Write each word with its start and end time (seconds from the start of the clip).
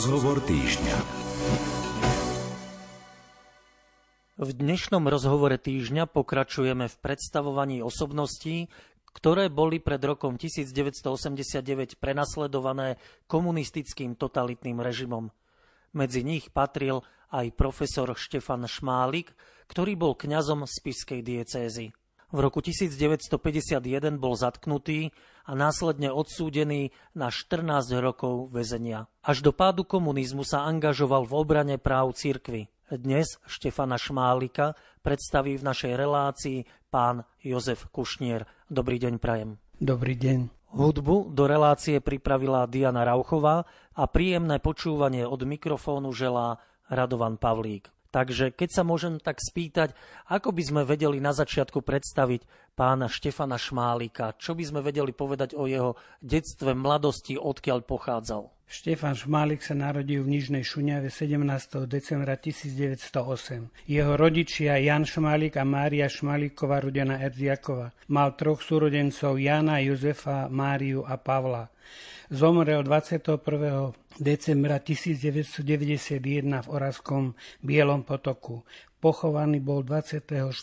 Rozhovor 0.00 0.40
týždňa. 0.48 0.96
V 4.40 4.50
dnešnom 4.56 5.04
rozhovore 5.04 5.60
týždňa 5.60 6.08
pokračujeme 6.08 6.88
v 6.88 6.96
predstavovaní 7.04 7.84
osobností, 7.84 8.72
ktoré 9.12 9.52
boli 9.52 9.76
pred 9.76 10.00
rokom 10.00 10.40
1989 10.40 12.00
prenasledované 12.00 12.96
komunistickým 13.28 14.16
totalitným 14.16 14.80
režimom. 14.80 15.28
Medzi 15.92 16.24
nich 16.24 16.48
patril 16.48 17.04
aj 17.28 17.52
profesor 17.52 18.08
Štefan 18.16 18.64
Šmálik, 18.64 19.36
ktorý 19.68 20.00
bol 20.00 20.16
kňazom 20.16 20.64
spiskej 20.64 21.20
diecézy. 21.20 21.92
V 22.30 22.38
roku 22.38 22.62
1951 22.62 23.82
bol 24.14 24.38
zatknutý 24.38 25.10
a 25.42 25.58
následne 25.58 26.14
odsúdený 26.14 26.94
na 27.10 27.34
14 27.34 27.90
rokov 27.98 28.54
väzenia. 28.54 29.10
Až 29.26 29.42
do 29.42 29.50
pádu 29.50 29.82
komunizmu 29.82 30.46
sa 30.46 30.62
angažoval 30.62 31.26
v 31.26 31.32
obrane 31.34 31.76
práv 31.82 32.14
cirkvy. 32.14 32.70
Dnes 32.86 33.34
Štefana 33.50 33.98
Šmálika 33.98 34.78
predstaví 35.02 35.58
v 35.58 35.66
našej 35.74 35.92
relácii 35.98 36.58
pán 36.86 37.26
Jozef 37.42 37.90
Kušnier. 37.90 38.46
Dobrý 38.70 39.02
deň, 39.02 39.18
Prajem. 39.18 39.58
Dobrý 39.82 40.14
deň. 40.14 40.70
Hudbu 40.70 41.34
do 41.34 41.50
relácie 41.50 41.98
pripravila 41.98 42.70
Diana 42.70 43.02
Rauchová 43.02 43.66
a 43.90 44.06
príjemné 44.06 44.62
počúvanie 44.62 45.26
od 45.26 45.42
mikrofónu 45.42 46.14
želá 46.14 46.62
Radovan 46.86 47.42
Pavlík. 47.42 47.90
Takže 48.10 48.50
keď 48.50 48.68
sa 48.74 48.82
môžem 48.82 49.22
tak 49.22 49.38
spýtať, 49.38 49.94
ako 50.26 50.50
by 50.50 50.62
sme 50.66 50.82
vedeli 50.82 51.22
na 51.22 51.30
začiatku 51.30 51.78
predstaviť 51.86 52.42
pána 52.74 53.06
Štefana 53.06 53.54
Šmálika, 53.54 54.34
čo 54.34 54.58
by 54.58 54.64
sme 54.66 54.80
vedeli 54.82 55.14
povedať 55.14 55.54
o 55.54 55.70
jeho 55.70 55.94
detstve, 56.18 56.74
mladosti, 56.74 57.38
odkiaľ 57.38 57.86
pochádzal? 57.86 58.50
Štefan 58.70 59.18
Šmálik 59.18 59.66
sa 59.66 59.74
narodil 59.74 60.22
v 60.22 60.38
Nižnej 60.38 60.62
Šuňave 60.62 61.10
17. 61.10 61.90
decembra 61.90 62.38
1908. 62.38 63.66
Jeho 63.90 64.14
rodičia 64.14 64.78
Jan 64.78 65.02
Šmálik 65.02 65.58
a 65.58 65.66
Mária 65.66 66.06
Šmáliková 66.06 66.78
rodená 66.78 67.18
Erziakova. 67.18 67.90
Mal 68.14 68.38
troch 68.38 68.62
súrodencov 68.62 69.42
Jana, 69.42 69.82
Jozefa, 69.82 70.46
Máriu 70.46 71.02
a 71.02 71.18
Pavla. 71.18 71.66
Zomrel 72.30 72.86
21. 72.86 73.90
decembra 74.22 74.78
1991 74.78 76.62
v 76.62 76.68
Oravskom 76.70 77.34
Bielom 77.58 78.06
potoku. 78.06 78.62
Pochovaný 79.02 79.58
bol 79.58 79.82
24. 79.82 80.54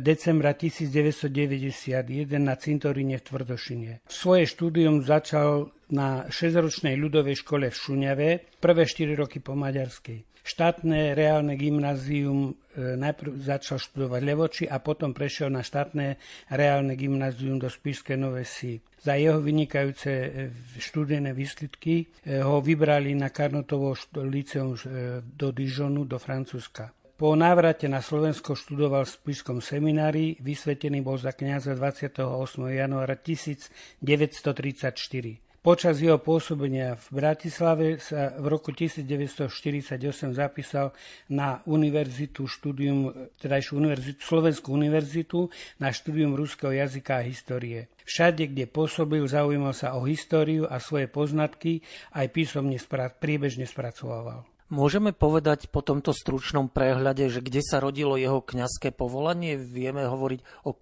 decembra 0.00 0.56
1991 0.56 2.40
na 2.40 2.56
cintoríne 2.56 3.20
v 3.20 3.24
Tvrdošine. 3.28 4.00
Svoje 4.08 4.48
štúdium 4.48 5.04
začal 5.04 5.68
na 5.92 6.26
6-ročnej 6.32 6.96
ľudovej 6.96 7.44
škole 7.44 7.68
v 7.68 7.76
Šuňave, 7.76 8.28
prvé 8.58 8.82
4 8.88 9.14
roky 9.14 9.38
po 9.38 9.52
maďarskej. 9.52 10.32
Štátne 10.42 11.14
reálne 11.14 11.54
gymnázium 11.54 12.58
e, 12.74 12.98
najprv 12.98 13.38
začal 13.38 13.78
študovať 13.78 14.20
Levoči 14.26 14.64
a 14.66 14.82
potom 14.82 15.14
prešiel 15.14 15.54
na 15.54 15.62
štátne 15.62 16.18
reálne 16.50 16.98
gymnázium 16.98 17.62
do 17.62 17.70
Spišskej 17.70 18.18
Nové 18.18 18.42
Si. 18.42 18.82
Za 18.98 19.14
jeho 19.14 19.38
vynikajúce 19.38 20.10
e, 20.10 20.50
študijné 20.82 21.30
výsledky 21.30 22.10
e, 22.26 22.42
ho 22.42 22.58
vybrali 22.58 23.14
na 23.14 23.30
Karnotovo 23.30 23.94
liceum 24.26 24.74
do 25.22 25.54
Dijonu, 25.54 26.10
do 26.10 26.18
Francúzska. 26.18 26.90
Po 27.22 27.38
návrate 27.38 27.86
na 27.86 28.02
Slovensko 28.02 28.58
študoval 28.58 29.06
v 29.06 29.14
Spišskom 29.14 29.62
seminári, 29.62 30.42
vysvetený 30.42 31.06
bol 31.06 31.22
za 31.22 31.30
kniaza 31.30 31.78
28. 31.78 32.18
januára 32.66 33.14
1934. 33.14 35.51
Počas 35.62 36.02
jeho 36.02 36.18
pôsobenia 36.18 36.98
v 36.98 37.22
Bratislave 37.22 38.02
sa 38.02 38.34
v 38.34 38.50
roku 38.50 38.74
1948 38.74 39.94
zapísal 40.34 40.90
na 41.30 41.62
univerzitu 41.70 42.50
štúdium, 42.50 43.30
tedajšiu 43.38 43.78
univerzitu, 43.78 44.18
Slovenskú 44.26 44.74
univerzitu 44.74 45.54
na 45.78 45.94
štúdium 45.94 46.34
ruského 46.34 46.74
jazyka 46.74 47.22
a 47.22 47.26
histórie. 47.30 47.86
Všade, 48.02 48.50
kde 48.50 48.66
pôsobil, 48.66 49.22
zaujímal 49.22 49.70
sa 49.70 49.94
o 49.94 50.02
históriu 50.02 50.66
a 50.66 50.82
svoje 50.82 51.06
poznatky 51.06 51.86
aj 52.10 52.26
písomne 52.34 52.74
spra- 52.82 53.14
priebežne 53.14 53.62
spracovával. 53.62 54.42
Môžeme 54.66 55.14
povedať 55.14 55.70
po 55.70 55.78
tomto 55.78 56.10
stručnom 56.10 56.74
prehľade, 56.74 57.30
že 57.30 57.38
kde 57.38 57.62
sa 57.62 57.78
rodilo 57.78 58.18
jeho 58.18 58.42
kňazské 58.42 58.90
povolanie? 58.90 59.54
Vieme 59.54 60.10
hovoriť 60.10 60.66
o 60.66 60.74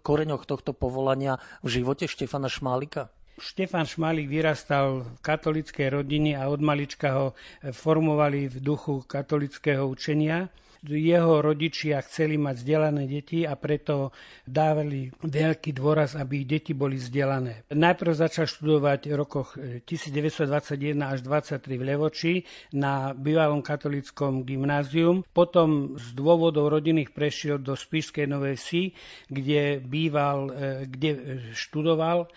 koreňoch 0.00 0.44
tohto 0.48 0.72
povolania 0.72 1.36
v 1.60 1.68
živote 1.68 2.08
Štefana 2.08 2.48
Šmálika? 2.48 3.12
Štefan 3.36 3.84
Šmalík 3.84 4.32
vyrastal 4.32 5.04
v 5.04 5.20
katolickej 5.20 6.00
rodine 6.00 6.40
a 6.40 6.48
od 6.48 6.64
malička 6.64 7.08
ho 7.20 7.26
formovali 7.68 8.48
v 8.48 8.56
duchu 8.64 9.04
katolického 9.04 9.84
učenia. 9.84 10.48
Jeho 10.86 11.42
rodičia 11.42 11.98
chceli 12.06 12.38
mať 12.38 12.62
vzdelané 12.62 13.10
deti 13.10 13.42
a 13.42 13.58
preto 13.58 14.14
dávali 14.46 15.10
veľký 15.20 15.74
dôraz, 15.74 16.14
aby 16.14 16.44
ich 16.44 16.48
deti 16.48 16.72
boli 16.72 16.96
vzdelané. 16.96 17.66
Najprv 17.74 18.12
začal 18.14 18.46
študovať 18.46 19.10
v 19.10 19.14
rokoch 19.18 19.58
1921 19.58 20.96
až 21.02 21.26
23 21.26 21.76
v 21.76 21.82
Levoči 21.82 22.34
na 22.72 23.12
bývalom 23.12 23.60
katolickom 23.60 24.46
gymnázium. 24.46 25.26
Potom 25.34 25.98
z 25.98 26.14
dôvodov 26.14 26.70
rodinných 26.70 27.10
prešiel 27.10 27.58
do 27.58 27.74
Spišskej 27.74 28.30
Novej 28.30 28.56
Si, 28.56 28.82
kde 29.26 29.82
býval, 29.82 30.38
e, 30.48 30.52
kde 30.86 31.10
študoval 31.52 32.30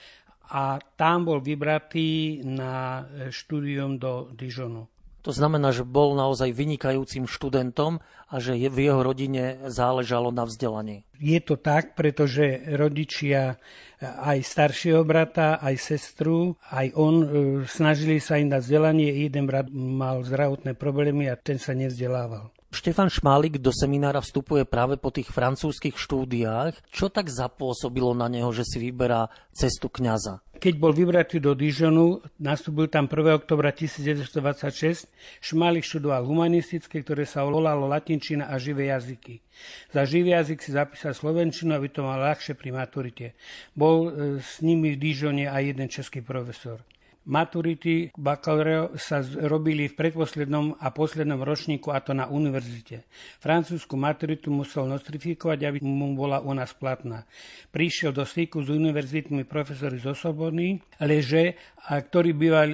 a 0.50 0.82
tam 0.98 1.30
bol 1.30 1.40
vybratý 1.40 2.42
na 2.42 3.06
štúdium 3.30 4.02
do 4.02 4.34
Dijonu. 4.34 4.90
To 5.28 5.36
znamená, 5.36 5.76
že 5.76 5.84
bol 5.84 6.16
naozaj 6.16 6.56
vynikajúcim 6.56 7.28
študentom 7.28 8.00
a 8.32 8.36
že 8.40 8.56
v 8.56 8.88
jeho 8.88 9.04
rodine 9.04 9.60
záležalo 9.68 10.32
na 10.32 10.48
vzdelaní. 10.48 11.04
Je 11.20 11.44
to 11.44 11.60
tak, 11.60 12.00
pretože 12.00 12.64
rodičia 12.80 13.60
aj 14.00 14.40
staršieho 14.40 15.04
brata, 15.04 15.60
aj 15.60 15.76
sestru, 15.76 16.56
aj 16.72 16.96
on 16.96 17.16
e, 17.20 17.28
snažili 17.68 18.24
sa 18.24 18.40
im 18.40 18.48
dať 18.48 18.64
vzdelanie. 18.64 19.12
Jeden 19.28 19.44
brat 19.44 19.68
mal 19.76 20.24
zdravotné 20.24 20.72
problémy 20.80 21.28
a 21.28 21.36
ten 21.36 21.60
sa 21.60 21.76
nevzdelával. 21.76 22.48
Štefan 22.70 23.10
Šmálik 23.10 23.58
do 23.58 23.74
seminára 23.74 24.22
vstupuje 24.22 24.62
práve 24.62 24.94
po 25.02 25.10
tých 25.10 25.34
francúzskych 25.34 25.98
štúdiách. 25.98 26.78
Čo 26.94 27.10
tak 27.10 27.26
zapôsobilo 27.26 28.14
na 28.14 28.30
neho, 28.30 28.54
že 28.54 28.62
si 28.62 28.78
vyberá 28.78 29.34
cestu 29.50 29.90
kňaza? 29.90 30.46
Keď 30.60 30.76
bol 30.78 30.94
vybratý 30.94 31.42
do 31.42 31.58
Dijonu, 31.58 32.22
nastúpil 32.38 32.92
tam 32.92 33.10
1. 33.10 33.42
oktobra 33.42 33.74
1926, 33.74 35.10
Šmálik 35.42 35.88
študoval 35.88 36.28
humanistické, 36.28 37.02
ktoré 37.02 37.26
sa 37.26 37.48
volalo 37.48 37.90
latinčina 37.90 38.52
a 38.52 38.60
živé 38.62 38.94
jazyky. 38.94 39.42
Za 39.90 40.06
živý 40.06 40.36
jazyk 40.38 40.60
si 40.62 40.76
zapísal 40.76 41.18
slovenčinu, 41.18 41.74
aby 41.74 41.90
to 41.90 42.06
mal 42.06 42.22
ľahšie 42.22 42.54
pri 42.60 42.76
maturite. 42.76 43.40
Bol 43.74 43.98
e, 44.06 44.10
s 44.44 44.60
nimi 44.60 44.94
v 44.94 45.00
Dijone 45.00 45.48
aj 45.50 45.64
jeden 45.64 45.88
český 45.88 46.22
profesor. 46.22 46.84
Maturity 47.30 48.10
bakaláreo 48.18 48.98
sa 48.98 49.22
robili 49.22 49.86
v 49.86 49.94
predposlednom 49.94 50.82
a 50.82 50.90
poslednom 50.90 51.46
ročníku, 51.46 51.94
a 51.94 52.02
to 52.02 52.18
na 52.18 52.26
univerzite. 52.26 53.06
Francúzsku 53.38 53.94
maturitu 53.94 54.50
musel 54.50 54.90
nostrifikovať, 54.90 55.60
aby 55.62 55.80
mu 55.86 56.18
bola 56.18 56.42
u 56.42 56.50
nás 56.58 56.74
platná. 56.74 57.30
Prišiel 57.70 58.18
do 58.18 58.26
styku 58.26 58.66
s 58.66 58.74
univerzitmi 58.74 59.46
profesori 59.46 60.02
z 60.02 60.10
Osobony, 60.10 60.82
Leže, 61.06 61.78
a 61.90 62.02
ktorí 62.02 62.34
bývali 62.38 62.74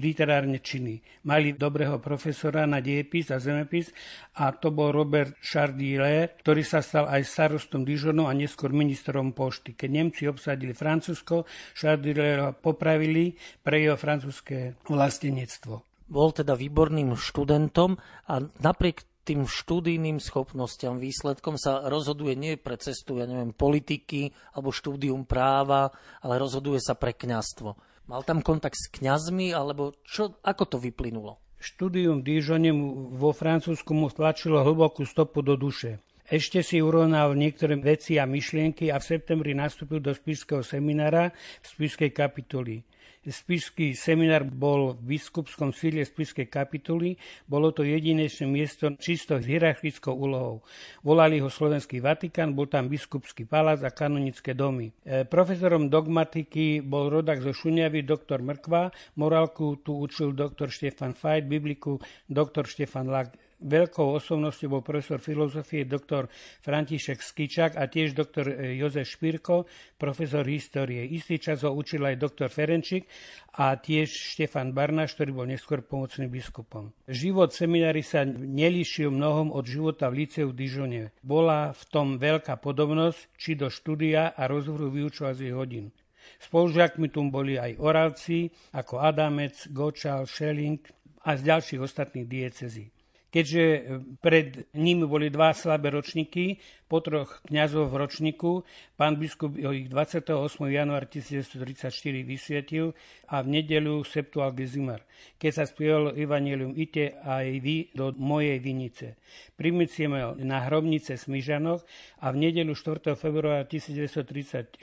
literárne 0.00 0.60
činy. 0.60 1.24
Mali 1.28 1.52
dobrého 1.52 2.00
profesora 2.00 2.64
na 2.64 2.80
diepis 2.80 3.28
a 3.28 3.36
zemepis 3.36 3.92
a 4.40 4.56
to 4.56 4.72
bol 4.72 4.88
Robert 4.88 5.36
Chardillet, 5.44 6.40
ktorý 6.40 6.64
sa 6.64 6.80
stal 6.80 7.10
aj 7.12 7.28
starostom 7.28 7.84
Dijonu 7.84 8.24
a 8.24 8.32
neskôr 8.32 8.72
ministrom 8.72 9.36
pošty. 9.36 9.76
Keď 9.76 9.90
Nemci 9.92 10.24
obsadili 10.24 10.72
Francúzsko, 10.72 11.44
Chardillet 11.76 12.56
popravili 12.64 13.36
pre 13.60 13.77
jeho 13.78 13.98
francúzske 13.98 14.74
vlastenectvo. 14.90 15.82
Bol 16.08 16.28
teda 16.32 16.56
výborným 16.56 17.14
študentom 17.14 18.00
a 18.26 18.34
napriek 18.64 19.04
tým 19.28 19.44
štúdijným 19.44 20.24
schopnostiam, 20.24 20.96
výsledkom 20.96 21.60
sa 21.60 21.84
rozhoduje 21.84 22.32
nie 22.32 22.56
pre 22.56 22.80
cestu, 22.80 23.20
ja 23.20 23.28
neviem, 23.28 23.52
politiky 23.52 24.32
alebo 24.56 24.72
štúdium 24.72 25.28
práva, 25.28 25.92
ale 26.24 26.40
rozhoduje 26.40 26.80
sa 26.80 26.96
pre 26.96 27.12
kňastvo. 27.12 27.76
Mal 28.08 28.24
tam 28.24 28.40
kontakt 28.40 28.80
s 28.80 28.88
kňazmi, 28.88 29.52
alebo 29.52 29.92
čo, 30.00 30.40
ako 30.40 30.64
to 30.64 30.76
vyplynulo? 30.80 31.36
Štúdium 31.60 32.24
Dijone 32.24 32.72
vo 33.12 33.36
Francúzsku 33.36 33.92
mu 33.92 34.08
tlačilo 34.08 34.64
hlbokú 34.64 35.04
stopu 35.04 35.44
do 35.44 35.60
duše. 35.60 36.00
Ešte 36.28 36.60
si 36.60 36.84
urovnal 36.84 37.32
niektoré 37.32 37.80
veci 37.80 38.20
a 38.20 38.28
myšlienky 38.28 38.92
a 38.92 39.00
v 39.00 39.08
septembri 39.16 39.56
nastúpil 39.56 40.04
do 40.04 40.12
Spišského 40.12 40.60
seminára 40.60 41.32
v 41.32 41.64
Spišskej 41.64 42.12
kapituli. 42.12 42.84
Spišský 43.24 43.96
seminár 43.96 44.44
bol 44.44 44.92
v 44.92 45.16
biskupskom 45.16 45.72
sídle 45.72 46.04
Spišskej 46.04 46.52
kapituly. 46.52 47.16
Bolo 47.48 47.72
to 47.72 47.80
jedinečné 47.80 48.44
miesto 48.44 48.92
čisto 49.00 49.40
s 49.40 49.48
hierarchickou 49.48 50.12
úlohou. 50.12 50.60
Volali 51.00 51.40
ho 51.40 51.48
Slovenský 51.48 52.04
Vatikán, 52.04 52.52
bol 52.52 52.68
tam 52.68 52.92
biskupský 52.92 53.48
palác 53.48 53.80
a 53.80 53.88
kanonické 53.88 54.52
domy. 54.52 54.92
E, 55.08 55.24
profesorom 55.24 55.88
dogmatiky 55.88 56.84
bol 56.84 57.08
rodak 57.08 57.40
zo 57.40 57.56
Šuniavy 57.56 58.04
doktor 58.04 58.44
Mrkva, 58.44 58.92
morálku 59.16 59.80
tu 59.80 59.96
učil 59.96 60.36
doktor 60.36 60.68
Štefan 60.68 61.16
Fajt, 61.16 61.48
bibliku 61.48 61.96
doktor 62.28 62.68
Štefan 62.68 63.08
Lak 63.08 63.47
veľkou 63.58 64.14
osobnosťou 64.22 64.78
bol 64.78 64.82
profesor 64.86 65.18
filozofie 65.18 65.82
doktor 65.82 66.30
František 66.62 67.18
Skičak 67.18 67.74
a 67.74 67.90
tiež 67.90 68.14
doktor 68.14 68.46
e, 68.46 68.78
Jozef 68.78 69.10
Špírko, 69.10 69.66
profesor 69.98 70.46
histórie. 70.46 71.02
Istý 71.02 71.36
čas 71.42 71.66
ho 71.66 71.74
učil 71.74 72.06
aj 72.06 72.22
doktor 72.22 72.48
Ferenčík 72.48 73.10
a 73.58 73.74
tiež 73.74 74.06
Štefan 74.06 74.70
Barnáš, 74.70 75.18
ktorý 75.18 75.30
bol 75.34 75.46
neskôr 75.50 75.82
pomocným 75.82 76.30
biskupom. 76.30 76.94
Život 77.10 77.50
seminári 77.50 78.06
sa 78.06 78.22
nelíšil 78.28 79.10
mnohom 79.10 79.50
od 79.50 79.66
života 79.66 80.06
v 80.06 80.24
Liceu 80.24 80.54
v 80.54 80.58
Dižone. 80.58 81.02
Bola 81.26 81.74
v 81.74 81.82
tom 81.90 82.22
veľká 82.22 82.62
podobnosť, 82.62 83.20
či 83.34 83.58
do 83.58 83.66
štúdia 83.66 84.30
a 84.38 84.46
rozhovoru 84.46 84.94
vyučovacích 84.94 85.54
hodín. 85.54 85.90
Spolužiakmi 86.38 87.10
tu 87.10 87.24
boli 87.32 87.58
aj 87.58 87.80
Oravci, 87.82 88.46
ako 88.70 89.02
Adamec, 89.02 89.66
Gočal, 89.74 90.28
Šeling 90.28 90.78
a 91.26 91.34
z 91.34 91.40
ďalších 91.50 91.82
ostatných 91.82 92.28
diecezí 92.28 92.97
keďže 93.28 93.64
e, 93.64 93.80
pred 94.20 94.68
nimi 94.72 95.04
boli 95.04 95.28
dva 95.28 95.52
slabé 95.52 95.92
ročníky, 95.92 96.60
po 96.88 97.04
troch 97.04 97.44
kňazov 97.44 97.92
v 97.92 98.00
ročníku, 98.00 98.52
pán 98.96 99.20
biskup 99.20 99.52
ich 99.60 99.92
28. 99.92 100.32
január 100.72 101.04
1934 101.04 101.92
vysvietil 102.24 102.96
a 103.28 103.44
v 103.44 103.60
nedelu 103.60 104.00
Septuagezimar, 104.08 105.04
keď 105.36 105.50
sa 105.52 105.64
spievalo 105.68 106.16
Evangelium 106.16 106.72
Ite 106.72 107.20
aj 107.20 107.46
vy 107.60 107.92
do 107.92 108.16
mojej 108.16 108.56
vinice. 108.56 109.20
Primicieme 109.60 110.40
na 110.40 110.64
hrobnice 110.64 111.20
Smyžanoch 111.20 111.84
a 112.24 112.32
v 112.32 112.36
nedelu 112.48 112.72
4. 112.72 113.12
februára 113.12 113.68
1934 113.68 114.80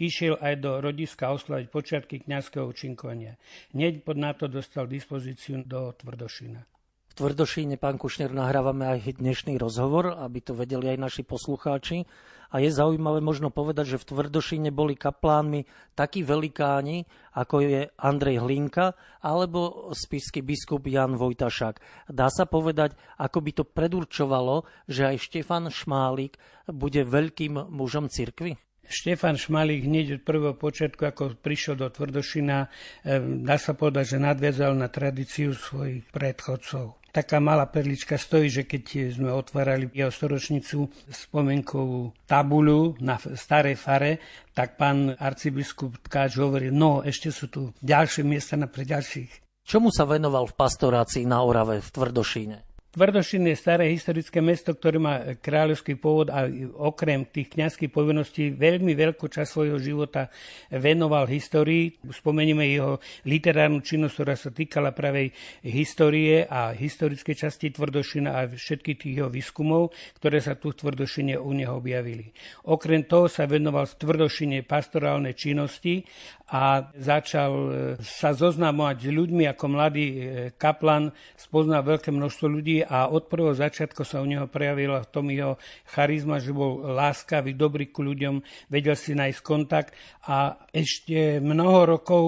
išiel 0.00 0.40
aj 0.40 0.54
do 0.64 0.80
rodiska 0.80 1.28
oslaviť 1.28 1.66
počiatky 1.68 2.24
kňazského 2.24 2.64
účinkovania. 2.64 3.36
Hneď 3.76 4.00
pod 4.00 4.16
na 4.16 4.32
to 4.32 4.48
dostal 4.48 4.88
dispozíciu 4.88 5.60
do 5.68 5.92
Tvrdošina. 5.92 6.77
Tvrdošíne, 7.14 7.80
pán 7.80 7.96
Kušner, 7.96 8.28
nahrávame 8.34 8.84
aj 8.84 9.16
dnešný 9.22 9.56
rozhovor, 9.56 10.18
aby 10.18 10.38
to 10.42 10.52
vedeli 10.52 10.92
aj 10.92 10.98
naši 10.98 11.22
poslucháči. 11.24 12.04
A 12.48 12.64
je 12.64 12.72
zaujímavé 12.72 13.20
možno 13.20 13.52
povedať, 13.52 13.96
že 13.96 14.00
v 14.00 14.08
Tvrdošíne 14.08 14.72
boli 14.72 14.96
kaplánmi 14.96 15.68
takí 15.92 16.24
velikáni, 16.24 17.04
ako 17.36 17.60
je 17.60 17.80
Andrej 18.00 18.40
Hlinka 18.40 18.96
alebo 19.20 19.92
spišský 19.92 20.40
biskup 20.40 20.88
Jan 20.88 21.20
Vojtašák. 21.20 22.08
Dá 22.08 22.32
sa 22.32 22.48
povedať, 22.48 22.96
ako 23.20 23.38
by 23.44 23.50
to 23.52 23.64
predurčovalo, 23.68 24.64
že 24.88 25.12
aj 25.12 25.16
Štefan 25.28 25.68
Šmálik 25.68 26.40
bude 26.72 27.04
veľkým 27.04 27.68
mužom 27.68 28.08
cirkvy? 28.08 28.56
Štefan 28.88 29.36
Šmalík 29.36 29.84
hneď 29.84 30.16
od 30.16 30.22
prvého 30.24 30.56
počiatku, 30.56 31.04
ako 31.04 31.36
prišiel 31.36 31.76
do 31.76 31.92
Tvrdošina, 31.92 32.56
eh, 32.64 33.20
dá 33.44 33.60
sa 33.60 33.76
povedať, 33.76 34.16
že 34.16 34.24
nadviazal 34.24 34.72
na 34.72 34.88
tradíciu 34.88 35.52
svojich 35.52 36.08
predchodcov 36.08 36.97
taká 37.10 37.40
malá 37.40 37.64
perlička 37.66 38.20
stojí, 38.20 38.52
že 38.52 38.62
keď 38.68 39.14
sme 39.16 39.32
otvárali 39.32 39.88
jeho 39.96 40.12
storočnicu 40.12 40.92
spomienkovú 41.08 42.12
tabuľu 42.28 43.00
na 43.00 43.16
starej 43.16 43.80
fare, 43.80 44.20
tak 44.52 44.76
pán 44.76 45.16
arcibiskup 45.16 45.98
Tkáč 46.04 46.36
hovorí, 46.36 46.68
no 46.68 47.00
ešte 47.00 47.32
sú 47.32 47.48
tu 47.48 47.72
ďalšie 47.80 48.22
miesta 48.22 48.54
na 48.60 48.68
pre 48.68 48.84
ďalších. 48.84 49.64
Čomu 49.64 49.92
sa 49.92 50.08
venoval 50.08 50.48
v 50.48 50.56
pastorácii 50.56 51.28
na 51.28 51.44
Orave 51.44 51.84
v 51.84 51.88
Tvrdošíne? 51.92 52.67
Tvrdošin 52.88 53.44
je 53.52 53.52
staré 53.52 53.92
historické 53.92 54.40
mesto, 54.40 54.72
ktoré 54.72 54.96
má 54.96 55.36
kráľovský 55.36 56.00
pôvod 56.00 56.32
a 56.32 56.48
okrem 56.80 57.28
tých 57.28 57.52
kňazských 57.52 57.92
povinností 57.92 58.56
veľmi 58.56 58.96
veľkú 58.96 59.28
časť 59.28 59.44
svojho 59.44 59.76
života 59.76 60.32
venoval 60.72 61.28
histórii. 61.28 61.92
Spomenieme 62.08 62.64
jeho 62.64 62.96
literárnu 63.28 63.84
činnosť, 63.84 64.14
ktorá 64.16 64.34
sa 64.40 64.48
týkala 64.48 64.96
pravej 64.96 65.36
histórie 65.68 66.48
a 66.48 66.72
historickej 66.72 67.36
časti 67.36 67.76
Tvrdošina 67.76 68.32
a 68.32 68.48
všetkých 68.48 68.96
tých 68.96 69.14
jeho 69.20 69.28
výskumov, 69.28 69.92
ktoré 70.16 70.40
sa 70.40 70.56
tu 70.56 70.72
v 70.72 70.80
Tvrdošine 70.80 71.36
u 71.36 71.52
neho 71.52 71.76
objavili. 71.76 72.32
Okrem 72.72 73.04
toho 73.04 73.28
sa 73.28 73.44
venoval 73.44 73.84
v 73.84 74.00
Tvrdošine 74.00 74.64
pastorálnej 74.64 75.36
činnosti 75.36 76.08
a 76.48 76.88
začal 76.96 77.52
e, 77.52 77.68
sa 78.00 78.32
zoznamovať 78.32 78.96
s 79.04 79.08
ľuďmi 79.12 79.44
ako 79.52 79.64
mladý 79.68 80.06
e, 80.08 80.18
kaplan, 80.56 81.12
spoznal 81.36 81.84
veľké 81.84 82.08
množstvo 82.08 82.46
ľudí 82.48 82.77
a 82.82 83.08
od 83.10 83.30
prvého 83.30 83.54
začiatku 83.54 84.02
sa 84.02 84.20
u 84.20 84.26
neho 84.26 84.46
prejavila 84.50 85.02
v 85.04 85.10
tom 85.10 85.26
jeho 85.30 85.54
charizma, 85.88 86.42
že 86.42 86.54
bol 86.54 86.82
láskavý, 86.82 87.54
dobrý 87.54 87.90
ku 87.90 88.02
ľuďom, 88.04 88.42
vedel 88.70 88.96
si 88.98 89.14
nájsť 89.14 89.40
kontakt 89.42 89.94
a 90.26 90.58
ešte 90.70 91.38
mnoho 91.38 91.98
rokov 91.98 92.24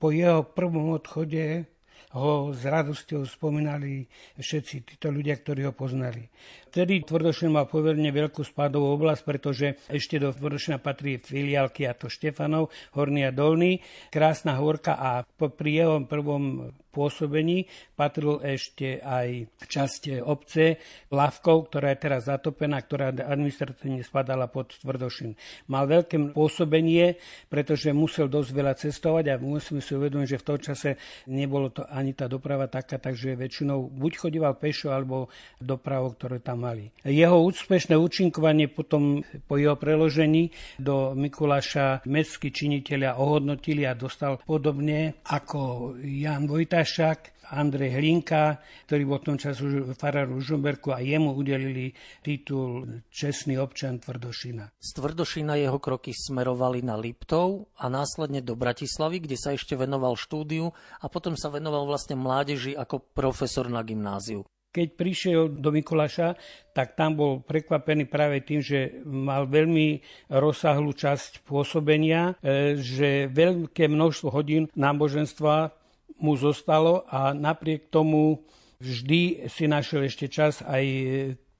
po 0.00 0.08
jeho 0.12 0.46
prvom 0.46 0.96
odchode 0.96 1.68
ho 2.10 2.50
s 2.50 2.66
radosťou 2.66 3.22
spomínali 3.22 4.02
všetci 4.34 4.82
títo 4.82 5.14
ľudia, 5.14 5.38
ktorí 5.38 5.62
ho 5.62 5.70
poznali. 5.70 6.26
Vtedy 6.70 7.06
Tvrdošin 7.06 7.54
mal 7.54 7.70
poverne 7.70 8.10
veľkú 8.10 8.42
spádovú 8.42 8.98
oblasť, 8.98 9.22
pretože 9.22 9.66
ešte 9.86 10.18
do 10.18 10.34
Tvrdošina 10.34 10.82
patrí 10.82 11.22
filiálky 11.22 11.86
a 11.86 11.94
to 11.94 12.10
Štefanov, 12.10 12.74
Horný 12.98 13.30
a 13.30 13.32
Dolný, 13.34 13.78
krásna 14.10 14.58
horka 14.58 14.98
a 14.98 15.22
pri 15.38 15.70
jeho 15.70 15.96
prvom 16.02 16.74
pôsobení 16.90 17.70
patril 17.94 18.42
ešte 18.42 18.98
aj 18.98 19.46
časť 19.62 20.26
obce 20.26 20.82
Lavkov, 21.14 21.70
ktorá 21.70 21.94
je 21.94 22.02
teraz 22.02 22.26
zatopená, 22.26 22.82
ktorá 22.82 23.14
administratívne 23.14 24.02
spadala 24.02 24.50
pod 24.50 24.74
Tvrdošin. 24.74 25.38
Mal 25.70 25.86
veľké 25.86 26.34
pôsobenie, 26.34 27.16
pretože 27.46 27.94
musel 27.94 28.26
dosť 28.26 28.50
veľa 28.50 28.74
cestovať 28.74 29.24
a 29.30 29.34
musíme 29.38 29.78
si 29.78 29.94
uvedomiť, 29.94 30.28
že 30.34 30.40
v 30.42 30.46
tom 30.46 30.58
čase 30.58 30.90
nebolo 31.30 31.70
to 31.70 31.86
ani 31.86 32.12
tá 32.12 32.26
doprava 32.26 32.66
taká, 32.66 32.98
takže 32.98 33.38
väčšinou 33.38 33.86
buď 33.86 34.12
chodíval 34.18 34.58
pešo, 34.58 34.90
alebo 34.90 35.30
dopravou, 35.62 36.10
ktoré 36.18 36.42
tam 36.42 36.66
mali. 36.66 36.90
Jeho 37.06 37.38
úspešné 37.46 37.94
účinkovanie 37.94 38.66
potom 38.66 39.22
po 39.46 39.54
jeho 39.54 39.78
preložení 39.78 40.50
do 40.80 41.14
Mikuláša 41.14 42.02
mestskí 42.10 42.50
činiteľia 42.50 43.14
ohodnotili 43.20 43.86
a 43.86 43.94
dostal 43.94 44.42
podobne 44.42 45.22
ako 45.30 45.94
Jan 46.02 46.50
Vojta 46.50 46.79
Jurašák, 46.80 47.52
Andrej 47.52 47.92
Hlinka, 47.92 48.56
ktorý 48.88 49.04
bol 49.04 49.20
v 49.20 49.26
tom 49.28 49.36
času 49.36 49.92
farár 49.92 50.32
Žumberku 50.32 50.96
a 50.96 51.04
jemu 51.04 51.36
udelili 51.36 51.92
titul 52.24 53.04
Čestný 53.12 53.60
občan 53.60 54.00
Tvrdošina. 54.00 54.72
Z 54.80 54.88
Tvrdošina 54.96 55.60
jeho 55.60 55.76
kroky 55.76 56.16
smerovali 56.16 56.80
na 56.80 56.96
Liptov 56.96 57.68
a 57.76 57.92
následne 57.92 58.40
do 58.40 58.56
Bratislavy, 58.56 59.28
kde 59.28 59.36
sa 59.36 59.52
ešte 59.52 59.76
venoval 59.76 60.16
štúdiu 60.16 60.72
a 60.72 61.06
potom 61.12 61.36
sa 61.36 61.52
venoval 61.52 61.84
vlastne 61.84 62.16
mládeži 62.16 62.72
ako 62.72 63.12
profesor 63.12 63.68
na 63.68 63.84
gymnáziu. 63.84 64.48
Keď 64.72 64.88
prišiel 64.96 65.52
do 65.60 65.68
Mikulaša, 65.68 66.40
tak 66.72 66.96
tam 66.96 67.12
bol 67.12 67.44
prekvapený 67.44 68.08
práve 68.08 68.40
tým, 68.40 68.64
že 68.64 69.04
mal 69.04 69.44
veľmi 69.44 70.00
rozsahlú 70.32 70.96
časť 70.96 71.44
pôsobenia, 71.44 72.40
e, 72.40 72.78
že 72.80 73.28
veľké 73.28 73.84
množstvo 73.84 74.32
hodín 74.32 74.70
náboženstva 74.72 75.79
mu 76.18 76.34
zostalo 76.34 77.06
a 77.06 77.30
napriek 77.30 77.92
tomu 77.92 78.42
vždy 78.80 79.46
si 79.46 79.68
našiel 79.68 80.08
ešte 80.08 80.26
čas 80.26 80.64
aj 80.64 80.84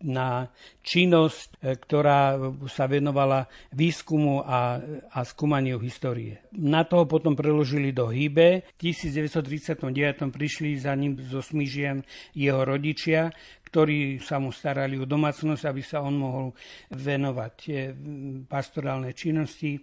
na 0.00 0.48
činnosť, 0.80 1.60
e, 1.60 1.76
ktorá 1.76 2.40
sa 2.72 2.88
venovala 2.88 3.44
výskumu 3.76 4.40
a, 4.40 4.80
a 5.12 5.20
skúmaniu 5.28 5.76
histórie. 5.76 6.40
Na 6.56 6.88
toho 6.88 7.04
potom 7.04 7.36
preložili 7.36 7.92
do 7.92 8.08
Hýbe. 8.08 8.64
V 8.80 8.96
1939 8.96 10.32
prišli 10.32 10.80
za 10.80 10.96
ním 10.96 11.20
zo 11.20 11.44
Smížiem 11.44 12.00
jeho 12.32 12.64
rodičia, 12.64 13.28
ktorí 13.68 14.18
sa 14.24 14.40
mu 14.40 14.50
starali 14.50 14.96
o 14.96 15.06
domácnosť, 15.06 15.62
aby 15.68 15.82
sa 15.84 16.00
on 16.00 16.16
mohol 16.16 16.46
venovať 16.96 17.56
e, 17.68 17.72
pastorálnej 18.48 19.12
činnosti 19.12 19.76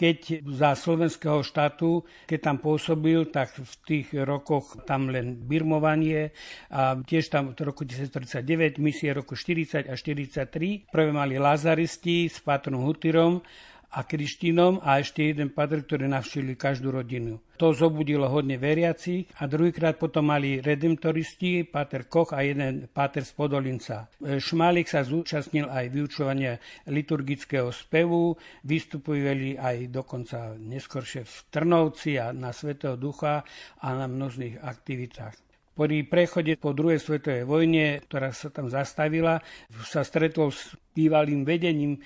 keď 0.00 0.48
za 0.48 0.72
slovenského 0.72 1.44
štátu, 1.44 2.08
keď 2.24 2.38
tam 2.40 2.56
pôsobil, 2.56 3.28
tak 3.28 3.52
v 3.52 3.74
tých 3.84 4.08
rokoch 4.16 4.80
tam 4.88 5.12
len 5.12 5.36
birmovanie 5.36 6.32
a 6.72 6.96
tiež 6.96 7.28
tam 7.28 7.52
v 7.52 7.60
roku 7.60 7.84
1939, 7.84 8.80
misie 8.80 9.12
roku 9.12 9.36
40 9.36 9.92
a 9.92 9.94
43. 10.00 10.88
Prvé 10.88 11.12
mali 11.12 11.36
lazaristi 11.36 12.32
s 12.32 12.40
Patrom 12.40 12.80
Hutirom 12.80 13.44
a 13.90 14.06
Krištínom 14.06 14.78
a 14.86 15.02
ešte 15.02 15.26
jeden 15.26 15.50
pater, 15.50 15.82
ktorý 15.82 16.06
navštívili 16.06 16.54
každú 16.54 16.94
rodinu. 16.94 17.42
To 17.58 17.74
zobudilo 17.76 18.30
hodne 18.30 18.56
veriaci 18.56 19.28
a 19.42 19.50
druhýkrát 19.50 20.00
potom 20.00 20.32
mali 20.32 20.62
redemptoristi, 20.64 21.68
Pater 21.68 22.08
Koch 22.08 22.32
a 22.32 22.40
jeden 22.40 22.88
Pater 22.88 23.26
z 23.26 23.36
Podolinca. 23.36 24.08
Šmálik 24.16 24.88
sa 24.88 25.04
zúčastnil 25.04 25.68
aj 25.68 25.92
vyučovania 25.92 26.56
liturgického 26.88 27.68
spevu, 27.68 28.38
vystupujeli 28.64 29.60
aj 29.60 29.92
dokonca 29.92 30.56
neskôršie 30.56 31.26
v 31.26 31.34
Trnovci 31.52 32.16
a 32.16 32.32
na 32.32 32.54
Svetého 32.54 32.96
Ducha 32.96 33.44
a 33.82 33.88
na 33.92 34.08
množných 34.08 34.62
aktivitách. 34.62 35.36
Pri 35.70 36.04
prechode 36.04 36.60
po 36.60 36.76
druhej 36.76 37.00
svetovej 37.00 37.48
vojne, 37.48 38.04
ktorá 38.04 38.36
sa 38.36 38.52
tam 38.52 38.68
zastavila, 38.68 39.40
sa 39.80 40.04
stretol 40.04 40.52
s 40.52 40.76
bývalým 40.94 41.46
vedením, 41.46 41.98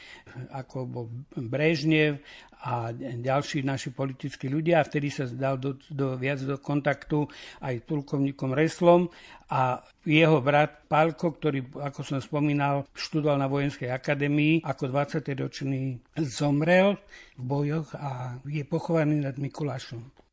ako 0.53 0.77
bol 0.85 1.07
Brežnev 1.35 2.21
a 2.65 2.97
ďalší 2.97 3.61
naši 3.61 3.93
politickí 3.93 4.49
ľudia. 4.49 4.81
Vtedy 4.89 5.13
sa 5.13 5.29
dal 5.29 5.61
do, 5.61 5.77
do, 5.93 6.17
viac 6.17 6.41
do 6.41 6.57
kontaktu 6.57 7.29
aj 7.61 7.85
s 7.85 7.85
plukovníkom 7.85 8.57
Reslom 8.57 9.13
a 9.53 9.85
jeho 10.09 10.41
brat 10.41 10.89
Palko, 10.89 11.37
ktorý, 11.37 11.61
ako 11.77 12.01
som 12.01 12.19
spomínal, 12.25 12.89
študoval 12.97 13.37
na 13.37 13.53
Vojenskej 13.53 13.93
akadémii, 13.93 14.65
ako 14.65 14.89
20-ročný 14.89 16.01
zomrel 16.25 16.97
v 17.37 17.43
bojoch 17.45 17.93
a 18.01 18.41
je 18.49 18.65
pochovaný 18.65 19.21
nad 19.21 19.37
Mikulášom. 19.37 20.24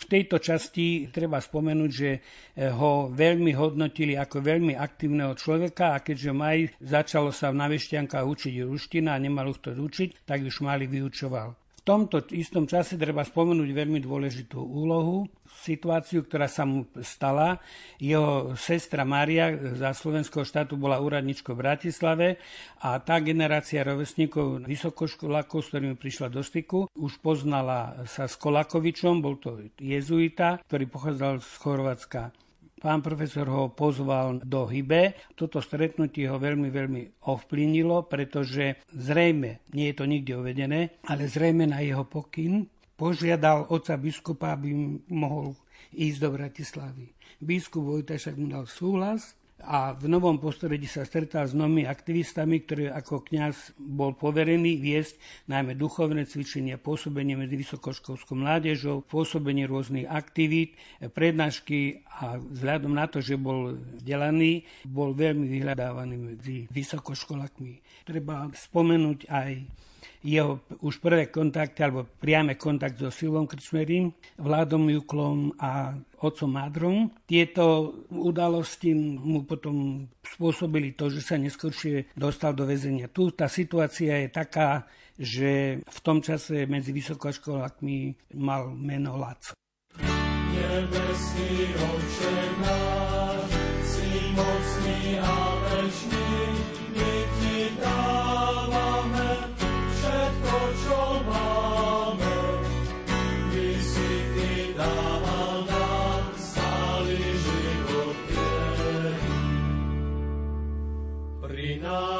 V 0.00 0.04
tejto 0.08 0.40
časti 0.40 1.12
treba 1.12 1.36
spomenúť, 1.36 1.90
že 1.92 2.10
eh, 2.16 2.72
ho 2.72 3.12
veľmi 3.12 3.52
hodnotili 3.52 4.16
ako 4.16 4.40
veľmi 4.40 4.72
aktívneho 4.72 5.36
človeka 5.36 5.92
a 5.92 6.00
keďže 6.00 6.32
Maj 6.32 6.58
začalo 6.80 7.28
sa 7.30 7.52
v 7.52 7.60
navešťankách 7.60 8.24
učiť 8.24 8.64
ruština 8.64 9.12
a 9.12 9.22
nemal 9.22 9.52
to 9.60 9.76
učiť, 9.76 10.24
tak 10.24 10.40
už 10.48 10.64
mali 10.64 10.88
vyučoval. 10.88 11.52
V 11.52 11.80
tomto 11.84 12.20
istom 12.36 12.68
čase 12.68 13.00
treba 13.00 13.24
spomenúť 13.24 13.68
veľmi 13.72 14.00
dôležitú 14.04 14.60
úlohu 14.60 15.28
situáciu, 15.60 16.24
ktorá 16.24 16.48
sa 16.48 16.64
mu 16.64 16.88
stala. 17.04 17.60
Jeho 18.00 18.56
sestra 18.56 19.04
Mária 19.04 19.52
za 19.76 19.92
slovenského 19.92 20.42
štátu 20.42 20.80
bola 20.80 20.98
úradničkou 21.04 21.52
v 21.52 21.62
Bratislave 21.62 22.28
a 22.80 22.96
tá 22.98 23.20
generácia 23.20 23.84
rovesníkov 23.84 24.64
vysokoškolákov, 24.64 25.58
s 25.60 25.68
ktorými 25.70 25.96
prišla 26.00 26.32
do 26.32 26.40
styku, 26.40 26.88
už 26.96 27.20
poznala 27.20 28.08
sa 28.08 28.24
s 28.24 28.40
Kolakovičom, 28.40 29.20
bol 29.20 29.36
to 29.36 29.60
jezuita, 29.76 30.64
ktorý 30.64 30.84
pochádzal 30.88 31.44
z 31.44 31.52
Chorvátska. 31.60 32.22
Pán 32.80 33.04
profesor 33.04 33.44
ho 33.44 33.68
pozval 33.68 34.40
do 34.40 34.64
Hybe. 34.64 35.12
Toto 35.36 35.60
stretnutie 35.60 36.24
ho 36.32 36.40
veľmi, 36.40 36.72
veľmi 36.72 37.28
ovplynilo, 37.28 38.08
pretože 38.08 38.80
zrejme, 38.96 39.60
nie 39.76 39.92
je 39.92 39.96
to 40.00 40.08
nikde 40.08 40.32
uvedené, 40.40 40.96
ale 41.04 41.28
zrejme 41.28 41.68
na 41.68 41.84
jeho 41.84 42.08
pokyn 42.08 42.64
požiadal 43.00 43.64
oca 43.72 43.96
biskupa, 43.96 44.52
aby 44.52 45.00
mohol 45.08 45.56
ísť 45.96 46.18
do 46.20 46.28
Bratislavy. 46.36 47.08
Biskup 47.40 47.88
Vojta 47.88 48.20
však 48.20 48.36
mu 48.36 48.52
dal 48.52 48.68
súhlas 48.68 49.40
a 49.60 49.92
v 49.92 50.08
novom 50.08 50.40
postredí 50.40 50.88
sa 50.88 51.04
stretal 51.04 51.44
s 51.44 51.52
novými 51.52 51.84
aktivistami, 51.84 52.64
ktorý 52.64 52.92
ako 52.96 53.24
kňaz 53.24 53.76
bol 53.76 54.16
poverený 54.16 54.80
viesť 54.80 55.16
najmä 55.52 55.76
duchovné 55.76 56.24
cvičenia, 56.24 56.80
pôsobenie 56.80 57.36
medzi 57.36 57.60
vysokoškolskou 57.60 58.36
mládežou, 58.36 59.04
pôsobenie 59.04 59.68
rôznych 59.68 60.08
aktivít, 60.08 60.76
prednášky 61.00 62.04
a 62.08 62.40
vzhľadom 62.40 62.92
na 62.96 63.08
to, 63.08 63.20
že 63.20 63.36
bol 63.36 63.76
vzdelaný, 64.00 64.64
bol 64.88 65.12
veľmi 65.12 65.48
vyhľadávaný 65.48 66.16
medzi 66.16 66.56
vysokoškolakmi. 66.72 68.04
Treba 68.08 68.48
spomenúť 68.48 69.28
aj 69.28 69.50
jeho 70.20 70.60
už 70.84 71.00
prvé 71.00 71.32
kontakty 71.32 71.80
alebo 71.84 72.04
priame 72.20 72.54
kontakt 72.60 73.00
so 73.00 73.08
Silvom 73.08 73.48
Krčmerím, 73.48 74.12
Vládom 74.36 74.88
Juklom 74.92 75.56
a 75.56 75.96
otcom 76.20 76.50
Madrom. 76.52 77.08
Tieto 77.24 77.96
udalosti 78.12 78.92
mu 78.96 79.42
potom 79.48 80.06
spôsobili 80.20 80.92
to, 80.92 81.08
že 81.08 81.24
sa 81.24 81.36
neskôršie 81.40 82.12
dostal 82.12 82.52
do 82.52 82.68
väzenia. 82.68 83.08
Tu 83.08 83.32
tá 83.32 83.48
situácia 83.48 84.20
je 84.24 84.28
taká, 84.28 84.84
že 85.16 85.80
v 85.84 85.98
tom 86.04 86.20
čase 86.20 86.68
medzi 86.68 86.92
vysokoškolákmi 86.92 87.96
mal 88.36 88.72
meno 88.72 89.16
Laco. 89.16 89.56
Nebeský 90.50 91.72
oče 91.76 92.36
náš, 92.60 93.50
si 93.84 94.10
mocný 94.36 95.20
a 95.20 95.49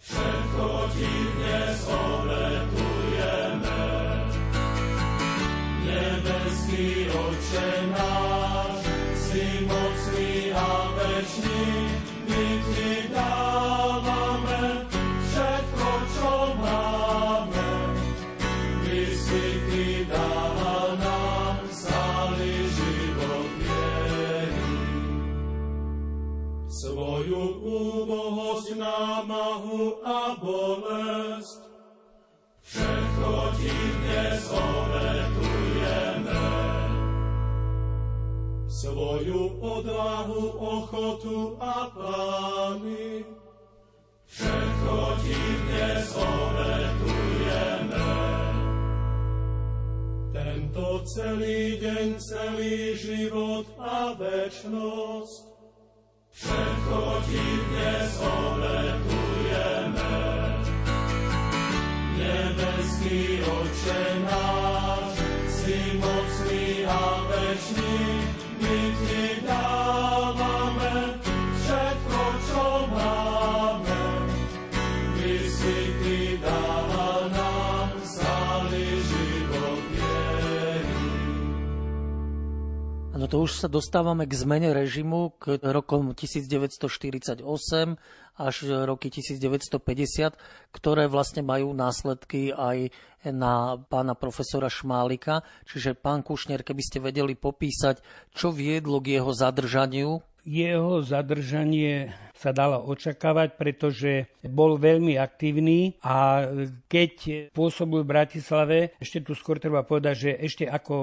Všetko 0.00 0.88
ti 0.94 1.10
dnes 1.34 1.78
obetujeme. 1.90 2.68
Svoju 39.18 39.58
odvahu, 39.58 40.62
ochotu 40.62 41.58
a 41.58 41.90
plány. 41.90 43.26
Všetko 44.30 44.94
ti 45.26 45.42
dnes 45.66 46.06
obetujeme. 46.14 48.14
Tento 50.30 51.02
celý 51.18 51.82
deň, 51.82 52.14
celý 52.22 52.94
život 52.94 53.66
a 53.82 54.14
večnosť. 54.14 55.42
Všetko 56.30 56.98
ti 57.26 57.42
dnes 57.42 58.10
obetujeme. 58.22 60.14
Nebeský 62.22 63.42
Oče 63.42 64.17
No 83.28 83.44
to 83.44 83.44
už 83.44 83.60
sa 83.60 83.68
dostávame 83.68 84.24
k 84.24 84.32
zmene 84.40 84.72
režimu 84.72 85.36
k 85.36 85.60
rokom 85.60 86.16
1948 86.16 87.44
až 88.40 88.56
roky 88.88 89.12
1950, 89.12 90.32
ktoré 90.72 91.12
vlastne 91.12 91.44
majú 91.44 91.76
následky 91.76 92.56
aj 92.56 92.88
na 93.28 93.76
pána 93.84 94.16
profesora 94.16 94.72
Šmálika. 94.72 95.44
Čiže 95.68 95.92
pán 95.92 96.24
Kušner, 96.24 96.64
keby 96.64 96.80
ste 96.80 97.04
vedeli 97.04 97.36
popísať, 97.36 98.00
čo 98.32 98.48
viedlo 98.48 98.96
k 99.04 99.20
jeho 99.20 99.36
zadržaniu 99.36 100.24
jeho 100.48 101.04
zadržanie 101.04 102.16
sa 102.38 102.54
dalo 102.54 102.86
očakávať, 102.86 103.58
pretože 103.58 104.30
bol 104.46 104.78
veľmi 104.78 105.18
aktívny 105.18 105.98
a 106.06 106.46
keď 106.86 107.50
pôsobil 107.50 108.06
v 108.06 108.12
Bratislave, 108.14 108.78
ešte 109.02 109.26
tu 109.26 109.34
skôr 109.34 109.58
treba 109.58 109.82
povedať, 109.82 110.14
že 110.14 110.30
ešte 110.38 110.64
ako 110.70 110.94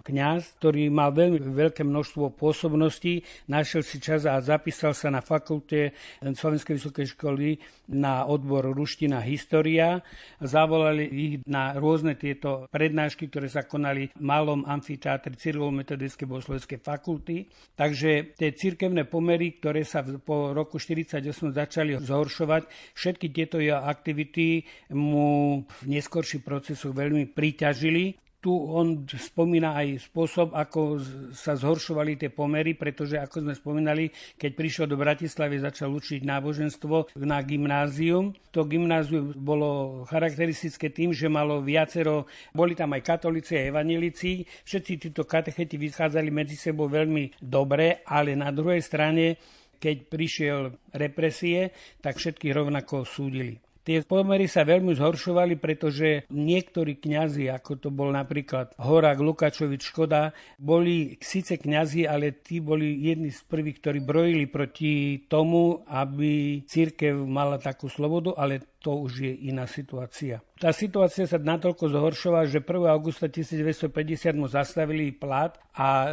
kňaz, 0.00 0.56
ktorý 0.56 0.88
mal 0.88 1.12
veľmi 1.12 1.44
veľké 1.44 1.84
množstvo 1.84 2.32
pôsobností, 2.40 3.20
našiel 3.52 3.84
si 3.84 4.00
čas 4.00 4.24
a 4.24 4.40
zapísal 4.40 4.96
sa 4.96 5.12
na 5.12 5.20
fakulte 5.20 5.92
Slovenskej 6.24 6.80
vysokej 6.80 7.06
školy 7.12 7.60
na 7.92 8.24
odbor 8.24 8.64
ruština 8.72 9.20
história. 9.20 10.00
Zavolali 10.40 11.04
ich 11.04 11.34
na 11.44 11.76
rôzne 11.76 12.16
tieto 12.16 12.64
prednášky, 12.72 13.28
ktoré 13.28 13.52
sa 13.52 13.68
konali 13.68 14.08
v 14.12 14.22
malom 14.24 14.64
amfiteátri 14.64 15.36
Cyrilovo-metodickej 15.36 16.24
bohoslovenskej 16.24 16.78
fakulty. 16.80 17.48
Takže 17.76 18.38
tie 18.38 18.50
cirkevné 18.56 19.04
pomery, 19.04 19.60
ktoré 19.60 19.84
sa 19.84 20.00
po 20.04 20.56
roku 20.56 20.77
1948 20.84 21.54
začali 21.54 21.92
zhoršovať, 21.98 22.62
všetky 22.94 23.26
tieto 23.34 23.58
jeho 23.58 23.82
aktivity 23.82 24.62
mu 24.94 25.62
v 25.66 25.82
neskorší 25.86 26.44
procesu 26.44 26.94
veľmi 26.94 27.30
priťažili 27.34 28.28
tu 28.38 28.54
on 28.54 29.02
spomína 29.02 29.74
aj 29.74 30.08
spôsob, 30.10 30.54
ako 30.54 31.02
sa 31.34 31.58
zhoršovali 31.58 32.14
tie 32.14 32.30
pomery, 32.30 32.78
pretože 32.78 33.18
ako 33.18 33.50
sme 33.50 33.54
spomínali, 33.58 34.14
keď 34.38 34.50
prišiel 34.54 34.86
do 34.86 34.94
Bratislavy, 34.94 35.58
začal 35.58 35.90
učiť 35.90 36.22
náboženstvo 36.22 37.18
na 37.18 37.42
gymnázium. 37.42 38.30
To 38.54 38.62
gymnázium 38.62 39.34
bolo 39.34 40.02
charakteristické 40.06 40.94
tým, 40.94 41.10
že 41.10 41.26
malo 41.26 41.58
viacero, 41.58 42.30
boli 42.54 42.78
tam 42.78 42.94
aj 42.94 43.02
katolíci 43.02 43.58
a 43.58 43.74
evanelici. 43.74 44.46
Všetci 44.46 45.10
títo 45.10 45.26
katecheti 45.26 45.74
vychádzali 45.74 46.30
medzi 46.30 46.54
sebou 46.54 46.86
veľmi 46.86 47.42
dobre, 47.42 48.06
ale 48.06 48.38
na 48.38 48.54
druhej 48.54 48.80
strane 48.86 49.34
keď 49.78 49.96
prišiel 50.10 50.58
represie, 50.94 51.72
tak 52.02 52.18
všetkých 52.18 52.52
rovnako 52.54 53.06
súdili. 53.08 53.62
Tie 53.88 54.04
pomery 54.04 54.44
sa 54.44 54.68
veľmi 54.68 54.92
zhoršovali, 54.92 55.56
pretože 55.56 56.28
niektorí 56.28 57.00
kňazi, 57.00 57.48
ako 57.48 57.72
to 57.80 57.88
bol 57.88 58.12
napríklad 58.12 58.76
Horák, 58.76 59.16
Lukačovič, 59.16 59.80
Škoda, 59.80 60.36
boli 60.60 61.16
síce 61.24 61.56
kňazi, 61.56 62.04
ale 62.04 62.36
tí 62.36 62.60
boli 62.60 63.00
jedni 63.00 63.32
z 63.32 63.40
prvých, 63.48 63.80
ktorí 63.80 64.04
brojili 64.04 64.44
proti 64.44 65.24
tomu, 65.24 65.88
aby 65.88 66.60
církev 66.68 67.16
mala 67.16 67.56
takú 67.56 67.88
slobodu, 67.88 68.36
ale 68.36 68.60
to 68.76 68.92
už 69.08 69.24
je 69.24 69.32
iná 69.48 69.64
situácia. 69.64 70.44
Tá 70.60 70.68
situácia 70.76 71.24
sa 71.24 71.40
natoľko 71.40 71.88
zhoršovala, 71.88 72.44
že 72.44 72.60
1. 72.60 72.92
augusta 72.92 73.24
1950 73.32 74.36
mu 74.36 74.52
zastavili 74.52 75.16
plat 75.16 75.56
a 75.72 76.12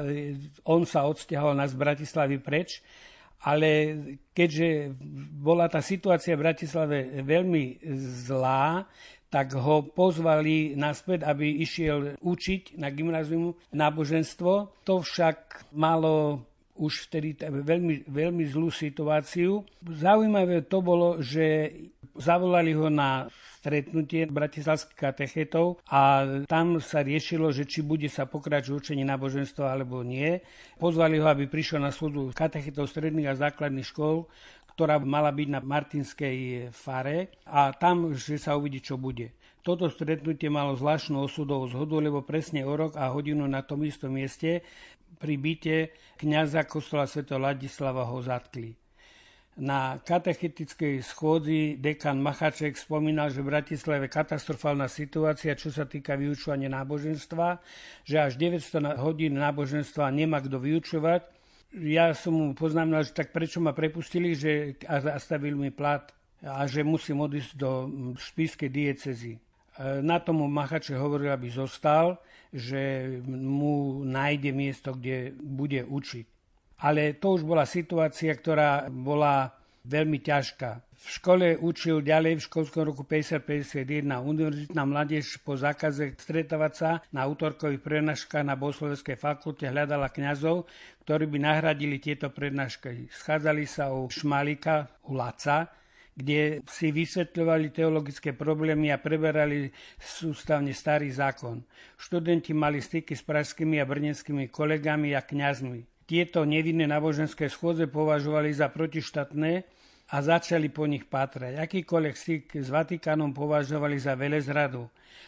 on 0.64 0.88
sa 0.88 1.04
odsťahol 1.12 1.52
na 1.52 1.68
z 1.68 1.76
Bratislavy 1.76 2.40
preč 2.40 2.80
ale 3.46 3.70
keďže 4.34 4.98
bola 5.38 5.70
tá 5.70 5.78
situácia 5.86 6.34
v 6.34 6.44
Bratislave 6.50 7.22
veľmi 7.22 7.86
zlá, 8.26 8.90
tak 9.30 9.54
ho 9.54 9.86
pozvali 9.86 10.74
naspäť, 10.74 11.30
aby 11.30 11.62
išiel 11.62 12.18
učiť 12.24 12.80
na 12.82 12.90
gymnázium 12.90 13.54
náboženstvo. 13.70 14.82
To 14.88 14.94
však 15.06 15.70
malo 15.78 16.42
už 16.76 17.08
vtedy 17.08 17.38
veľmi, 17.44 18.10
veľmi 18.10 18.44
zlú 18.50 18.74
situáciu. 18.74 19.64
Zaujímavé 19.84 20.66
to 20.66 20.82
bolo, 20.82 21.22
že 21.22 21.72
zavolali 22.16 22.74
ho 22.76 22.88
na 22.88 23.28
stretnutie 23.66 24.30
bratislavských 24.30 24.94
katechetov 24.94 25.82
a 25.90 26.22
tam 26.46 26.78
sa 26.78 27.02
riešilo, 27.02 27.50
že 27.50 27.66
či 27.66 27.82
bude 27.82 28.06
sa 28.14 28.30
pokračovať 28.30 28.78
učenie 28.78 29.02
náboženstva 29.02 29.74
alebo 29.74 30.06
nie. 30.06 30.38
Pozvali 30.78 31.18
ho, 31.18 31.26
aby 31.26 31.50
prišiel 31.50 31.82
na 31.82 31.90
súdu 31.90 32.30
katechetov 32.30 32.86
stredných 32.86 33.34
a 33.34 33.42
základných 33.50 33.90
škôl, 33.90 34.30
ktorá 34.78 35.02
mala 35.02 35.34
byť 35.34 35.48
na 35.50 35.66
Martinskej 35.66 36.70
fare 36.70 37.42
a 37.50 37.74
tam, 37.74 38.14
že 38.14 38.38
sa 38.38 38.54
uvidí, 38.54 38.86
čo 38.86 39.02
bude. 39.02 39.34
Toto 39.66 39.90
stretnutie 39.90 40.46
malo 40.46 40.78
zvláštnu 40.78 41.26
osudovú 41.26 41.66
zhodu, 41.66 41.98
lebo 41.98 42.22
presne 42.22 42.62
o 42.70 42.74
rok 42.78 42.94
a 43.02 43.10
hodinu 43.10 43.50
na 43.50 43.66
tom 43.66 43.82
istom 43.82 44.14
mieste 44.14 44.62
pri 45.18 45.42
byte 45.42 45.76
kniaza 46.22 46.70
kostola 46.70 47.10
Sv. 47.10 47.26
Ladislava 47.34 48.06
ho 48.06 48.22
zatkli. 48.22 48.85
Na 49.56 50.04
katechetickej 50.04 51.00
schôdzi 51.00 51.80
dekan 51.80 52.20
Machaček 52.20 52.76
spomínal, 52.76 53.32
že 53.32 53.40
v 53.40 53.56
Bratislave 53.56 54.12
katastrofálna 54.12 54.92
situácia, 54.92 55.56
čo 55.56 55.72
sa 55.72 55.88
týka 55.88 56.20
vyučovania 56.20 56.68
náboženstva, 56.68 57.64
že 58.04 58.20
až 58.20 58.36
900 58.36 59.00
hodín 59.00 59.40
náboženstva 59.40 60.12
nemá 60.12 60.44
kto 60.44 60.60
vyučovať. 60.60 61.24
Ja 61.72 62.12
som 62.12 62.36
mu 62.36 62.46
poznámil, 62.52 63.08
že 63.08 63.16
tak 63.16 63.32
prečo 63.32 63.64
ma 63.64 63.72
prepustili 63.72 64.36
že, 64.36 64.76
a 64.92 65.00
zastavili 65.00 65.56
mi 65.56 65.72
plat 65.72 66.12
a 66.44 66.68
že 66.68 66.84
musím 66.84 67.24
odísť 67.24 67.56
do 67.56 67.88
špískej 68.20 68.68
diecezy. 68.68 69.40
E, 69.40 70.04
na 70.04 70.20
tomu 70.20 70.52
Machaček 70.52 71.00
hovoril, 71.00 71.32
aby 71.32 71.48
zostal, 71.48 72.20
že 72.52 73.08
mu 73.24 74.04
nájde 74.04 74.52
miesto, 74.52 74.92
kde 74.92 75.32
bude 75.40 75.80
učiť 75.88 76.35
ale 76.80 77.16
to 77.16 77.40
už 77.40 77.48
bola 77.48 77.64
situácia, 77.64 78.36
ktorá 78.36 78.92
bola 78.92 79.56
veľmi 79.86 80.20
ťažká. 80.20 80.82
V 81.06 81.08
škole 81.22 81.54
učil 81.62 82.02
ďalej 82.02 82.42
v 82.42 82.46
školskom 82.50 82.82
roku 82.90 83.06
50-51 83.06 84.10
univerzitná 84.26 84.84
mládež 84.90 85.38
po 85.46 85.54
zákaze 85.54 86.18
stretávať 86.18 86.74
sa 86.74 86.90
na 87.14 87.30
útorkových 87.30 87.86
prednáškach 87.86 88.42
na 88.42 88.58
Bohoslovenskej 88.58 89.14
fakulte 89.14 89.70
hľadala 89.70 90.10
kňazov, 90.10 90.66
ktorí 91.06 91.30
by 91.30 91.38
nahradili 91.46 92.02
tieto 92.02 92.34
prednášky. 92.34 93.06
Schádzali 93.14 93.70
sa 93.70 93.94
u 93.94 94.10
Šmalika, 94.10 94.90
u 95.06 95.14
Laca, 95.14 95.70
kde 96.18 96.66
si 96.66 96.90
vysvetľovali 96.90 97.70
teologické 97.70 98.34
problémy 98.34 98.90
a 98.90 98.98
preberali 98.98 99.70
sústavne 100.02 100.74
starý 100.74 101.14
zákon. 101.14 101.62
Študenti 102.02 102.56
mali 102.58 102.82
styky 102.82 103.14
s 103.14 103.22
pražskými 103.22 103.78
a 103.78 103.86
brneckými 103.86 104.50
kolegami 104.50 105.14
a 105.14 105.22
kňazmi 105.22 105.95
tieto 106.06 106.46
nevinné 106.46 106.86
náboženské 106.86 107.50
schôdze 107.50 107.90
považovali 107.90 108.54
za 108.54 108.70
protištátne 108.70 109.66
a 110.06 110.18
začali 110.22 110.70
po 110.70 110.86
nich 110.86 111.10
pátrať. 111.10 111.58
Akýkoľvek 111.58 112.16
styk 112.16 112.46
s 112.62 112.70
Vatikánom 112.70 113.34
považovali 113.34 113.98
za 113.98 114.14
velezradu 114.14 114.86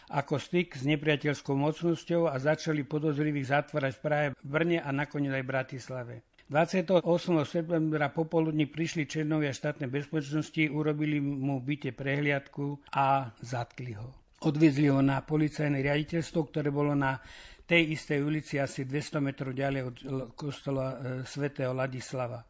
ako 0.08 0.40
styk 0.40 0.72
s 0.72 0.88
nepriateľskou 0.88 1.52
mocnosťou 1.52 2.32
a 2.32 2.40
začali 2.40 2.84
podozrivých 2.84 3.52
zatvárať 3.52 3.92
v 3.92 4.00
Prahe, 4.00 4.26
v 4.32 4.46
Brne 4.48 4.78
a 4.80 4.88
nakoniec 4.88 5.36
aj 5.36 5.44
v 5.44 5.52
Bratislave. 5.52 6.14
28. 6.48 7.04
septembra 7.44 8.08
popoludní 8.08 8.64
prišli 8.64 9.04
členovia 9.04 9.52
štátnej 9.52 9.92
bezpečnosti, 9.92 10.64
urobili 10.72 11.20
mu 11.20 11.60
byte 11.60 11.92
prehliadku 11.92 12.88
a 12.96 13.36
zatkli 13.44 13.92
ho. 14.00 14.16
Odviezli 14.40 14.88
ho 14.88 15.04
na 15.04 15.20
policajné 15.20 15.84
riaditeľstvo, 15.84 16.40
ktoré 16.48 16.72
bolo 16.72 16.96
na 16.96 17.20
tej 17.68 17.92
istej 17.92 18.24
ulici 18.24 18.56
asi 18.56 18.88
200 18.88 19.20
metrov 19.20 19.52
ďalej 19.52 19.82
od 19.84 19.96
kostola 20.32 20.86
e, 20.88 20.96
svätého 21.28 21.76
Ladislava. 21.76 22.48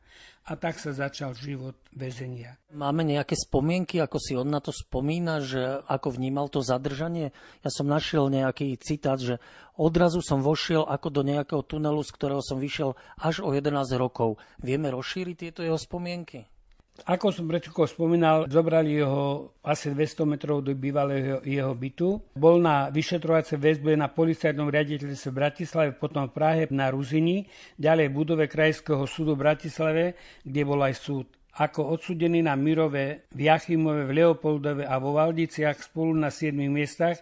A 0.48 0.56
tak 0.56 0.80
sa 0.80 0.96
začal 0.96 1.36
život 1.36 1.76
väzenia. 1.92 2.56
Máme 2.72 3.04
nejaké 3.04 3.36
spomienky, 3.36 4.00
ako 4.00 4.16
si 4.16 4.32
on 4.32 4.48
na 4.48 4.64
to 4.64 4.72
spomína, 4.72 5.44
že 5.44 5.84
ako 5.84 6.16
vnímal 6.16 6.48
to 6.48 6.64
zadržanie? 6.64 7.36
Ja 7.60 7.68
som 7.68 7.84
našiel 7.84 8.32
nejaký 8.32 8.80
citát, 8.80 9.20
že 9.20 9.42
odrazu 9.76 10.24
som 10.24 10.40
vošiel 10.40 10.88
ako 10.88 11.12
do 11.12 11.22
nejakého 11.26 11.60
tunelu, 11.60 12.00
z 12.00 12.14
ktorého 12.16 12.40
som 12.40 12.56
vyšiel 12.56 12.96
až 13.20 13.44
o 13.44 13.52
11 13.52 13.74
rokov. 14.00 14.40
Vieme 14.56 14.88
rozšíriť 14.88 15.36
tieto 15.36 15.60
jeho 15.60 15.76
spomienky? 15.76 16.48
Ako 17.06 17.30
som 17.30 17.46
pred 17.46 17.62
spomínal, 17.62 18.50
zobrali 18.50 18.98
ho 18.98 19.54
asi 19.62 19.94
200 19.94 20.26
metrov 20.26 20.66
do 20.66 20.74
bývalého 20.74 21.38
jeho 21.46 21.70
bytu. 21.76 22.18
Bol 22.34 22.58
na 22.58 22.90
vyšetrovacej 22.90 23.58
väzbe 23.60 23.94
na 23.94 24.10
policajnom 24.10 24.66
riaditeľstve 24.66 25.30
v 25.30 25.38
Bratislave, 25.38 25.90
potom 25.94 26.26
v 26.26 26.34
Prahe 26.34 26.62
na 26.74 26.90
Ruzini, 26.90 27.46
ďalej 27.78 28.06
v 28.10 28.16
budove 28.18 28.44
Krajského 28.50 29.06
súdu 29.06 29.38
v 29.38 29.46
Bratislave, 29.46 30.18
kde 30.42 30.62
bol 30.66 30.82
aj 30.82 30.94
súd. 30.98 31.26
Ako 31.58 31.90
odsudený 31.90 32.46
na 32.46 32.54
Mirové, 32.54 33.26
v 33.34 33.50
Jachimove, 33.50 34.06
v 34.06 34.22
Leopoldove 34.22 34.86
a 34.86 34.94
vo 35.02 35.18
Valdiciach 35.18 35.78
spolu 35.78 36.14
na 36.14 36.30
7 36.30 36.54
miestach 36.70 37.18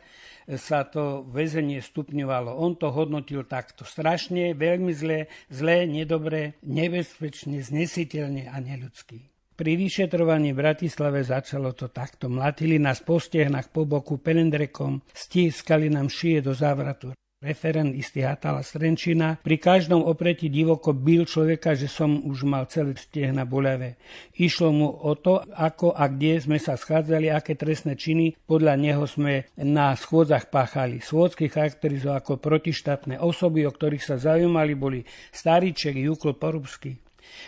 sa 0.54 0.86
to 0.86 1.26
väzenie 1.26 1.82
stupňovalo. 1.82 2.54
On 2.54 2.78
to 2.78 2.92
hodnotil 2.92 3.42
takto 3.48 3.82
strašne, 3.82 4.54
veľmi 4.54 4.92
zle, 4.94 5.26
zlé, 5.50 5.90
nedobre, 5.90 6.60
nebezpečne, 6.62 7.64
znesiteľne 7.64 8.46
a 8.46 8.56
neľudský. 8.62 9.35
Pri 9.56 9.72
vyšetrovaní 9.80 10.52
v 10.52 10.60
Bratislave 10.60 11.24
začalo 11.24 11.72
to 11.72 11.88
takto. 11.88 12.28
Mlatili 12.28 12.76
nás 12.76 13.00
po 13.00 13.16
stehnách 13.16 13.72
po 13.72 13.88
boku 13.88 14.20
pelendrekom, 14.20 15.00
stískali 15.16 15.88
nám 15.88 16.12
šije 16.12 16.44
do 16.44 16.52
závratu. 16.52 17.16
Referent 17.40 17.96
istý 17.96 18.20
Hatala 18.20 18.60
Strenčina 18.60 19.40
pri 19.40 19.56
každom 19.56 20.04
opretí 20.04 20.52
divoko 20.52 20.92
bil 20.92 21.24
človeka, 21.24 21.72
že 21.72 21.88
som 21.88 22.20
už 22.20 22.44
mal 22.44 22.68
celé 22.68 23.00
stehna 23.00 23.48
boľavé. 23.48 23.96
Išlo 24.36 24.68
mu 24.76 24.88
o 24.92 25.16
to, 25.16 25.40
ako 25.56 25.96
a 25.96 26.04
kde 26.12 26.36
sme 26.36 26.60
sa 26.60 26.76
schádzali, 26.76 27.32
aké 27.32 27.56
trestné 27.56 27.96
činy 27.96 28.36
podľa 28.44 28.76
neho 28.76 29.08
sme 29.08 29.48
na 29.56 29.96
schôdzach 29.96 30.52
páchali. 30.52 31.00
Schôdzky 31.00 31.48
charakterizoval 31.48 32.20
ako 32.20 32.40
protištátne 32.44 33.20
osoby, 33.24 33.64
o 33.64 33.72
ktorých 33.72 34.04
sa 34.04 34.20
zaujímali, 34.20 34.76
boli 34.76 35.00
Staríček, 35.32 35.96
Jukl, 35.96 36.36
Porubský. 36.36 37.05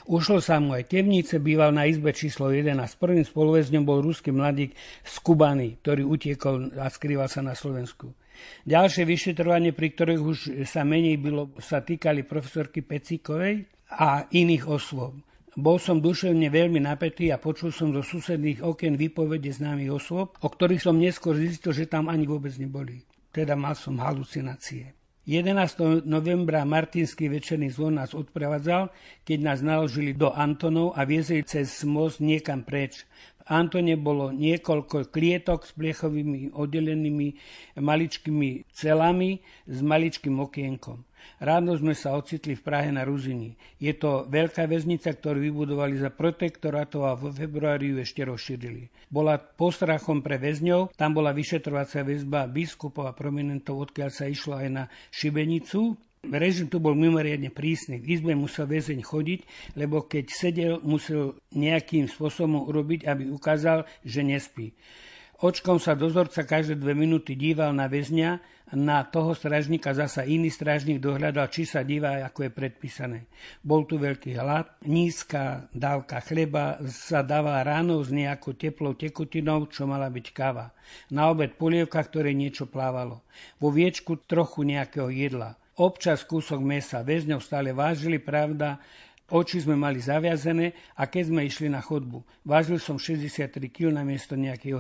Ušlo 0.09 0.41
sa 0.41 0.59
mu 0.59 0.75
aj 0.75 0.91
temnice, 0.91 1.37
býval 1.43 1.75
na 1.75 1.85
izbe 1.85 2.13
číslo 2.17 2.51
11. 2.51 2.75
Prvým 2.97 3.25
spoluväzňom 3.25 3.85
bol 3.85 4.01
ruský 4.01 4.33
mladík 4.33 4.73
z 5.05 5.15
Kubany, 5.21 5.81
ktorý 5.81 6.03
utiekol 6.05 6.73
a 6.79 6.89
skrýval 6.89 7.29
sa 7.29 7.45
na 7.45 7.53
Slovensku. 7.53 8.13
Ďalšie 8.67 9.03
vyšetrovanie, 9.03 9.75
pri 9.75 9.89
ktorých 9.95 10.23
už 10.23 10.39
sa 10.63 10.87
menej 10.87 11.19
bylo, 11.19 11.51
sa 11.59 11.83
týkali 11.83 12.23
profesorky 12.23 12.87
Pecíkovej 12.87 13.67
a 13.99 14.31
iných 14.31 14.65
osôb. 14.69 15.19
Bol 15.59 15.83
som 15.83 15.99
duševne 15.99 16.47
veľmi 16.55 16.79
napätý 16.79 17.35
a 17.35 17.43
počul 17.43 17.75
som 17.75 17.91
zo 17.91 18.07
susedných 18.07 18.63
okien 18.63 18.95
výpovede 18.95 19.51
známych 19.51 19.91
osôb, 19.91 20.39
o 20.39 20.47
ktorých 20.47 20.87
som 20.87 20.95
neskôr 20.95 21.35
zistil, 21.35 21.75
že 21.75 21.91
tam 21.91 22.07
ani 22.07 22.31
vôbec 22.31 22.55
neboli. 22.63 23.03
Teda 23.35 23.59
mal 23.59 23.75
som 23.75 23.99
halucinácie. 23.99 24.98
11. 25.29 26.09
novembra 26.09 26.65
Martinský 26.65 27.29
večerný 27.29 27.69
zvon 27.69 28.01
nás 28.01 28.17
odprevádzal, 28.17 28.89
keď 29.29 29.39
nás 29.45 29.61
naložili 29.61 30.17
do 30.17 30.33
Antonov 30.33 30.97
a 30.97 31.05
viezli 31.05 31.45
cez 31.45 31.85
most 31.85 32.25
niekam 32.25 32.65
preč. 32.65 33.05
V 33.45 33.53
Antone 33.53 34.01
bolo 34.01 34.33
niekoľko 34.33 35.13
klietok 35.13 35.69
s 35.69 35.77
plechovými 35.77 36.57
oddelenými 36.57 37.29
maličkými 37.77 38.73
celami 38.73 39.45
s 39.69 39.79
maličkým 39.85 40.33
okienkom. 40.33 41.08
Ráno 41.39 41.77
sme 41.77 41.93
sa 41.93 42.17
ocitli 42.17 42.57
v 42.57 42.65
Prahe 42.65 42.91
na 42.91 43.05
Ruzini. 43.05 43.55
Je 43.79 43.93
to 43.95 44.27
veľká 44.27 44.65
väznica, 44.65 45.13
ktorú 45.15 45.39
vybudovali 45.39 46.01
za 46.01 46.11
protektorátov 46.11 47.03
a 47.05 47.15
vo 47.15 47.31
februári 47.31 47.93
ju 47.93 47.97
ešte 48.03 48.25
rozšírili. 48.25 48.89
Bola 49.13 49.39
postrachom 49.39 50.25
pre 50.25 50.41
väzňov, 50.41 50.97
tam 50.99 51.15
bola 51.15 51.31
vyšetrovacia 51.31 52.03
väzba 52.03 52.51
biskupov 52.51 53.07
a 53.09 53.17
prominentov, 53.17 53.89
odkiaľ 53.89 54.11
sa 54.11 54.27
išlo 54.27 54.59
aj 54.59 54.69
na 54.69 54.85
Šibenicu, 55.15 55.95
Režim 56.19 56.67
tu 56.67 56.83
bol 56.83 56.99
mimoriadne 56.99 57.49
prísny. 57.55 58.03
V 58.03 58.19
izbe 58.19 58.35
musel 58.35 58.67
väzeň 58.67 59.07
chodiť, 59.07 59.41
lebo 59.79 60.03
keď 60.03 60.25
sedel, 60.27 60.73
musel 60.83 61.39
nejakým 61.55 62.11
spôsobom 62.11 62.67
urobiť, 62.67 63.07
aby 63.07 63.31
ukázal, 63.31 63.87
že 64.03 64.27
nespí. 64.27 64.75
Očkom 65.39 65.79
sa 65.79 65.95
dozorca 65.95 66.43
každé 66.43 66.83
dve 66.83 66.99
minúty 66.99 67.39
díval 67.39 67.71
na 67.71 67.87
väzňa, 67.87 68.43
na 68.75 69.07
toho 69.07 69.39
strážnika 69.39 69.95
zasa 69.95 70.27
iný 70.27 70.51
strážnik 70.51 70.99
dohľadal, 70.99 71.47
či 71.47 71.63
sa 71.63 71.87
díva, 71.87 72.19
ako 72.27 72.51
je 72.51 72.51
predpísané. 72.51 73.19
Bol 73.63 73.87
tu 73.87 74.03
veľký 74.03 74.35
hlad, 74.35 74.67
nízka 74.91 75.71
dávka 75.71 76.19
chleba 76.27 76.83
sa 76.91 77.23
dávala 77.23 77.63
ráno 77.63 78.03
s 78.03 78.11
nejakou 78.11 78.59
teplou 78.59 78.99
tekutinou, 78.99 79.71
čo 79.71 79.87
mala 79.87 80.11
byť 80.11 80.27
káva. 80.35 80.75
Na 81.15 81.31
obed 81.31 81.55
polievka, 81.55 82.03
ktoré 82.03 82.35
niečo 82.35 82.67
plávalo. 82.67 83.23
Vo 83.63 83.71
viečku 83.71 84.19
trochu 84.27 84.67
nejakého 84.67 85.07
jedla. 85.07 85.55
Občas 85.79 86.27
kúsok 86.27 86.59
mesa. 86.59 87.07
Väzňov 87.07 87.39
stále 87.39 87.71
vážili, 87.71 88.19
pravda, 88.19 88.83
Oči 89.29 89.61
sme 89.61 89.77
mali 89.77 90.01
zaviazené 90.01 90.73
a 90.97 91.05
keď 91.05 91.25
sme 91.29 91.45
išli 91.45 91.69
na 91.69 91.85
chodbu, 91.85 92.25
vážil 92.49 92.81
som 92.81 92.97
63 92.97 93.61
kg 93.69 93.93
na 93.93 94.01
miesto 94.01 94.33
nejakých 94.33 94.75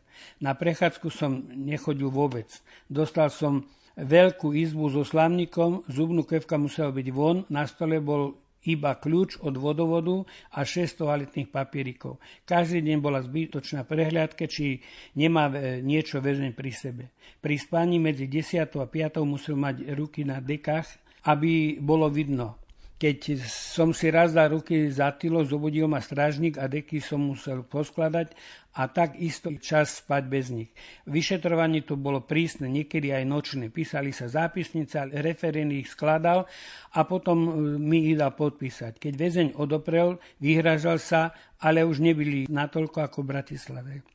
80. 0.00 0.40
Na 0.40 0.56
prechádzku 0.56 1.12
som 1.12 1.44
nechodil 1.52 2.08
vôbec. 2.08 2.48
Dostal 2.88 3.28
som 3.28 3.68
veľkú 4.00 4.56
izbu 4.56 4.88
so 4.88 5.04
slavníkom, 5.04 5.84
zubnú 5.92 6.24
kevka 6.24 6.56
musela 6.56 6.96
byť 6.96 7.08
von, 7.12 7.44
na 7.52 7.68
stole 7.68 8.00
bol 8.00 8.40
iba 8.64 8.96
kľúč 8.96 9.44
od 9.44 9.60
vodovodu 9.60 10.24
a 10.56 10.64
6 10.64 11.04
toaletných 11.04 11.52
papierikov. 11.52 12.16
Každý 12.48 12.80
deň 12.80 12.98
bola 13.04 13.20
zbytočná 13.20 13.84
prehľadka, 13.84 14.48
či 14.48 14.80
nemá 15.12 15.52
e, 15.52 15.84
niečo 15.84 16.24
väzeň 16.24 16.56
pri 16.56 16.72
sebe. 16.72 17.04
Pri 17.44 17.60
spaní 17.60 18.00
medzi 18.00 18.24
10 18.24 18.64
a 18.80 18.88
5 18.88 19.20
musel 19.28 19.60
mať 19.60 19.92
ruky 19.92 20.24
na 20.24 20.40
dekách, 20.40 20.88
aby 21.28 21.76
bolo 21.76 22.08
vidno, 22.08 22.63
keď 22.94 23.42
som 23.50 23.90
si 23.90 24.06
raz 24.08 24.30
dal 24.30 24.54
ruky 24.54 24.86
za 24.86 25.10
tylo, 25.18 25.42
zobudil 25.42 25.90
ma 25.90 25.98
strážnik 25.98 26.62
a 26.62 26.70
deky 26.70 27.02
som 27.02 27.26
musel 27.26 27.66
poskladať 27.66 28.32
a 28.74 28.86
tak 28.86 29.18
isto 29.18 29.50
čas 29.58 30.02
spať 30.02 30.22
bez 30.30 30.50
nich. 30.54 30.70
Vyšetrovanie 31.06 31.82
to 31.82 31.98
bolo 31.98 32.22
prísne, 32.22 32.70
niekedy 32.70 33.10
aj 33.10 33.24
nočné. 33.26 33.70
Písali 33.70 34.14
sa 34.14 34.30
zápisnice, 34.30 35.10
referén 35.22 35.74
ich 35.74 35.90
skladal 35.90 36.46
a 36.94 37.00
potom 37.02 37.38
e, 37.38 37.50
mi 37.82 38.14
ich 38.14 38.18
dal 38.18 38.34
podpísať. 38.34 38.98
Keď 38.98 39.12
väzeň 39.14 39.48
odoprel, 39.58 40.22
vyhražal 40.38 41.02
sa, 41.02 41.34
ale 41.58 41.82
už 41.82 41.98
nebyli 41.98 42.46
natoľko 42.50 42.98
ako 43.10 43.18
v 43.22 43.30
Bratislave. 43.30 44.13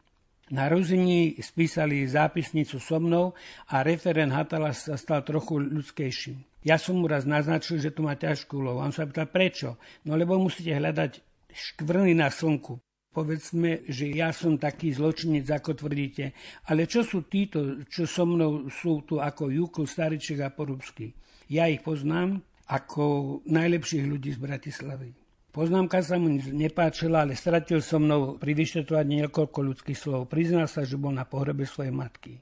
Na 0.50 0.66
Ruzini 0.66 1.38
spísali 1.38 2.10
zápisnicu 2.10 2.82
so 2.82 2.98
mnou 2.98 3.38
a 3.70 3.86
referent 3.86 4.34
Hatala 4.34 4.74
sa 4.74 4.98
stal 4.98 5.22
trochu 5.22 5.62
ľudskejším. 5.62 6.66
Ja 6.66 6.82
som 6.82 6.98
mu 6.98 7.06
raz 7.06 7.30
naznačil, 7.30 7.78
že 7.78 7.94
tu 7.94 8.02
má 8.02 8.18
ťažkú 8.18 8.58
úlohu. 8.58 8.82
On 8.82 8.90
sa 8.90 9.06
pýtal, 9.06 9.30
prečo? 9.30 9.78
No 10.10 10.18
lebo 10.18 10.42
musíte 10.42 10.74
hľadať 10.74 11.22
škvrny 11.54 12.18
na 12.18 12.34
slnku. 12.34 12.82
Povedzme, 13.14 13.86
že 13.90 14.10
ja 14.10 14.34
som 14.34 14.58
taký 14.58 14.90
zločinec, 14.94 15.46
ako 15.50 15.86
tvrdíte. 15.86 16.34
Ale 16.66 16.90
čo 16.90 17.06
sú 17.06 17.30
títo, 17.30 17.86
čo 17.86 18.10
so 18.10 18.26
mnou 18.26 18.74
sú 18.74 19.06
tu 19.06 19.22
ako 19.22 19.54
Jukl, 19.54 19.86
Stariček 19.86 20.42
a 20.42 20.50
Porubský? 20.50 21.14
Ja 21.50 21.70
ich 21.70 21.86
poznám 21.86 22.42
ako 22.70 23.42
najlepších 23.50 24.06
ľudí 24.06 24.34
z 24.34 24.40
Bratislavy. 24.42 25.19
Poznámka 25.50 26.06
sa 26.06 26.22
mu 26.22 26.30
nepáčila, 26.38 27.26
ale 27.26 27.34
stratil 27.34 27.82
so 27.82 27.98
mnou 27.98 28.38
pri 28.38 28.54
vyšetrovaní 28.54 29.26
niekoľko 29.26 29.60
ľudských 29.66 29.98
slov. 29.98 30.30
Priznal 30.30 30.70
sa, 30.70 30.86
že 30.86 30.94
bol 30.94 31.10
na 31.10 31.26
pohrebe 31.26 31.66
svojej 31.66 31.90
matky. 31.90 32.38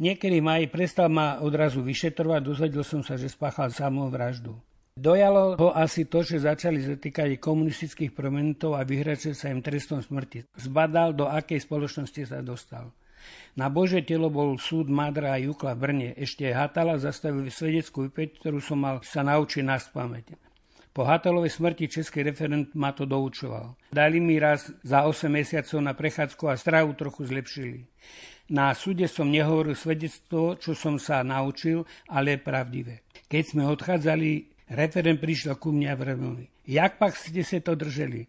Niekedy 0.00 0.40
ma 0.40 0.60
aj 0.60 0.72
prestal 0.72 1.08
ma 1.12 1.40
odrazu 1.40 1.80
vyšetrovať, 1.84 2.40
dozvedel 2.40 2.84
som 2.84 3.00
sa, 3.00 3.20
že 3.20 3.28
spáchal 3.28 3.72
samú 3.72 4.08
vraždu. 4.08 4.56
Dojalo 5.00 5.56
ho 5.56 5.72
asi 5.72 6.04
to, 6.04 6.20
že 6.20 6.44
začali 6.44 6.84
zatýkať 6.84 7.40
komunistických 7.40 8.12
prominentov 8.12 8.76
a 8.76 8.84
vyhračil 8.84 9.32
sa 9.32 9.48
im 9.48 9.64
trestom 9.64 10.04
smrti. 10.04 10.44
Zbadal, 10.56 11.16
do 11.16 11.24
akej 11.24 11.64
spoločnosti 11.64 12.20
sa 12.28 12.44
dostal. 12.44 12.92
Na 13.56 13.68
Bože 13.72 14.00
telo 14.04 14.28
bol 14.32 14.56
súd 14.56 14.88
Madra 14.92 15.36
a 15.36 15.40
Jukla 15.40 15.76
v 15.76 15.80
Brne. 15.80 16.08
Ešte 16.16 16.52
Hatala 16.52 16.96
zastavil 16.96 17.48
svedeckú 17.48 18.08
vypäť, 18.08 18.40
ktorú 18.40 18.60
som 18.60 18.80
mal 18.80 19.04
sa 19.04 19.20
naučiť 19.20 19.64
na 19.64 19.76
spamäť. 19.76 20.36
Po 20.90 21.06
Hatalovej 21.06 21.54
smrti 21.54 21.86
český 21.86 22.26
referent 22.26 22.74
ma 22.74 22.90
to 22.90 23.06
doučoval. 23.06 23.78
Dali 23.94 24.18
mi 24.18 24.42
raz 24.42 24.74
za 24.82 25.06
8 25.06 25.30
mesiacov 25.30 25.78
na 25.78 25.94
prechádzku 25.94 26.44
a 26.50 26.58
stravu 26.58 26.98
trochu 26.98 27.30
zlepšili. 27.30 27.86
Na 28.50 28.74
súde 28.74 29.06
som 29.06 29.30
nehovoril 29.30 29.78
svedectvo, 29.78 30.58
čo 30.58 30.74
som 30.74 30.98
sa 30.98 31.22
naučil, 31.22 31.86
ale 32.10 32.42
pravdivé. 32.42 33.06
Keď 33.30 33.42
sme 33.46 33.70
odchádzali, 33.70 34.50
referent 34.74 35.22
prišiel 35.22 35.54
ku 35.54 35.70
mne 35.70 35.94
a 35.94 35.94
vremili. 35.94 36.50
Jak 36.66 36.98
pak 36.98 37.14
ste 37.14 37.46
sa 37.46 37.62
to 37.62 37.78
drželi? 37.78 38.26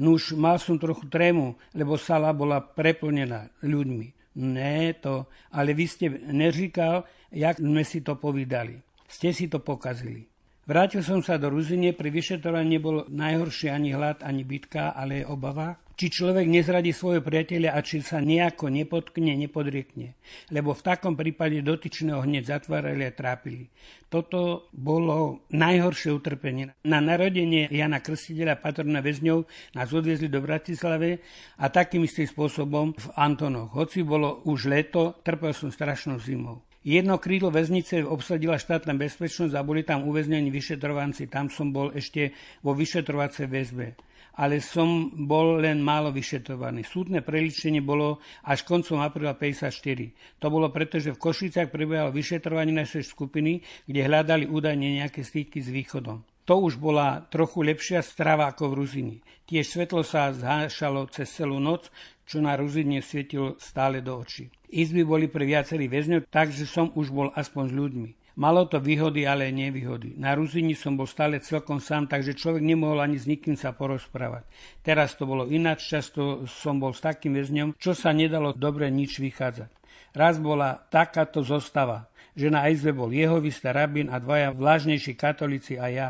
Nuž, 0.00 0.32
mal 0.32 0.56
som 0.56 0.80
trochu 0.80 1.04
trému, 1.12 1.60
lebo 1.76 2.00
sala 2.00 2.32
bola 2.32 2.64
preplnená 2.64 3.52
ľuďmi. 3.60 4.40
Ne, 4.40 4.96
to, 4.96 5.28
ale 5.52 5.76
vy 5.76 5.84
ste 5.84 6.06
neříkal, 6.32 7.04
jak 7.28 7.60
sme 7.60 7.84
si 7.84 8.00
to 8.00 8.16
povídali. 8.16 8.80
Ste 9.04 9.36
si 9.36 9.52
to 9.52 9.60
pokazili. 9.60 10.24
Vrátil 10.68 11.00
som 11.00 11.24
sa 11.24 11.40
do 11.40 11.48
Ruzine, 11.48 11.96
pri 11.96 12.12
vyšetrovaní 12.12 12.76
nebol 12.76 13.08
najhorší 13.08 13.72
ani 13.72 13.96
hlad, 13.96 14.20
ani 14.20 14.44
bitka, 14.44 14.92
ale 14.92 15.24
obava, 15.24 15.80
či 15.96 16.12
človek 16.12 16.44
nezradí 16.44 16.92
svojho 16.92 17.24
priateľa 17.24 17.72
a 17.72 17.80
či 17.80 18.04
sa 18.04 18.20
nejako 18.20 18.68
nepotkne, 18.68 19.32
nepodriekne. 19.32 20.20
Lebo 20.52 20.76
v 20.76 20.84
takom 20.84 21.16
prípade 21.16 21.64
dotyčného 21.64 22.20
hneď 22.20 22.52
zatvárali 22.52 23.00
a 23.08 23.16
trápili. 23.16 23.72
Toto 24.12 24.68
bolo 24.76 25.48
najhoršie 25.56 26.12
utrpenie. 26.12 26.76
Na 26.84 27.00
narodenie 27.00 27.72
Jana 27.72 28.04
Krstiteľa, 28.04 28.60
patrona 28.60 29.00
väzňov, 29.00 29.48
nás 29.72 29.88
odviezli 29.88 30.28
do 30.28 30.44
Bratislave 30.44 31.24
a 31.56 31.72
takým 31.72 32.04
istým 32.04 32.28
spôsobom 32.28 32.92
v 32.92 33.06
Antonoch. 33.16 33.72
Hoci 33.72 34.04
bolo 34.04 34.44
už 34.44 34.68
leto, 34.68 35.16
trpel 35.24 35.56
som 35.56 35.72
strašnou 35.72 36.20
zimou. 36.20 36.67
Jedno 36.88 37.20
krídlo 37.20 37.52
väznice 37.52 38.00
obsadila 38.00 38.56
štátna 38.56 38.96
bezpečnosť 38.96 39.52
a 39.52 39.60
boli 39.60 39.84
tam 39.84 40.08
uväznení 40.08 40.48
vyšetrovanci. 40.48 41.28
Tam 41.28 41.52
som 41.52 41.68
bol 41.68 41.92
ešte 41.92 42.32
vo 42.64 42.72
vyšetrovacej 42.72 43.44
väzbe. 43.44 43.92
Ale 44.40 44.64
som 44.64 45.12
bol 45.28 45.60
len 45.60 45.84
málo 45.84 46.08
vyšetrovaný. 46.08 46.88
Súdne 46.88 47.20
preličenie 47.20 47.84
bolo 47.84 48.24
až 48.48 48.64
koncom 48.64 49.04
apríla 49.04 49.36
54. 49.36 50.40
To 50.40 50.46
bolo 50.48 50.72
preto, 50.72 50.96
že 50.96 51.12
v 51.12 51.20
Košicách 51.20 51.68
prebiehalo 51.68 52.08
vyšetrovanie 52.08 52.72
našej 52.72 53.04
skupiny, 53.04 53.60
kde 53.84 54.08
hľadali 54.08 54.48
údajne 54.48 55.04
nejaké 55.04 55.20
stýky 55.20 55.60
s 55.60 55.68
východom. 55.68 56.24
To 56.48 56.64
už 56.64 56.80
bola 56.80 57.20
trochu 57.28 57.60
lepšia 57.60 58.00
strava 58.00 58.48
ako 58.48 58.72
v 58.72 58.76
Ruzini. 58.80 59.16
Tiež 59.44 59.68
svetlo 59.68 60.00
sa 60.00 60.32
zhášalo 60.32 61.04
cez 61.12 61.28
celú 61.28 61.60
noc, 61.60 61.92
čo 62.28 62.44
na 62.44 62.52
Ruzine 62.60 63.00
svietilo 63.00 63.56
stále 63.56 64.04
do 64.04 64.20
očí. 64.20 64.52
Izby 64.68 65.00
boli 65.08 65.32
pre 65.32 65.48
viacerých 65.48 65.88
väzňov, 65.88 66.20
takže 66.28 66.68
som 66.68 66.92
už 66.92 67.08
bol 67.08 67.32
aspoň 67.32 67.64
s 67.64 67.72
ľuďmi. 67.72 68.10
Malo 68.38 68.70
to 68.70 68.78
výhody, 68.78 69.26
ale 69.26 69.50
aj 69.50 69.54
nevýhody. 69.56 70.14
Na 70.14 70.36
Ruzini 70.36 70.76
som 70.78 70.94
bol 70.94 71.10
stále 71.10 71.42
celkom 71.42 71.82
sám, 71.82 72.06
takže 72.06 72.38
človek 72.38 72.62
nemohol 72.62 73.02
ani 73.02 73.18
s 73.18 73.26
nikým 73.26 73.58
sa 73.58 73.74
porozprávať. 73.74 74.46
Teraz 74.84 75.18
to 75.18 75.26
bolo 75.26 75.50
ináč, 75.50 75.90
často 75.90 76.46
som 76.46 76.78
bol 76.78 76.94
s 76.94 77.02
takým 77.02 77.34
väzňom, 77.34 77.74
čo 77.74 77.98
sa 77.98 78.14
nedalo 78.14 78.54
dobre 78.54 78.92
nič 78.94 79.18
vychádzať. 79.18 79.74
Raz 80.14 80.38
bola 80.38 80.78
takáto 80.86 81.42
zostava, 81.42 82.06
že 82.38 82.46
na 82.46 82.70
izbe 82.70 82.94
bol 82.94 83.10
jehovista 83.10 83.74
rabín 83.74 84.06
a 84.06 84.22
dvaja 84.22 84.54
vlážnejší 84.54 85.18
katolíci 85.18 85.74
a 85.74 85.90
ja. 85.90 86.08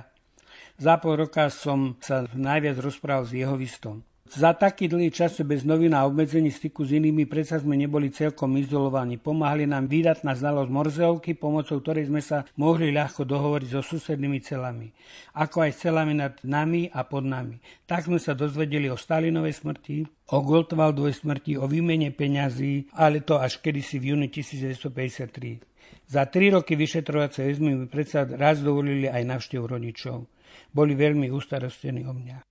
Za 0.76 1.00
pol 1.00 1.24
roka 1.24 1.48
som 1.48 1.96
sa 2.04 2.28
najviac 2.36 2.76
rozprával 2.76 3.24
s 3.24 3.32
jeho 3.32 3.56
vistom. 3.56 4.04
Za 4.28 4.52
taký 4.52 4.92
dlhý 4.92 5.08
čas 5.08 5.40
bez 5.40 5.64
novín 5.64 5.96
a 5.96 6.04
obmedzení 6.04 6.52
styku 6.52 6.84
s 6.84 6.92
inými 6.92 7.24
predsa 7.24 7.56
sme 7.56 7.80
neboli 7.80 8.12
celkom 8.12 8.60
izolovaní. 8.60 9.16
Pomáhali 9.16 9.64
nám 9.64 9.88
výdatná 9.88 10.36
znalosť 10.36 10.68
morzeovky, 10.68 11.32
pomocou 11.32 11.80
ktorej 11.80 12.12
sme 12.12 12.20
sa 12.20 12.44
mohli 12.60 12.92
ľahko 12.92 13.24
dohovoriť 13.24 13.68
so 13.72 13.80
susednými 13.80 14.36
celami, 14.44 14.92
ako 15.32 15.64
aj 15.64 15.72
celami 15.80 16.12
nad 16.12 16.36
nami 16.44 16.92
a 16.92 17.08
pod 17.08 17.24
nami. 17.24 17.56
Tak 17.88 18.04
sme 18.04 18.20
sa 18.20 18.36
dozvedeli 18.36 18.92
o 18.92 19.00
Stalinovej 19.00 19.64
smrti, 19.64 20.04
o 20.28 20.38
Goldwaldovej 20.44 21.24
smrti, 21.24 21.56
o 21.56 21.64
výmene 21.64 22.12
peňazí, 22.12 22.92
ale 23.00 23.24
to 23.24 23.40
až 23.40 23.64
kedysi 23.64 23.96
v 23.96 24.12
júni 24.12 24.28
1953. 24.28 26.08
Za 26.08 26.28
tri 26.28 26.52
roky 26.52 26.76
vyšetrovacej 26.76 27.44
väzmy 27.48 27.70
mi 27.72 27.86
predsa 27.88 28.28
raz 28.28 28.60
dovolili 28.60 29.08
aj 29.08 29.24
navštevu 29.24 29.64
rodičov. 29.64 30.24
Boli 30.72 30.92
veľmi 30.96 31.32
ustarostení 31.32 32.04
o 32.04 32.12
mňa. 32.12 32.47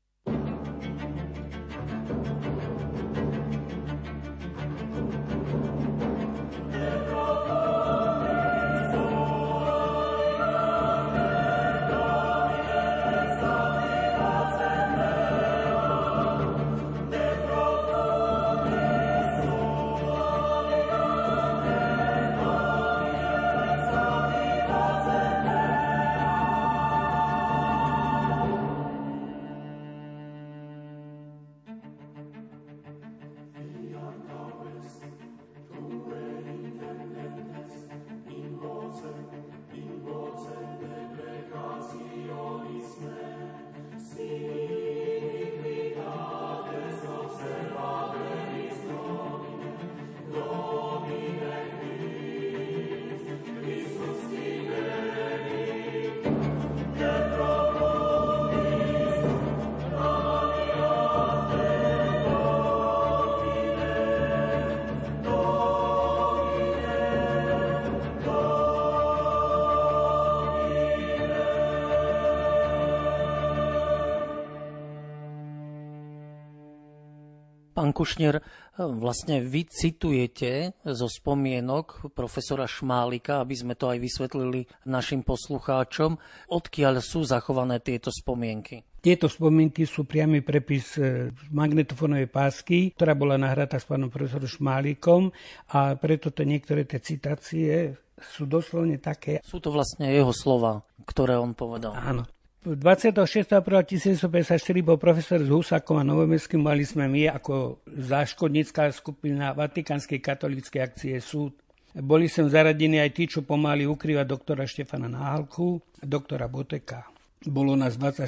Kušner, 77.98 78.46
vlastne 78.78 79.42
vy 79.42 79.66
citujete 79.66 80.78
zo 80.86 81.10
spomienok 81.10 82.14
profesora 82.14 82.70
Šmálika, 82.70 83.42
aby 83.42 83.58
sme 83.58 83.74
to 83.74 83.90
aj 83.90 83.98
vysvetlili 83.98 84.70
našim 84.86 85.26
poslucháčom, 85.26 86.22
odkiaľ 86.54 87.02
sú 87.02 87.26
zachované 87.26 87.82
tieto 87.82 88.14
spomienky. 88.14 88.86
Tieto 89.02 89.26
spomienky 89.26 89.90
sú 89.90 90.06
priamy 90.06 90.46
prepis 90.46 90.94
e, 91.02 91.34
magnetofónovej 91.50 92.30
pásky, 92.30 92.94
ktorá 92.94 93.18
bola 93.18 93.42
nahratá 93.42 93.82
s 93.82 93.90
pánom 93.90 94.14
profesorom 94.14 94.46
Šmálikom 94.46 95.34
a 95.74 95.98
preto 95.98 96.30
to 96.30 96.46
niektoré 96.46 96.86
tie 96.86 97.02
citácie 97.02 97.98
sú 98.22 98.46
doslovne 98.46 99.02
také. 99.02 99.42
Sú 99.42 99.58
to 99.58 99.74
vlastne 99.74 100.06
jeho 100.10 100.34
slova, 100.34 100.86
ktoré 101.06 101.34
on 101.34 101.58
povedal. 101.58 101.98
Áno. 101.98 102.30
26. 102.76 103.56
apríla 103.56 103.88
1954 103.88 104.60
bol 104.84 105.00
profesor 105.00 105.40
s 105.40 105.48
Husákom 105.48 105.96
a 105.96 106.04
Novomestským, 106.04 106.60
mali 106.60 106.84
sme 106.84 107.08
my 107.08 107.32
ako 107.32 107.80
záškodnícká 107.88 108.92
skupina 108.92 109.56
Vatikánskej 109.56 110.20
katolíckej 110.20 110.82
akcie 110.84 111.16
súd. 111.24 111.56
Boli 111.96 112.28
sem 112.28 112.44
zaradení 112.52 113.00
aj 113.00 113.12
tí, 113.16 113.24
čo 113.32 113.48
pomáli 113.48 113.88
ukrývať 113.88 114.28
doktora 114.28 114.68
Štefana 114.68 115.08
Náhalku 115.08 115.80
doktora 116.04 116.52
Boteka. 116.52 117.08
Bolo 117.48 117.80
nás 117.80 117.96
24 117.96 118.28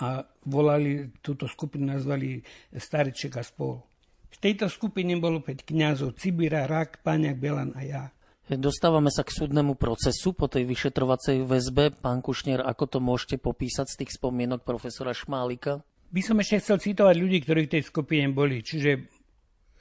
a 0.00 0.24
volali, 0.48 1.12
túto 1.20 1.44
skupinu 1.44 1.92
nazvali 1.92 2.40
Stariček 2.72 3.36
a 3.36 3.44
spol. 3.44 3.84
V 4.32 4.36
tejto 4.40 4.72
skupine 4.72 5.12
bolo 5.20 5.44
5 5.44 5.68
kňazov 5.68 6.16
Cibira, 6.16 6.64
Rak, 6.64 7.04
Páňak, 7.04 7.36
Belan 7.36 7.76
a 7.76 7.82
ja. 7.84 8.04
Dostávame 8.46 9.10
sa 9.10 9.26
k 9.26 9.34
súdnemu 9.34 9.74
procesu 9.74 10.30
po 10.30 10.46
tej 10.46 10.70
vyšetrovacej 10.70 11.42
väzbe. 11.50 11.98
Pán 11.98 12.22
Kušnier, 12.22 12.62
ako 12.62 12.84
to 12.86 12.98
môžete 13.02 13.42
popísať 13.42 13.90
z 13.90 13.98
tých 14.06 14.14
spomienok 14.14 14.62
profesora 14.62 15.10
Šmálika? 15.10 15.82
By 16.14 16.22
som 16.22 16.38
ešte 16.38 16.62
chcel 16.62 16.78
citovať 16.78 17.14
ľudí, 17.18 17.42
ktorí 17.42 17.66
v 17.66 17.72
tej 17.74 17.82
skupine 17.82 18.30
boli. 18.30 18.62
Čiže 18.62 19.10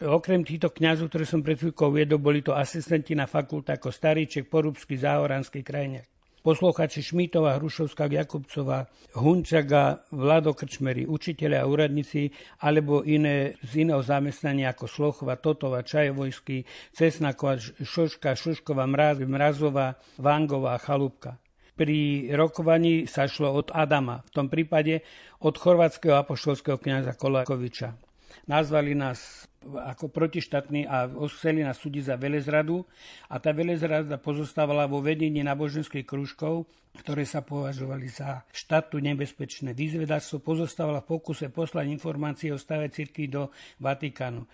okrem 0.01 0.41
týchto 0.41 0.73
kňazov, 0.73 1.13
ktoré 1.13 1.29
som 1.29 1.45
pred 1.45 1.61
chvíľkou 1.61 1.93
viedol, 1.93 2.17
boli 2.17 2.41
to 2.41 2.57
asistenti 2.57 3.13
na 3.13 3.29
fakulte 3.29 3.69
ako 3.69 3.93
Staríček, 3.93 4.49
Porúbsky, 4.49 4.97
Záhoranský 4.97 5.61
krajňák 5.61 6.14
posluchači 6.45 7.01
Šmítova, 7.01 7.57
Hrušovská, 7.57 8.05
Jakubcová, 8.05 8.85
Hunčaga, 9.17 10.05
Vlado 10.13 10.53
Krčmery, 10.53 11.09
učiteľe 11.09 11.57
a 11.57 11.65
úradníci, 11.65 12.29
alebo 12.61 13.01
iné 13.01 13.57
z 13.65 13.81
iného 13.89 14.05
zamestnania 14.05 14.69
ako 14.69 14.85
Slochova, 14.85 15.41
Totova, 15.41 15.81
Čajevojský, 15.81 16.69
Cesnakova, 16.93 17.57
Šoška, 17.81 18.37
Šuškova, 18.37 18.85
Mraz, 18.85 19.17
Mrazová, 19.25 19.97
Vangová 20.21 20.77
a 20.77 20.83
Chalúbka. 20.83 21.41
Pri 21.73 22.29
rokovaní 22.31 23.09
sa 23.09 23.25
šlo 23.25 23.51
od 23.51 23.73
Adama, 23.73 24.21
v 24.29 24.31
tom 24.31 24.47
prípade 24.47 25.01
od 25.41 25.57
chorvátskeho 25.57 26.15
apoštolského 26.21 26.77
kniaza 26.79 27.17
Kolakoviča. 27.17 28.14
Nazvali 28.45 28.93
nás 28.93 29.49
ako 29.65 30.13
protištátny 30.13 30.85
a 30.85 31.09
chceli 31.33 31.65
nás 31.65 31.81
súdiť 31.81 32.13
za 32.13 32.15
velezradu 32.21 32.85
a 33.25 33.41
tá 33.41 33.49
velezrada 33.49 34.21
pozostávala 34.21 34.85
vo 34.85 35.01
vedení 35.01 35.41
náboženských 35.41 36.05
kružkov, 36.05 36.69
ktoré 37.01 37.25
sa 37.25 37.41
považovali 37.41 38.05
za 38.05 38.45
štátu 38.53 39.01
nebezpečné. 39.01 39.73
Vyzvedačstvo 39.73 40.45
pozostávalo 40.45 41.01
v 41.01 41.09
pokuse 41.17 41.49
poslať 41.49 41.89
informácie 41.89 42.53
o 42.53 42.61
stave 42.61 42.93
cirkvi 42.93 43.25
do 43.25 43.49
Vatikánu. 43.81 44.45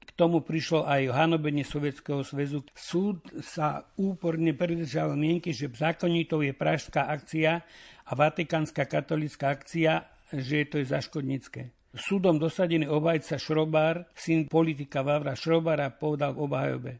K 0.00 0.10
tomu 0.14 0.46
prišlo 0.46 0.86
aj 0.86 1.10
hanobenie 1.10 1.66
Sovietskeho 1.66 2.22
zväzu. 2.22 2.62
Súd 2.70 3.26
sa 3.42 3.82
úporne 3.98 4.54
pridržal 4.54 5.18
mienky, 5.18 5.50
že 5.50 5.66
zákonitou 5.66 6.46
je 6.46 6.54
pražská 6.54 7.10
akcia 7.10 7.66
a 8.06 8.12
vatikánska 8.14 8.86
katolická 8.86 9.58
akcia, 9.58 10.06
že 10.30 10.62
to 10.70 10.78
je 10.78 10.86
zaškodnícke. 10.86 11.79
Súdom 11.90 12.38
dosadený 12.38 12.86
obhajca 12.86 13.34
Šrobár, 13.34 14.06
syn 14.14 14.46
politika 14.46 15.02
Vavra 15.02 15.34
Šrobára, 15.34 15.90
povedal 15.90 16.38
v 16.38 16.46
obhajobe. 16.46 16.92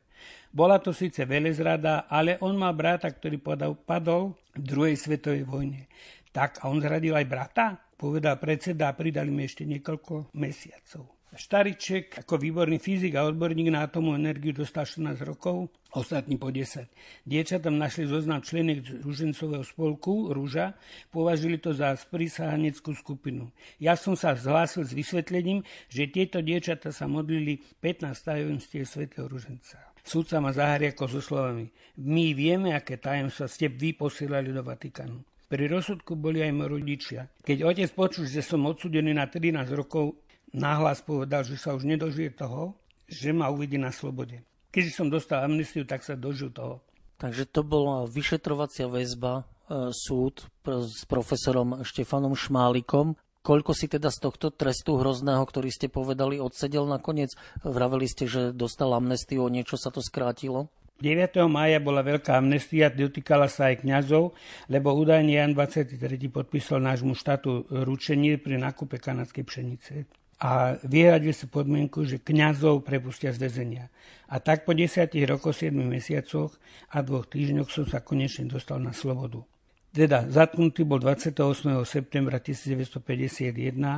Bola 0.50 0.82
to 0.82 0.90
síce 0.90 1.22
velezrada, 1.30 2.10
ale 2.10 2.42
on 2.42 2.58
má 2.58 2.74
brata, 2.74 3.06
ktorý 3.06 3.38
podal, 3.38 3.78
padol 3.78 4.34
v 4.50 4.66
druhej 4.66 4.98
svetovej 4.98 5.46
vojne. 5.46 5.86
Tak 6.34 6.66
a 6.66 6.74
on 6.74 6.82
zradil 6.82 7.14
aj 7.14 7.26
brata? 7.30 7.78
Povedal 7.94 8.42
predseda 8.42 8.90
a 8.90 8.98
pridali 8.98 9.30
mi 9.30 9.46
ešte 9.46 9.62
niekoľko 9.62 10.34
mesiacov. 10.34 11.06
Štariček 11.38 12.26
ako 12.26 12.42
výborný 12.42 12.82
fyzik 12.82 13.14
a 13.14 13.30
odborník 13.30 13.70
na 13.70 13.86
atomovú 13.86 14.18
energiu 14.18 14.50
dostal 14.50 14.90
14 14.90 15.22
rokov, 15.22 15.70
ostatní 15.92 16.38
po 16.38 16.50
10. 16.50 16.86
Diečatom 17.26 17.78
našli 17.78 18.06
zoznam 18.06 18.42
členek 18.42 18.82
Ružencového 19.02 19.64
spolku 19.66 20.30
Rúža, 20.30 20.74
považili 21.10 21.58
to 21.58 21.74
za 21.74 21.94
sprísahaneckú 21.94 22.94
skupinu. 22.94 23.50
Ja 23.82 23.98
som 23.98 24.14
sa 24.14 24.38
zhlásil 24.38 24.86
s 24.86 24.92
vysvetlením, 24.94 25.66
že 25.90 26.10
tieto 26.10 26.38
diečata 26.40 26.94
sa 26.94 27.10
modlili 27.10 27.62
15 27.82 28.14
tajomstiev 28.14 28.86
svätého 28.86 29.26
Ruženca. 29.26 29.90
Súdca 30.00 30.40
ma 30.40 30.50
zahári 30.50 30.90
ako 30.90 31.04
so 31.06 31.20
slovami. 31.20 31.68
My 32.00 32.32
vieme, 32.32 32.72
aké 32.72 32.96
tajomstva 32.96 33.46
ste 33.46 33.68
vy 33.68 33.92
posielali 33.92 34.50
do 34.50 34.64
Vatikánu. 34.64 35.20
Pri 35.50 35.66
rozsudku 35.66 36.14
boli 36.14 36.40
aj 36.46 36.54
moji 36.54 36.70
rodičia. 36.70 37.20
Keď 37.42 37.66
otec 37.66 37.90
počul, 37.92 38.30
že 38.30 38.38
som 38.38 38.62
odsudený 38.70 39.10
na 39.10 39.26
13 39.26 39.66
rokov, 39.74 40.14
náhlas 40.54 41.02
povedal, 41.02 41.42
že 41.42 41.58
sa 41.58 41.74
už 41.74 41.84
nedožije 41.84 42.38
toho, 42.38 42.78
že 43.10 43.34
ma 43.34 43.50
uvidí 43.50 43.74
na 43.74 43.90
slobode. 43.90 44.46
Keď 44.70 44.84
som 44.94 45.10
dostal 45.10 45.42
amnestiu, 45.42 45.82
tak 45.82 46.06
sa 46.06 46.14
dožil 46.14 46.54
toho. 46.54 46.78
Takže 47.18 47.44
to 47.50 47.60
bola 47.66 48.08
vyšetrovacia 48.08 48.86
väzba, 48.86 49.44
e, 49.68 49.90
súd 49.92 50.46
s 50.64 51.04
profesorom 51.04 51.82
Štefanom 51.82 52.32
Šmálikom. 52.32 53.18
Koľko 53.40 53.72
si 53.72 53.88
teda 53.90 54.12
z 54.12 54.30
tohto 54.30 54.52
trestu 54.52 55.00
hrozného, 55.00 55.42
ktorý 55.44 55.72
ste 55.72 55.90
povedali, 55.90 56.38
odsedel 56.38 56.84
nakoniec? 56.86 57.32
Vraveli 57.64 58.06
ste, 58.06 58.28
že 58.28 58.52
dostal 58.52 58.92
amnestiu, 58.92 59.44
o 59.44 59.52
niečo 59.52 59.80
sa 59.80 59.90
to 59.90 60.04
skrátilo? 60.04 60.68
9. 61.00 61.48
mája 61.48 61.80
bola 61.80 62.04
veľká 62.04 62.36
amnestia, 62.36 62.92
dotýkala 62.92 63.48
sa 63.48 63.72
aj 63.72 63.80
kňazov, 63.80 64.36
lebo 64.68 64.92
údajne 64.92 65.32
Jan 65.32 65.56
23. 65.56 65.96
podpísal 66.28 66.84
nášmu 66.84 67.16
štátu 67.16 67.64
ručenie 67.72 68.36
pri 68.36 68.60
nákupe 68.60 69.00
kanadskej 69.00 69.44
pšenice. 69.48 70.19
A 70.40 70.80
vyhradil 70.88 71.36
si 71.36 71.44
podmienku, 71.44 72.08
že 72.08 72.16
kňazov 72.16 72.80
prepustia 72.80 73.28
z 73.36 73.44
väzenia. 73.44 73.92
A 74.32 74.40
tak 74.40 74.64
po 74.64 74.72
10 74.72 75.12
rokoch, 75.28 75.52
7 75.52 75.76
mesiacoch 75.76 76.56
a 76.88 77.04
dvoch 77.04 77.28
týždňoch 77.28 77.68
som 77.68 77.84
sa 77.84 78.00
konečne 78.00 78.48
dostal 78.48 78.80
na 78.80 78.96
slobodu. 78.96 79.44
Teda 79.90 80.22
zatknutý 80.24 80.86
bol 80.86 81.02
28. 81.02 81.36
septembra 81.82 82.38
1951 82.38 83.52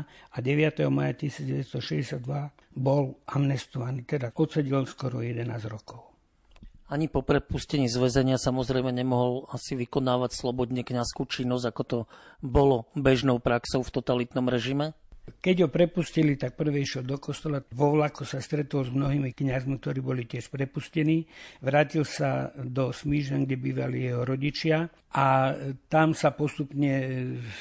a 0.09 0.37
9. 0.40 0.88
maja 0.88 1.12
1962 1.14 2.18
bol 2.74 3.20
amnestovaný, 3.28 4.02
teda 4.09 4.33
odsedil 4.33 4.88
skoro 4.88 5.20
11 5.20 5.46
rokov 5.68 6.12
ani 6.92 7.09
po 7.09 7.24
prepustení 7.24 7.88
z 7.88 7.96
väzenia 7.96 8.37
samozrejme 8.37 8.92
nemohol 8.92 9.48
asi 9.48 9.72
vykonávať 9.81 10.37
slobodne 10.37 10.85
kňazskú 10.85 11.24
činnosť, 11.24 11.64
ako 11.72 11.83
to 11.88 11.98
bolo 12.44 12.85
bežnou 12.92 13.40
praxou 13.40 13.81
v 13.81 13.94
totalitnom 13.96 14.44
režime? 14.52 14.92
Keď 15.40 15.57
ho 15.64 15.68
prepustili, 15.73 16.37
tak 16.37 16.59
prvý 16.59 16.83
išiel 16.83 17.07
do 17.07 17.16
kostola. 17.16 17.62
Vo 17.73 17.95
vlaku 17.95 18.27
sa 18.27 18.42
stretol 18.42 18.85
s 18.85 18.90
mnohými 18.90 19.33
kňazmi, 19.33 19.79
ktorí 19.79 20.03
boli 20.03 20.29
tiež 20.29 20.51
prepustení. 20.51 21.25
Vrátil 21.62 22.03
sa 22.05 22.51
do 22.59 22.92
Smížan, 22.92 23.47
kde 23.47 23.57
bývali 23.57 24.11
jeho 24.11 24.27
rodičia 24.27 24.90
a 25.12 25.53
tam 25.92 26.16
sa 26.16 26.33
postupne 26.33 26.92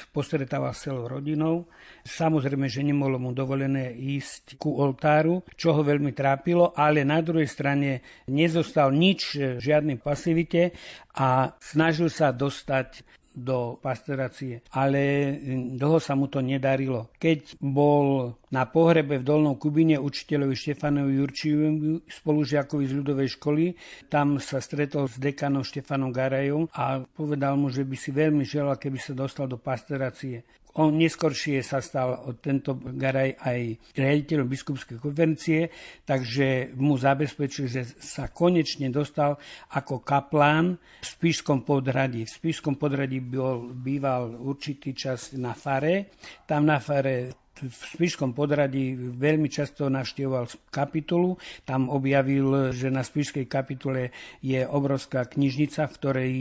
postretával 0.08 0.72
s 0.72 0.88
celou 0.88 1.04
rodinou. 1.04 1.68
Samozrejme, 2.00 2.64
že 2.64 2.80
nemolo 2.80 3.20
mu 3.20 3.36
dovolené 3.36 3.92
ísť 3.92 4.56
ku 4.56 4.80
oltáru, 4.80 5.44
čo 5.52 5.76
ho 5.76 5.84
veľmi 5.84 6.16
trápilo, 6.16 6.72
ale 6.72 7.04
na 7.04 7.20
druhej 7.20 7.44
strane 7.44 8.00
nezostal 8.32 8.88
nič, 8.88 9.36
žiadnej 9.60 10.00
pasivite 10.00 10.72
a 11.12 11.52
snažil 11.60 12.08
sa 12.08 12.32
dostať 12.32 13.20
do 13.32 13.80
pastorácie, 13.80 14.62
ale 14.76 15.34
dlho 15.76 15.98
sa 15.98 16.12
mu 16.12 16.28
to 16.28 16.44
nedarilo. 16.44 17.08
Keď 17.16 17.56
bol 17.60 18.36
na 18.52 18.68
pohrebe 18.68 19.20
v 19.20 19.26
Dolnom 19.26 19.56
Kubine 19.56 19.96
učiteľovi 19.96 20.52
Štefanovi 20.52 21.12
Jurčivovi, 21.16 22.04
spolužiakovi 22.04 22.84
z 22.84 22.92
ľudovej 23.00 23.28
školy, 23.40 23.64
tam 24.12 24.36
sa 24.36 24.60
stretol 24.60 25.08
s 25.08 25.16
dekanom 25.16 25.64
Štefanom 25.64 26.12
Garajom 26.12 26.68
a 26.76 27.00
povedal 27.00 27.56
mu, 27.56 27.72
že 27.72 27.88
by 27.88 27.96
si 27.96 28.12
veľmi 28.12 28.44
želal, 28.44 28.76
keby 28.76 29.00
sa 29.00 29.16
dostal 29.16 29.48
do 29.48 29.56
pastorácie. 29.56 30.44
On 30.80 30.88
neskôršie 30.88 31.60
sa 31.60 31.84
stal 31.84 32.16
tento 32.40 32.72
Garaj 32.76 33.36
aj 33.44 33.60
riaditeľom 33.92 34.48
biskupskej 34.48 34.96
konferencie, 34.96 35.68
takže 36.08 36.72
mu 36.80 36.96
zabezpečil, 36.96 37.68
že 37.68 37.82
sa 38.00 38.32
konečne 38.32 38.88
dostal 38.88 39.36
ako 39.76 40.00
kaplán 40.00 40.80
v 40.80 41.04
Spišskom 41.04 41.68
podradí. 41.68 42.24
V 42.24 42.32
Spišskom 42.32 42.80
podradí 42.80 43.20
bol, 43.20 43.68
býval 43.76 44.32
určitý 44.40 44.96
čas 44.96 45.36
na 45.36 45.52
fare. 45.52 46.16
Tam 46.48 46.64
na 46.64 46.80
fare 46.80 47.41
v 47.62 47.82
Spišskom 47.96 48.34
podradí 48.34 48.98
veľmi 48.98 49.46
často 49.46 49.86
navštevoval 49.86 50.50
kapitulu. 50.74 51.38
Tam 51.62 51.86
objavil, 51.86 52.74
že 52.74 52.90
na 52.90 53.06
Spišskej 53.06 53.46
kapitule 53.46 54.10
je 54.42 54.66
obrovská 54.66 55.22
knižnica, 55.30 55.86
v 55.86 55.96
ktorej 55.96 56.32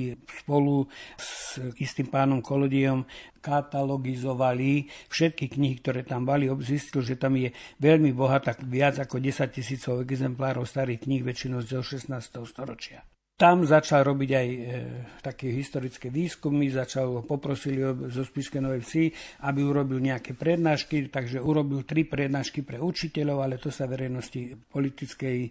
spolu 0.42 0.90
s 1.22 1.62
istým 1.78 2.10
pánom 2.10 2.42
Kolodiom 2.42 3.06
katalogizovali 3.42 4.90
všetky 5.10 5.58
knihy, 5.58 5.82
ktoré 5.82 6.02
tam 6.02 6.26
boli. 6.26 6.50
Zistil, 6.62 7.06
že 7.06 7.18
tam 7.18 7.38
je 7.38 7.54
veľmi 7.82 8.14
bohatá, 8.14 8.58
viac 8.66 8.98
ako 9.02 9.22
10 9.22 9.50
tisícov 9.50 10.02
exemplárov 10.06 10.66
starých 10.66 11.06
kníh, 11.06 11.22
väčšinou 11.26 11.62
zo 11.62 11.82
16. 11.82 12.10
storočia. 12.50 13.06
Tam 13.42 13.66
začal 13.66 14.06
robiť 14.06 14.32
aj 14.38 14.48
e, 14.54 14.60
také 15.18 15.50
historické 15.50 16.14
výskumy, 16.14 16.70
začal, 16.70 17.26
poprosili 17.26 17.82
ho 17.82 17.98
zo 18.06 18.22
Spišskej 18.22 18.62
Novej 18.62 18.86
Vsi, 18.86 19.06
aby 19.50 19.66
urobil 19.66 19.98
nejaké 19.98 20.38
prednášky, 20.38 21.10
takže 21.10 21.42
urobil 21.42 21.82
tri 21.82 22.06
prednášky 22.06 22.62
pre 22.62 22.78
učiteľov, 22.78 23.42
ale 23.42 23.58
to 23.58 23.74
sa 23.74 23.90
verejnosti 23.90 24.62
politickej 24.70 25.38
e, 25.42 25.50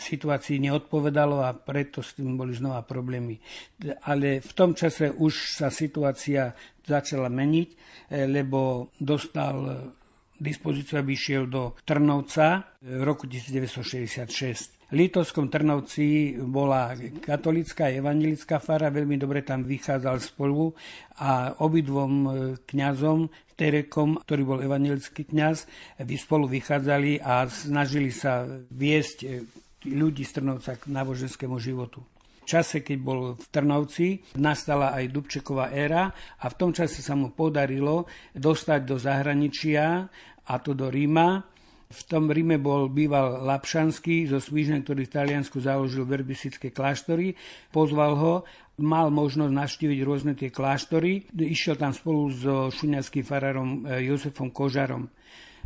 situácii 0.00 0.56
neodpovedalo 0.56 1.44
a 1.44 1.52
preto 1.52 2.00
s 2.00 2.16
tým 2.16 2.32
boli 2.32 2.56
znova 2.56 2.80
problémy. 2.80 3.36
Ale 4.08 4.40
v 4.40 4.52
tom 4.56 4.72
čase 4.72 5.12
už 5.12 5.52
sa 5.52 5.68
situácia 5.68 6.56
začala 6.80 7.28
meniť, 7.28 7.68
e, 7.68 7.76
lebo 8.24 8.88
dostal 8.96 9.92
dispozíciu, 10.40 11.04
aby 11.04 11.12
išiel 11.12 11.44
do 11.44 11.76
Trnovca 11.84 12.72
v 12.80 13.04
roku 13.04 13.28
1966. 13.28 14.77
Litovskom 14.88 15.52
Trnovci 15.52 16.32
bola 16.48 16.96
katolická 17.20 17.92
a 17.92 17.94
evangelická 18.00 18.56
fara, 18.56 18.88
veľmi 18.88 19.20
dobre 19.20 19.44
tam 19.44 19.60
vychádzal 19.60 20.16
spolu 20.16 20.72
a 21.20 21.52
obidvom 21.60 22.12
e, 22.24 22.28
kňazom, 22.64 23.28
Terekom, 23.52 24.16
ktorý 24.24 24.42
bol 24.48 24.64
evangelický 24.64 25.28
kňaz, 25.28 25.68
spolu 26.16 26.48
vychádzali 26.48 27.20
a 27.20 27.44
snažili 27.52 28.08
sa 28.08 28.48
viesť 28.72 29.18
e, 29.28 29.28
ľudí 29.92 30.24
z 30.24 30.40
Trnovca 30.40 30.80
k 30.80 30.88
náboženskému 30.88 31.60
životu. 31.60 32.00
Čase, 32.48 32.80
keď 32.80 32.96
bol 32.96 33.36
v 33.36 33.44
Trnovci, 33.52 34.24
nastala 34.40 34.96
aj 34.96 35.12
Dubčeková 35.12 35.68
éra 35.68 36.08
a 36.40 36.48
v 36.48 36.54
tom 36.56 36.72
čase 36.72 37.04
sa 37.04 37.12
mu 37.12 37.36
podarilo 37.36 38.08
dostať 38.32 38.80
do 38.88 38.96
zahraničia, 38.96 40.08
a 40.48 40.54
to 40.64 40.72
do 40.72 40.88
Ríma, 40.88 41.44
v 41.88 42.02
tom 42.04 42.28
Ríme 42.28 42.60
bol 42.60 42.92
býval 42.92 43.48
Lapšanský 43.48 44.28
zo 44.28 44.44
Svížne, 44.44 44.84
ktorý 44.84 45.08
v 45.08 45.14
Taliansku 45.14 45.56
založil 45.56 46.04
verbisické 46.04 46.68
kláštory. 46.68 47.32
Pozval 47.72 48.12
ho, 48.20 48.34
mal 48.84 49.08
možnosť 49.08 49.52
navštíviť 49.56 49.98
rôzne 50.04 50.32
tie 50.36 50.52
kláštory. 50.52 51.32
Išiel 51.32 51.80
tam 51.80 51.96
spolu 51.96 52.28
so 52.28 52.68
šuňackým 52.68 53.24
farárom 53.24 53.88
e, 53.88 54.04
Jozefom 54.04 54.52
Kožarom. 54.52 55.08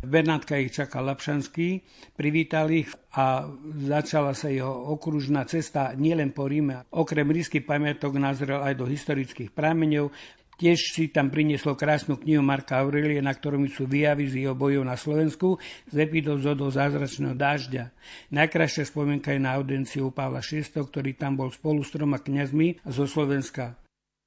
Bernátka 0.03 0.59
ich 0.59 0.75
čakal 0.75 1.07
Lapšanský, 1.07 1.79
privítal 2.19 2.67
ich 2.75 2.91
a 3.15 3.47
začala 3.87 4.35
sa 4.35 4.51
jeho 4.51 4.91
okružná 4.91 5.47
cesta 5.47 5.95
nielen 5.95 6.35
po 6.35 6.43
Ríme. 6.43 6.91
Okrem 6.91 7.23
rískych 7.31 7.63
pamiatok 7.63 8.19
nazrel 8.19 8.59
aj 8.59 8.79
do 8.79 8.83
historických 8.83 9.55
prameňov, 9.55 10.11
Tiež 10.61 10.93
si 10.93 11.09
tam 11.09 11.33
prinieslo 11.33 11.73
krásnu 11.73 12.17
knihu 12.21 12.45
Marka 12.45 12.81
Aurelie, 12.81 13.21
na 13.21 13.33
ktorom 13.33 13.65
sú 13.69 13.89
vyjavy 13.89 14.29
z 14.29 14.45
jeho 14.45 14.53
bojov 14.53 14.85
na 14.85 14.93
Slovensku 14.93 15.57
z 15.89 15.95
epizódou 16.05 16.69
zázračného 16.69 17.33
dážďa. 17.33 17.89
Najkrajšia 18.29 18.85
spomienka 18.89 19.33
je 19.33 19.41
na 19.41 19.57
audienciu 19.57 20.13
Pavla 20.13 20.45
VI, 20.45 20.65
ktorý 20.69 21.17
tam 21.17 21.39
bol 21.39 21.49
spolu 21.49 21.81
s 21.81 21.89
troma 21.93 22.21
kňazmi 22.21 22.85
zo 22.85 23.09
Slovenska. 23.09 23.77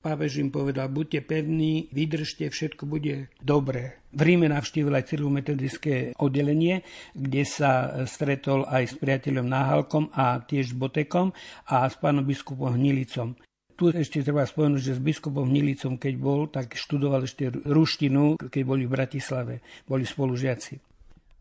Pápež 0.06 0.38
im 0.38 0.54
povedal, 0.54 0.86
buďte 0.86 1.26
pevní, 1.26 1.90
vydržte, 1.90 2.46
všetko 2.46 2.86
bude 2.86 3.26
dobré. 3.42 3.98
V 4.14 4.22
Ríme 4.22 4.46
navštívil 4.46 4.94
aj 4.94 5.18
metodické 5.26 6.14
oddelenie, 6.14 6.86
kde 7.16 7.42
sa 7.42 8.04
stretol 8.06 8.62
aj 8.70 8.92
s 8.92 8.94
priateľom 9.02 9.50
Náhalkom 9.50 10.14
a 10.14 10.38
tiež 10.46 10.78
Botekom 10.78 11.34
a 11.66 11.90
s 11.90 11.98
pánom 11.98 12.22
biskupom 12.22 12.78
Hnilicom. 12.78 13.34
Tu 13.76 13.92
ešte 13.92 14.24
treba 14.24 14.48
spomenúť, 14.48 14.80
že 14.80 14.96
s 14.96 15.04
biskupom 15.04 15.44
Nilicom, 15.44 16.00
keď 16.00 16.14
bol, 16.16 16.48
tak 16.48 16.72
študoval 16.80 17.28
ešte 17.28 17.52
ruštinu, 17.52 18.40
keď 18.40 18.62
boli 18.64 18.88
v 18.88 18.94
Bratislave. 18.96 19.54
Boli 19.84 20.08
spolužiaci. 20.08 20.80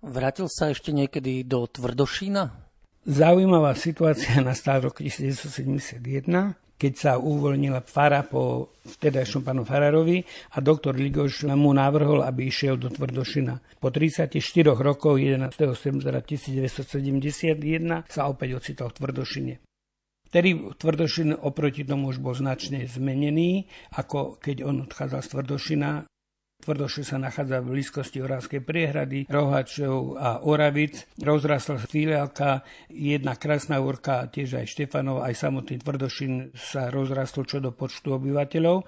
Vrátil 0.04 0.52
sa 0.52 0.70
ešte 0.70 0.92
niekedy 0.92 1.48
do 1.48 1.64
Tvrdošína? 1.64 2.52
Zaujímavá 3.08 3.72
situácia 3.80 4.38
nastala 4.44 4.92
rok 4.92 5.00
1971, 5.00 6.28
keď 6.76 6.94
sa 6.94 7.12
uvoľnila 7.16 7.82
fara 7.88 8.22
po 8.28 8.76
vtedajšom 8.84 9.42
pánu 9.42 9.64
Farárovi 9.64 10.22
a 10.54 10.62
doktor 10.62 10.94
Ligoš 10.94 11.48
mu 11.56 11.72
navrhol, 11.72 12.20
aby 12.22 12.52
išiel 12.52 12.76
do 12.76 12.92
Tvrdošina. 12.92 13.80
Po 13.80 13.90
34 13.90 14.36
rokoch 14.76 15.16
11. 15.16 15.56
septembra 15.56 16.20
1971 16.20 18.12
sa 18.12 18.28
opäť 18.28 18.60
ocitol 18.60 18.92
v 18.92 18.98
Tvrdošine. 19.00 19.65
Vtedy 20.36 20.52
Tvrdošin 20.76 21.32
oproti 21.48 21.88
tomu 21.88 22.12
už 22.12 22.20
bol 22.20 22.36
značne 22.36 22.84
zmenený, 22.92 23.72
ako 23.96 24.36
keď 24.36 24.68
on 24.68 24.84
odchádzal 24.84 25.24
z 25.24 25.32
Tvrdošina. 25.32 25.90
Tvrdošin 26.60 27.08
sa 27.08 27.16
nachádza 27.16 27.64
v 27.64 27.80
blízkosti 27.80 28.20
Orávskej 28.20 28.60
priehrady, 28.68 29.32
Rohačov 29.32 30.20
a 30.20 30.44
Oravic. 30.44 31.08
Rozrastla 31.24 31.80
filiálka, 31.80 32.68
jedna 32.92 33.40
krásna 33.40 33.80
úrka, 33.80 34.28
tiež 34.28 34.60
aj 34.60 34.76
Štefanov, 34.76 35.24
aj 35.24 35.40
samotný 35.40 35.80
Tvrdošin 35.80 36.52
sa 36.52 36.92
rozrastol 36.92 37.48
čo 37.48 37.64
do 37.64 37.72
počtu 37.72 38.20
obyvateľov, 38.20 38.84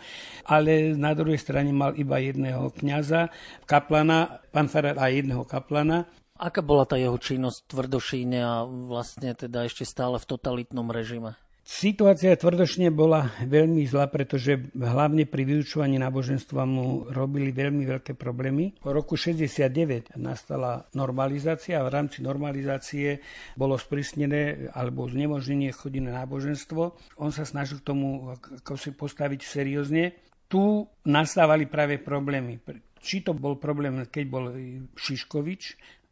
ale 0.51 0.99
na 0.99 1.15
druhej 1.15 1.39
strane 1.39 1.71
mal 1.71 1.95
iba 1.95 2.19
jedného 2.19 2.75
kňaza, 2.75 3.31
kaplana, 3.63 4.43
pán 4.51 4.67
Farad 4.67 4.99
a 4.99 5.07
jedného 5.07 5.47
kaplana. 5.47 6.11
Aká 6.37 6.61
bola 6.61 6.85
tá 6.85 6.95
jeho 7.01 7.17
činnosť 7.17 7.65
Tvrdošíne 7.65 8.39
a 8.45 8.61
vlastne 8.65 9.33
teda 9.33 9.65
ešte 9.65 9.83
stále 9.89 10.21
v 10.21 10.29
totalitnom 10.29 10.87
režime? 10.93 11.33
Situácia 11.67 12.31
tvrdošne 12.39 12.95
bola 12.95 13.27
veľmi 13.43 13.83
zlá, 13.83 14.07
pretože 14.07 14.71
hlavne 14.71 15.27
pri 15.27 15.43
vyučovaní 15.43 15.99
náboženstva 15.99 16.63
mu 16.63 17.11
robili 17.11 17.51
veľmi 17.51 17.83
veľké 17.83 18.15
problémy. 18.15 18.79
Po 18.79 18.95
roku 18.95 19.19
69 19.19 20.15
nastala 20.15 20.87
normalizácia 20.95 21.83
a 21.83 21.83
v 21.83 21.91
rámci 21.91 22.23
normalizácie 22.23 23.19
bolo 23.59 23.75
sprísnené 23.75 24.71
alebo 24.71 25.11
znemožnenie 25.11 25.75
chodiť 25.75 26.07
na 26.07 26.23
náboženstvo. 26.23 26.95
On 27.19 27.35
sa 27.35 27.43
snažil 27.43 27.83
k 27.83 27.87
tomu 27.91 28.31
ako 28.31 28.79
si 28.79 28.95
postaviť 28.95 29.43
seriózne. 29.43 30.15
Tu 30.47 30.87
nastávali 31.03 31.67
práve 31.67 31.99
problémy. 31.99 32.63
Či 33.03 33.27
to 33.27 33.35
bol 33.35 33.59
problém, 33.59 34.07
keď 34.07 34.23
bol 34.31 34.55
Šiškovič 34.95 35.63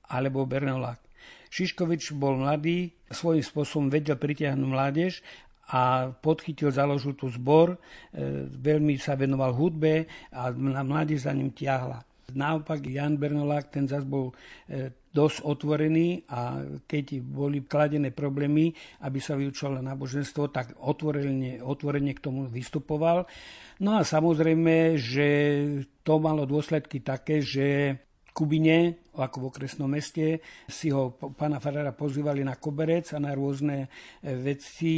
alebo 0.09 0.45
Bernolák. 0.45 1.01
Šiškovič 1.49 2.11
bol 2.19 2.41
mladý, 2.41 2.91
svojím 3.07 3.45
spôsobom 3.45 3.87
vedel 3.87 4.19
pritiahnuť 4.19 4.67
mládež 4.67 5.23
a 5.71 6.13
podchytil, 6.13 6.69
založil 6.69 7.17
tu 7.17 7.31
zbor, 7.31 7.73
e, 7.73 7.77
veľmi 8.49 8.99
sa 9.01 9.17
venoval 9.17 9.55
hudbe 9.55 10.05
a 10.35 10.51
mládež 10.83 11.25
za 11.25 11.33
ním 11.33 11.55
tiahla. 11.55 12.05
Naopak 12.35 12.83
Jan 12.89 13.21
Bernolák, 13.21 13.69
ten 13.69 13.85
zase 13.85 14.05
bol 14.05 14.33
e, 14.67 14.91
dosť 15.15 15.47
otvorený 15.47 16.27
a 16.27 16.59
keď 16.83 17.23
boli 17.23 17.63
kladené 17.63 18.11
problémy, 18.11 18.75
aby 19.07 19.19
sa 19.23 19.39
vyučovalo 19.39 19.79
náboženstvo, 19.79 20.51
tak 20.51 20.75
otvorene, 20.75 21.63
otvorene 21.63 22.11
k 22.11 22.19
tomu 22.19 22.51
vystupoval. 22.51 23.23
No 23.79 23.95
a 23.95 24.03
samozrejme, 24.03 24.99
že 24.99 25.27
to 26.03 26.19
malo 26.19 26.43
dôsledky 26.43 26.99
také, 26.99 27.39
že 27.39 27.95
Kubine, 28.35 29.07
ako 29.15 29.47
v 29.47 29.47
okresnom 29.47 29.87
meste, 29.87 30.43
si 30.67 30.91
ho 30.91 31.15
pána 31.15 31.63
Farára 31.63 31.95
pozývali 31.95 32.43
na 32.43 32.59
koberec 32.59 33.15
a 33.15 33.23
na 33.23 33.31
rôzne 33.31 33.87
e, 34.19 34.35
veci. 34.35 34.93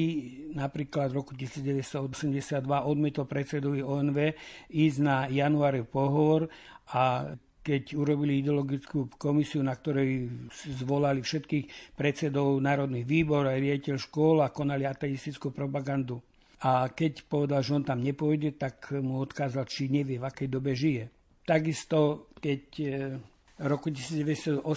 Napríklad 0.58 1.14
v 1.14 1.22
roku 1.22 1.38
1982 1.38 2.66
odmietol 2.66 3.30
predsedovi 3.30 3.86
ONV 3.86 4.34
ísť 4.74 4.98
na 5.06 5.30
januári 5.30 5.86
pohovor 5.86 6.50
a 6.98 7.30
keď 7.62 7.94
urobili 7.94 8.42
ideologickú 8.42 9.12
komisiu, 9.22 9.62
na 9.62 9.78
ktorej 9.78 10.32
zvolali 10.82 11.22
všetkých 11.22 11.94
predsedov 12.00 12.58
národných 12.64 13.06
výbor, 13.06 13.46
aj 13.46 13.60
riaditeľ 13.60 13.96
škôl 14.02 14.42
a 14.42 14.50
konali 14.50 14.88
ateistickú 14.88 15.54
propagandu. 15.54 16.24
A 16.66 16.90
keď 16.90 17.28
povedal, 17.30 17.62
že 17.62 17.76
on 17.78 17.86
tam 17.86 18.02
nepôjde, 18.02 18.58
tak 18.58 18.98
mu 18.98 19.22
odkázal, 19.22 19.70
či 19.70 19.94
nevie, 19.94 20.18
v 20.18 20.26
akej 20.26 20.48
dobe 20.50 20.74
žije. 20.74 21.17
Takisto, 21.48 22.28
keď 22.44 22.62
v 22.76 22.84
e, 22.92 23.64
roku 23.64 23.88
1983 23.88 24.68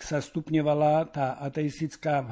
sa 0.00 0.18
stupňovala 0.24 1.12
tá 1.12 1.36
ateistická 1.44 2.24
e, 2.24 2.26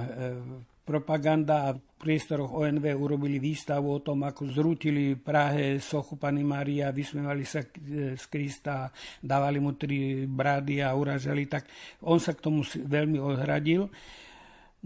propaganda 0.88 1.68
a 1.68 1.76
v 1.76 1.84
priestoroch 2.00 2.48
ONV 2.48 2.96
urobili 2.96 3.36
výstavu 3.36 3.92
o 3.92 4.00
tom, 4.00 4.24
ako 4.24 4.48
zrútili 4.50 5.20
Prahe 5.20 5.84
sochu 5.84 6.16
Pany 6.16 6.40
Mária, 6.40 6.96
vysmievali 6.96 7.44
sa 7.44 7.60
e, 7.60 8.16
z 8.16 8.24
Krista, 8.32 8.88
dávali 9.20 9.60
mu 9.60 9.76
tri 9.76 10.24
brády 10.24 10.80
a 10.80 10.96
uražali, 10.96 11.44
tak 11.52 11.68
on 12.08 12.16
sa 12.16 12.32
k 12.32 12.40
tomu 12.40 12.64
veľmi 12.64 13.20
odhradil. 13.20 13.92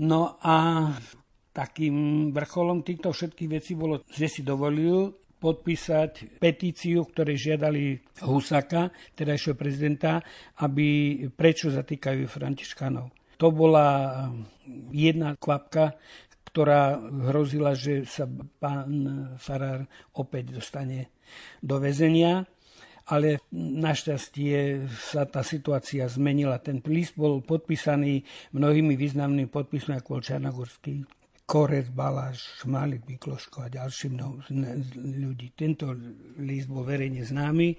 No 0.03 0.43
a 0.43 0.91
takým 1.55 2.28
vrcholom 2.34 2.82
týchto 2.82 3.14
všetkých 3.14 3.51
vecí 3.62 3.78
bolo, 3.78 4.03
že 4.11 4.26
si 4.26 4.43
dovolil 4.43 5.14
podpísať 5.37 6.41
petíciu, 6.41 7.05
ktoré 7.07 7.37
žiadali 7.37 8.01
Husaka, 8.24 8.91
terajšieho 9.14 9.57
prezidenta, 9.57 10.24
aby 10.64 11.20
prečo 11.32 11.68
zatýkajú 11.68 12.24
Františkanov. 12.24 13.12
To 13.37 13.53
bola 13.53 14.28
jedna 14.91 15.37
kvapka, 15.37 15.93
ktorá 16.49 16.97
hrozila, 17.28 17.76
že 17.76 18.09
sa 18.09 18.24
pán 18.57 18.89
Farár 19.37 19.84
opäť 20.16 20.57
dostane 20.57 21.12
do 21.61 21.76
väzenia. 21.76 22.49
Ale 23.07 23.39
našťastie 23.55 24.82
sa 24.91 25.30
tá 25.30 25.47
situácia 25.47 26.11
zmenila. 26.11 26.59
Ten 26.59 26.82
list 26.91 27.14
bol 27.14 27.39
podpísaný 27.39 28.26
mnohými 28.51 28.99
významnými 28.99 29.47
podpismi, 29.47 29.95
ako 29.95 30.18
Čarnogorský, 30.18 31.07
Korec, 31.47 31.94
Baláš, 31.94 32.42
Šmálik, 32.59 33.07
Mikloško 33.07 33.62
a 33.62 33.70
ďalší 33.70 34.11
mnoho 34.11 34.42
ľudí. 34.99 35.55
Tento 35.55 35.94
list 36.42 36.66
bol 36.66 36.82
verejne 36.82 37.22
známy. 37.22 37.78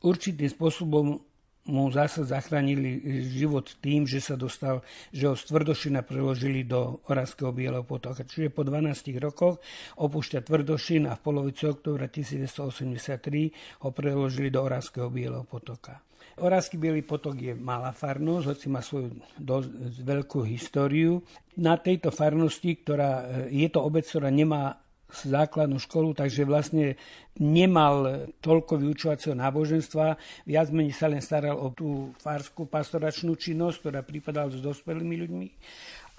Určitým 0.00 0.48
spôsobom 0.48 1.20
mu 1.62 1.84
zase 1.94 2.26
zachránili 2.26 3.22
život 3.28 3.76
tým, 3.78 4.02
že 4.02 4.18
sa 4.18 4.34
dostal, 4.34 4.82
že 5.14 5.30
ho 5.30 5.38
z 5.38 5.46
Tvrdošina 5.46 6.02
preložili 6.02 6.66
do 6.66 6.98
Oravského 7.06 7.54
Bieleho 7.54 7.86
potoka. 7.86 8.26
Čiže 8.26 8.50
po 8.50 8.66
12 8.66 9.20
rokoch 9.22 9.62
opúšťa 10.00 10.42
Tvrdošin 10.42 11.06
a 11.06 11.14
v 11.14 11.22
polovici 11.22 11.70
októbra 11.70 12.10
1983 12.10 13.84
ho 13.86 13.88
preložili 13.94 14.50
do 14.50 14.64
Oravského 14.64 15.06
Bieleho 15.06 15.46
potoka. 15.46 16.02
Oravský 16.40 16.80
Bielý 16.80 17.04
potok 17.04 17.36
je 17.36 17.52
malá 17.52 17.92
farnosť, 17.92 18.46
hoci 18.48 18.66
má 18.72 18.80
svoju 18.80 19.12
dosť 19.36 19.68
veľkú 20.00 20.40
históriu. 20.48 21.20
Na 21.60 21.76
tejto 21.76 22.08
farnosti, 22.08 22.80
ktorá 22.80 23.44
je 23.52 23.68
to 23.68 23.84
obec, 23.84 24.08
ktorá 24.08 24.32
nemá 24.32 24.80
základnú 25.12 25.76
školu, 25.76 26.16
takže 26.16 26.48
vlastne 26.48 26.96
nemal 27.36 28.28
toľko 28.40 28.80
vyučovacieho 28.80 29.36
náboženstva, 29.36 30.16
viac 30.48 30.72
menej 30.72 30.96
sa 30.96 31.12
len 31.12 31.20
staral 31.20 31.60
o 31.60 31.68
tú 31.68 32.16
farskú 32.16 32.64
pastoračnú 32.64 33.36
činnosť, 33.36 33.76
ktorá 33.84 34.00
pripadala 34.00 34.48
s 34.48 34.64
dospelými 34.64 35.14
ľuďmi. 35.20 35.48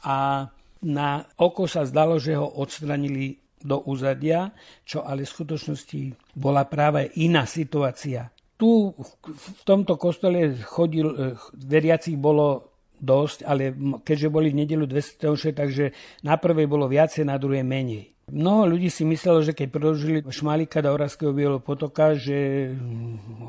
A 0.05 0.45
na 0.85 1.09
oko 1.41 1.65
sa 1.65 1.89
zdalo, 1.89 2.21
že 2.21 2.37
ho 2.37 2.45
odstranili 2.45 3.41
do 3.63 3.81
úzadia, 3.87 4.53
čo 4.85 5.01
ale 5.01 5.25
v 5.25 5.33
skutočnosti 5.33 6.01
bola 6.37 6.67
práve 6.67 7.09
iná 7.17 7.47
situácia 7.47 8.29
tu 8.63 8.95
v 9.27 9.61
tomto 9.67 9.99
kostole 9.99 10.55
chodil, 10.63 11.11
eh, 11.11 11.35
veriacich 11.51 12.15
bolo 12.15 12.71
dosť, 13.03 13.43
ale 13.43 13.75
keďže 14.07 14.31
boli 14.31 14.55
v 14.55 14.63
nedelu 14.63 14.87
200, 14.87 15.51
takže 15.51 15.91
na 16.23 16.39
prvej 16.39 16.71
bolo 16.71 16.87
viacej, 16.87 17.27
na 17.27 17.35
druhej 17.35 17.67
menej. 17.67 18.15
Mnoho 18.31 18.71
ľudí 18.71 18.87
si 18.87 19.03
myslelo, 19.03 19.43
že 19.43 19.51
keď 19.51 19.67
predložili 19.67 20.23
Šmalika 20.23 20.79
do 20.79 20.95
Oravského 20.95 21.35
Bieleho 21.35 21.59
potoka, 21.59 22.15
že 22.15 22.71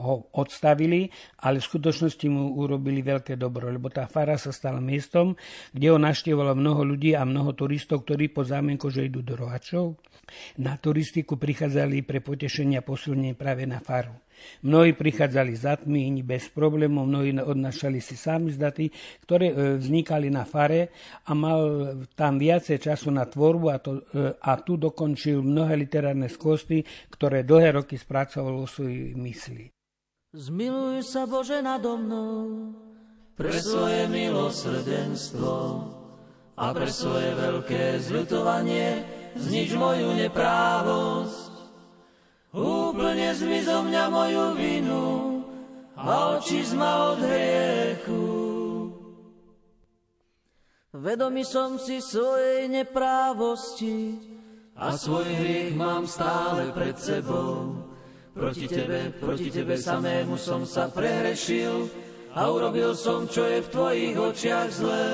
ho 0.03 0.27
odstavili, 0.35 1.15
ale 1.39 1.63
v 1.63 1.69
skutočnosti 1.71 2.27
mu 2.27 2.59
urobili 2.59 2.99
veľké 2.99 3.39
dobro, 3.39 3.71
lebo 3.71 3.87
tá 3.87 4.11
fara 4.11 4.35
sa 4.35 4.51
stala 4.51 4.83
miestom, 4.83 5.39
kde 5.71 5.95
ho 5.95 5.99
naštievalo 6.03 6.59
mnoho 6.59 6.83
ľudí 6.91 7.15
a 7.15 7.23
mnoho 7.23 7.55
turistov, 7.55 8.03
ktorí 8.03 8.35
po 8.35 8.43
zámienku, 8.43 8.91
že 8.91 9.07
idú 9.07 9.23
do 9.23 9.39
Rohačov, 9.39 9.95
na 10.59 10.75
turistiku 10.75 11.39
prichádzali 11.39 12.03
pre 12.03 12.19
potešenie 12.19 12.83
a 12.83 12.83
posilnenie 12.83 13.39
práve 13.39 13.71
na 13.71 13.79
faru. 13.79 14.24
Mnohí 14.65 14.97
prichádzali 14.97 15.53
za 15.57 15.77
tmy, 15.77 16.09
iní 16.09 16.23
bez 16.25 16.49
problémov, 16.49 17.05
mnohí 17.05 17.37
odnašali 17.37 18.01
si 18.01 18.17
sami 18.17 18.55
zdaty, 18.55 18.89
ktoré 19.25 19.53
e, 19.53 19.55
vznikali 19.77 20.33
na 20.33 20.49
fare 20.49 20.95
a 21.29 21.37
mal 21.37 21.61
tam 22.17 22.41
viacej 22.41 22.81
času 22.81 23.13
na 23.13 23.29
tvorbu 23.29 23.67
a, 23.69 23.77
to, 23.83 24.01
e, 24.13 24.33
a 24.41 24.53
tu 24.63 24.81
dokončil 24.81 25.45
mnohé 25.45 25.77
literárne 25.77 26.33
skosty, 26.33 26.81
ktoré 27.13 27.45
dlhé 27.45 27.77
roky 27.77 28.01
spracoval 28.01 28.65
vo 28.65 28.69
svojej 28.69 29.13
mysli. 29.21 29.69
Zmiluj 30.35 31.07
sa 31.07 31.31
Bože 31.31 31.63
nado 31.63 31.95
mnou 31.95 32.75
pre 33.39 33.55
svoje 33.55 34.07
milosrdenstvo 34.11 35.55
a 36.55 36.71
pre 36.71 36.87
svoje 36.87 37.35
veľké 37.35 37.99
zľutovanie 37.99 39.03
znič 39.35 39.75
moju 39.75 40.15
neprávosť 40.15 41.44
Úplne 42.55 43.35
zmizo 43.35 43.83
mňa 43.83 44.05
moju 44.15 44.47
vinu 44.55 45.07
a 45.99 46.39
oči 46.39 46.63
zma 46.63 47.11
od 47.11 47.19
hriechu. 47.19 48.27
Vedomý 50.95 51.43
som 51.43 51.83
si 51.83 51.99
svojej 51.99 52.71
neprávosti 52.71 54.15
a 54.79 54.95
svoj 54.95 55.27
hriech 55.27 55.75
mám 55.75 56.07
stále 56.07 56.71
pred 56.71 56.95
sebou. 56.95 57.83
Proti 58.31 58.71
tebe, 58.71 59.11
proti 59.19 59.51
tebe 59.51 59.75
samému 59.75 60.39
som 60.39 60.63
sa 60.63 60.87
prehrešil 60.87 61.91
a 62.39 62.47
urobil 62.51 62.95
som, 62.95 63.27
čo 63.27 63.43
je 63.47 63.67
v 63.67 63.71
tvojich 63.75 64.15
očiach 64.15 64.71
zlé. 64.71 65.11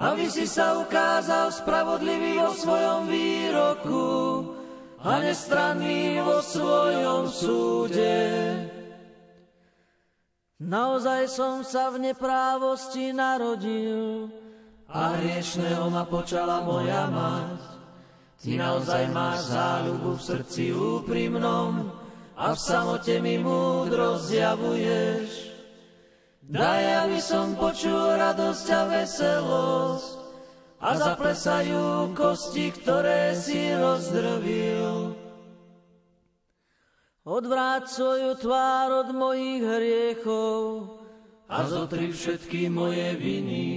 Aby 0.00 0.28
si 0.28 0.44
sa 0.44 0.80
ukázal 0.80 1.52
spravodlivý 1.52 2.40
vo 2.40 2.52
svojom 2.52 3.08
výroku, 3.08 4.08
a 5.00 5.12
nestranný 5.24 6.20
vo 6.20 6.44
svojom 6.44 7.24
súde. 7.32 8.16
Naozaj 10.60 11.22
som 11.32 11.64
sa 11.64 11.88
v 11.88 12.12
neprávosti 12.12 13.16
narodil 13.16 14.28
a 14.92 15.16
hriešného 15.16 15.88
ma 15.88 16.04
počala 16.04 16.60
moja 16.60 17.08
mať. 17.08 17.60
Ty 18.40 18.50
naozaj 18.60 19.04
máš 19.08 19.52
záľubu 19.52 20.20
v 20.20 20.24
srdci 20.24 20.64
úprimnom 20.76 21.88
a 22.36 22.52
v 22.52 22.58
samote 22.60 23.20
mi 23.24 23.40
múdro 23.40 24.20
zjavuješ. 24.20 25.48
Daj, 26.44 27.08
aby 27.08 27.18
som 27.24 27.56
počul 27.56 28.20
radosť 28.20 28.66
a 28.68 28.82
veselosť 28.88 30.19
a 30.80 30.90
zaplesajú 30.96 32.16
kosti, 32.16 32.72
ktoré 32.72 33.36
si 33.36 33.68
rozdrvil. 33.76 35.12
Odvráť 37.20 37.84
svoju 37.92 38.32
tvár 38.40 39.04
od 39.04 39.08
mojich 39.12 39.60
hriechov 39.60 40.88
a 41.52 41.68
zotri 41.68 42.08
všetky 42.08 42.72
moje 42.72 43.12
viny. 43.20 43.68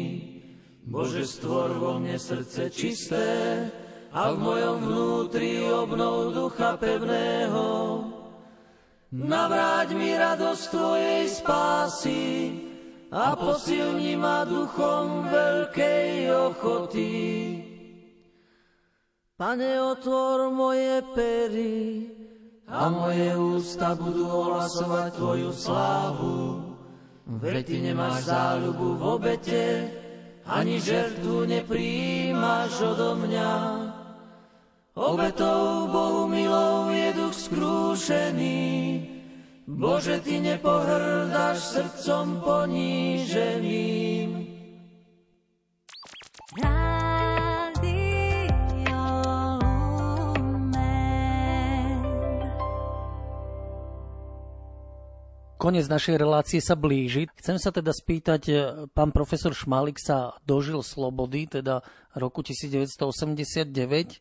Bože, 0.87 1.27
stvor 1.27 1.75
vo 1.75 1.99
mne 1.99 2.15
srdce 2.15 2.71
čisté 2.71 3.27
a 4.15 4.31
v 4.31 4.37
mojom 4.39 4.77
vnútri 4.87 5.67
obnov 5.67 6.31
ducha 6.31 6.79
pevného. 6.79 7.67
Navráť 9.13 9.93
mi 9.93 10.09
radosť 10.15 10.63
Tvojej 10.71 11.23
spásy 11.29 12.21
a 13.13 13.37
posilni 13.37 14.17
ma 14.17 14.41
duchom 14.41 15.29
veľkej 15.29 16.33
ochoty. 16.33 17.13
Pane, 19.37 19.71
otvor 19.85 20.49
moje 20.49 21.05
pery 21.13 22.09
a 22.65 22.89
moje 22.89 23.29
ústa 23.37 23.93
budú 23.93 24.25
ohlasovať 24.25 25.09
Tvoju 25.13 25.51
slávu. 25.53 26.37
Veď 27.37 27.69
Ty 27.69 27.77
nemáš 27.85 28.33
záľubu 28.33 28.87
v 28.97 29.01
obete, 29.05 29.63
ani 30.49 30.81
žertu 30.81 31.45
nepríjimaš 31.45 32.81
odo 32.81 33.13
mňa. 33.21 33.53
Obetou 34.93 35.89
Bohu 35.89 36.29
milou 36.29 36.89
je 36.93 37.09
duch 37.17 37.33
skrúšený, 37.33 38.92
Bože, 39.63 40.19
Ty 40.19 40.43
nepohrdáš 40.43 41.57
srdcom 41.71 42.43
poníženým. 42.43 44.29
Konec 55.63 55.87
našej 55.87 56.19
relácie 56.19 56.59
sa 56.59 56.75
blíži. 56.75 57.31
Chcem 57.39 57.55
sa 57.55 57.71
teda 57.71 57.95
spýtať, 57.95 58.41
e, 58.51 58.55
pán 58.91 59.15
profesor 59.15 59.55
Šmalik 59.55 59.95
sa 59.95 60.35
dožil 60.43 60.83
slobody, 60.83 61.47
teda 61.47 61.87
roku 62.11 62.43
1989. 62.43 64.19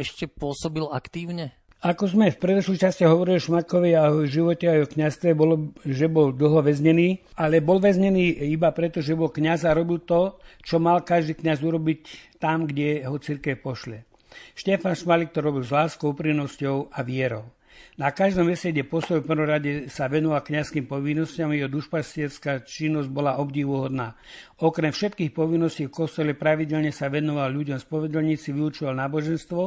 Ešte 0.00 0.24
pôsobil 0.32 0.88
aktívne? 0.88 1.52
Ako 1.82 2.06
sme 2.06 2.30
v 2.30 2.38
predošlej 2.38 2.78
časti 2.78 3.02
hovorili 3.02 3.42
o 3.42 3.42
Šmakovi 3.42 3.90
a 3.98 4.14
o 4.14 4.22
živote 4.22 4.70
a 4.70 4.78
o 4.78 4.86
kniazstve, 4.86 5.34
bolo, 5.34 5.74
že 5.82 6.06
bol 6.06 6.30
dlho 6.30 6.62
väznený, 6.62 7.26
ale 7.34 7.58
bol 7.58 7.82
väznený 7.82 8.38
iba 8.54 8.70
preto, 8.70 9.02
že 9.02 9.18
bol 9.18 9.34
kniaz 9.34 9.66
a 9.66 9.74
robil 9.74 9.98
to, 10.06 10.38
čo 10.62 10.78
mal 10.78 11.02
každý 11.02 11.34
kniaz 11.34 11.58
urobiť 11.58 12.38
tam, 12.38 12.70
kde 12.70 13.02
ho 13.02 13.18
církev 13.18 13.58
pošle. 13.58 14.06
Štefan 14.54 14.94
Šmalik 14.94 15.34
to 15.34 15.42
robil 15.42 15.66
s 15.66 15.74
láskou, 15.74 16.14
úprimnosťou 16.14 16.94
a 16.94 17.02
vierou. 17.02 17.50
Na 17.92 18.08
každom 18.08 18.48
vesede 18.48 18.88
po 18.88 19.04
svojom 19.04 19.20
prvorade 19.20 19.92
sa 19.92 20.08
venoval 20.08 20.40
kňazským 20.40 20.88
povinnostiam, 20.88 21.52
jeho 21.52 21.68
dušpastierská 21.68 22.64
činnosť 22.64 23.12
bola 23.12 23.36
obdivuhodná. 23.36 24.16
Okrem 24.64 24.96
všetkých 24.96 25.28
povinností 25.36 25.84
v 25.84 25.92
kostole 25.92 26.32
pravidelne 26.32 26.88
sa 26.88 27.12
venoval 27.12 27.52
ľuďom 27.52 27.76
spovedlníci, 27.76 28.56
vyučoval 28.56 28.96
náboženstvo 28.96 29.62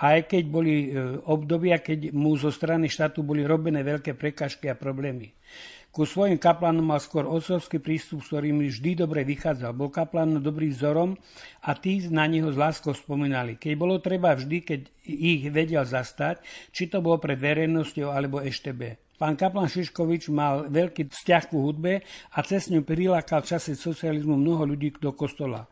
a 0.00 0.02
aj 0.16 0.20
keď 0.24 0.42
boli 0.48 0.88
e, 0.88 1.20
obdobia, 1.28 1.84
keď 1.84 2.16
mu 2.16 2.32
zo 2.40 2.48
strany 2.48 2.88
štátu 2.88 3.20
boli 3.20 3.44
robené 3.44 3.84
veľké 3.84 4.16
prekažky 4.16 4.72
a 4.72 4.74
problémy. 4.80 5.36
Ku 5.96 6.04
svojim 6.04 6.36
kaplánom 6.36 6.84
mal 6.84 7.00
skôr 7.00 7.24
otcovský 7.24 7.80
prístup, 7.80 8.20
s 8.20 8.28
ktorým 8.28 8.60
vždy 8.60 9.00
dobre 9.00 9.24
vychádzal. 9.24 9.72
Bol 9.72 9.88
kaplán 9.88 10.44
dobrým 10.44 10.68
vzorom 10.68 11.16
a 11.64 11.72
tí 11.72 12.04
na 12.12 12.28
neho 12.28 12.52
s 12.52 12.60
láskou 12.60 12.92
spomínali. 12.92 13.56
Keď 13.56 13.72
bolo 13.80 13.96
treba 13.96 14.36
vždy, 14.36 14.60
keď 14.60 14.80
ich 15.08 15.48
vedel 15.48 15.80
zastať, 15.88 16.44
či 16.68 16.92
to 16.92 17.00
bolo 17.00 17.16
pred 17.16 17.40
verejnosťou 17.40 18.12
alebo 18.12 18.44
EŠTB. 18.44 19.16
Pán 19.16 19.40
kaplan 19.40 19.72
Šiškovič 19.72 20.28
mal 20.28 20.68
veľký 20.68 21.08
vzťah 21.08 21.42
ku 21.48 21.64
hudbe 21.64 22.04
a 22.04 22.38
cez 22.44 22.68
ňu 22.68 22.84
prilákal 22.84 23.40
v 23.40 23.56
čase 23.56 23.72
socializmu 23.72 24.36
mnoho 24.36 24.68
ľudí 24.68 25.00
do 25.00 25.16
kostola. 25.16 25.64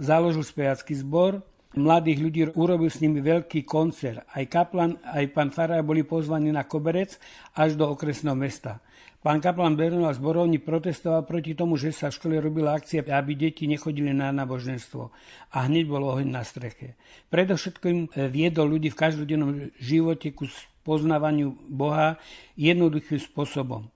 Založil 0.00 0.48
spejacký 0.48 0.96
zbor, 0.96 1.44
mladých 1.76 2.18
ľudí 2.24 2.40
urobil 2.56 2.88
s 2.88 3.04
nimi 3.04 3.20
veľký 3.20 3.68
koncert. 3.68 4.24
Aj 4.32 4.48
kaplan, 4.48 4.96
aj 5.04 5.28
pán 5.36 5.52
Farár 5.52 5.84
boli 5.84 6.08
pozvaní 6.08 6.48
na 6.56 6.64
koberec 6.64 7.20
až 7.52 7.76
do 7.76 7.84
okresného 7.84 8.32
mesta. 8.32 8.80
Pán 9.18 9.42
kaplan 9.42 9.74
Bernal 9.74 10.14
Zborovni 10.14 10.62
protestoval 10.62 11.26
proti 11.26 11.50
tomu, 11.58 11.74
že 11.74 11.90
sa 11.90 12.06
v 12.06 12.16
škole 12.22 12.34
robila 12.38 12.78
akcia, 12.78 13.02
aby 13.02 13.34
deti 13.34 13.66
nechodili 13.66 14.14
na 14.14 14.30
náboženstvo. 14.30 15.10
A 15.50 15.66
hneď 15.66 15.90
bol 15.90 16.06
oheň 16.06 16.30
na 16.30 16.46
streche. 16.46 16.94
Predovšetkým 17.26 18.14
eh, 18.14 18.30
viedol 18.30 18.78
ľudí 18.78 18.94
v 18.94 19.00
každodennom 19.02 19.74
živote 19.82 20.30
ku 20.30 20.46
poznávaniu 20.86 21.58
Boha 21.66 22.14
jednoduchým 22.54 23.18
spôsobom. 23.18 23.90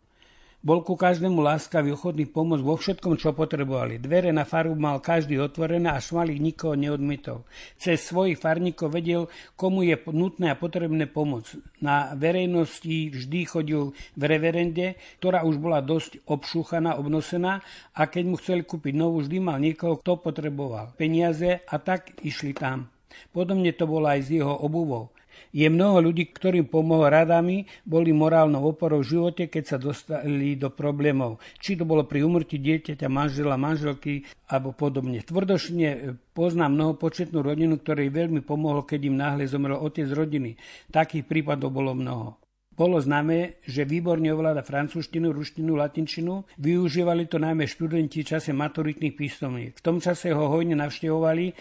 Bol 0.63 0.87
ku 0.87 0.95
každému 0.95 1.43
láskavý, 1.43 1.91
ochotný 1.91 2.23
pomôcť 2.31 2.63
vo 2.63 2.79
všetkom, 2.79 3.19
čo 3.19 3.35
potrebovali. 3.35 3.99
Dvere 3.99 4.31
na 4.31 4.47
faru 4.47 4.79
mal 4.79 5.03
každý 5.03 5.35
otvorené 5.43 5.91
a 5.91 5.99
šmalík 5.99 6.39
nikoho 6.39 6.79
neodmietol. 6.79 7.43
Cez 7.75 8.07
svojich 8.07 8.39
farníkov 8.39 8.95
vedel, 8.95 9.27
komu 9.59 9.83
je 9.83 9.99
nutné 10.15 10.55
a 10.55 10.61
potrebné 10.61 11.11
pomoc. 11.11 11.51
Na 11.83 12.15
verejnosti 12.15 13.11
vždy 13.11 13.41
chodil 13.43 13.91
v 14.15 14.23
reverende, 14.23 14.95
ktorá 15.19 15.43
už 15.43 15.59
bola 15.59 15.83
dosť 15.83 16.23
obšúchaná, 16.31 16.95
obnosená 16.95 17.59
a 17.91 18.07
keď 18.07 18.23
mu 18.23 18.39
chceli 18.39 18.63
kúpiť 18.63 18.95
novú, 18.95 19.19
vždy 19.19 19.43
mal 19.43 19.59
niekoho, 19.59 19.99
kto 19.99 20.23
potreboval 20.23 20.95
peniaze 20.95 21.59
a 21.67 21.75
tak 21.83 22.15
išli 22.23 22.55
tam. 22.55 22.87
Podobne 23.35 23.75
to 23.75 23.91
bolo 23.91 24.07
aj 24.07 24.21
s 24.25 24.29
jeho 24.31 24.55
obuvou. 24.63 25.11
Je 25.53 25.69
mnoho 25.69 26.01
ľudí, 26.01 26.33
ktorým 26.33 26.67
pomohol 26.67 27.13
radami, 27.13 27.69
boli 27.85 28.11
morálnou 28.11 28.73
oporou 28.73 29.05
v 29.05 29.13
živote, 29.13 29.53
keď 29.53 29.65
sa 29.69 29.77
dostali 29.77 30.57
do 30.57 30.73
problémov. 30.73 31.45
Či 31.61 31.77
to 31.77 31.85
bolo 31.85 32.09
pri 32.09 32.25
umrti 32.25 32.57
dieťaťa, 32.57 33.07
manžela, 33.13 33.61
manželky 33.61 34.25
alebo 34.49 34.73
podobne. 34.73 35.21
Tvrdošne 35.21 36.19
poznám 36.33 36.73
mnoho 36.73 36.93
početnú 36.97 37.45
rodinu, 37.45 37.77
ktorej 37.77 38.09
veľmi 38.09 38.41
pomohlo, 38.41 38.83
keď 38.83 39.01
im 39.07 39.17
náhle 39.21 39.45
zomrel 39.45 39.77
otec 39.77 40.09
rodiny. 40.09 40.57
Takých 40.89 41.29
prípadov 41.29 41.71
bolo 41.71 41.93
mnoho. 41.93 42.42
Bolo 42.83 42.99
známe, 42.99 43.63
že 43.63 43.87
výborne 43.87 44.27
ovláda 44.35 44.67
francúzštinu, 44.67 45.31
ruštinu, 45.31 45.79
latinčinu. 45.79 46.43
Využívali 46.59 47.31
to 47.31 47.39
najmä 47.39 47.63
študenti 47.71 48.27
v 48.27 48.35
čase 48.35 48.51
maturitných 48.51 49.15
písomník. 49.15 49.79
V 49.79 49.85
tom 49.87 50.03
čase 50.03 50.35
ho 50.35 50.51
hojne 50.51 50.75
navštevovali, 50.75 51.55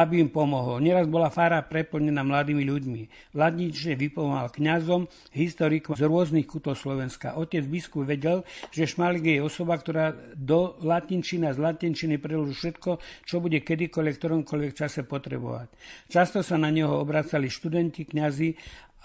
aby 0.00 0.24
im 0.24 0.32
pomohol. 0.32 0.80
Neraz 0.80 1.04
bola 1.12 1.28
fára 1.28 1.60
preplnená 1.60 2.24
mladými 2.24 2.64
ľuďmi. 2.64 3.02
Ladnične 3.36 4.00
vypomohal 4.00 4.48
kňazom, 4.48 5.12
historikom 5.36 5.92
z 5.92 6.08
rôznych 6.08 6.48
kútov 6.48 6.80
Slovenska. 6.80 7.36
Otec 7.36 7.68
biskup 7.68 8.08
vedel, 8.08 8.40
že 8.72 8.88
Šmalik 8.88 9.28
je 9.28 9.44
osoba, 9.44 9.76
ktorá 9.76 10.16
do 10.32 10.80
latinčiny 10.80 11.52
a 11.52 11.56
z 11.56 11.60
latinčiny 11.60 12.16
preloží 12.16 12.56
všetko, 12.56 12.96
čo 13.28 13.44
bude 13.44 13.60
kedykoľvek, 13.60 14.16
ktoromkoľvek 14.16 14.72
čase 14.72 15.04
potrebovať. 15.04 15.68
Často 16.08 16.40
sa 16.40 16.56
na 16.56 16.72
neho 16.72 16.96
obracali 16.96 17.52
študenti, 17.52 18.08
kňazi 18.08 18.56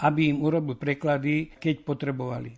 aby 0.04 0.34
im 0.34 0.44
urobil 0.46 0.78
preklady, 0.78 1.54
keď 1.58 1.82
potrebovali. 1.82 2.54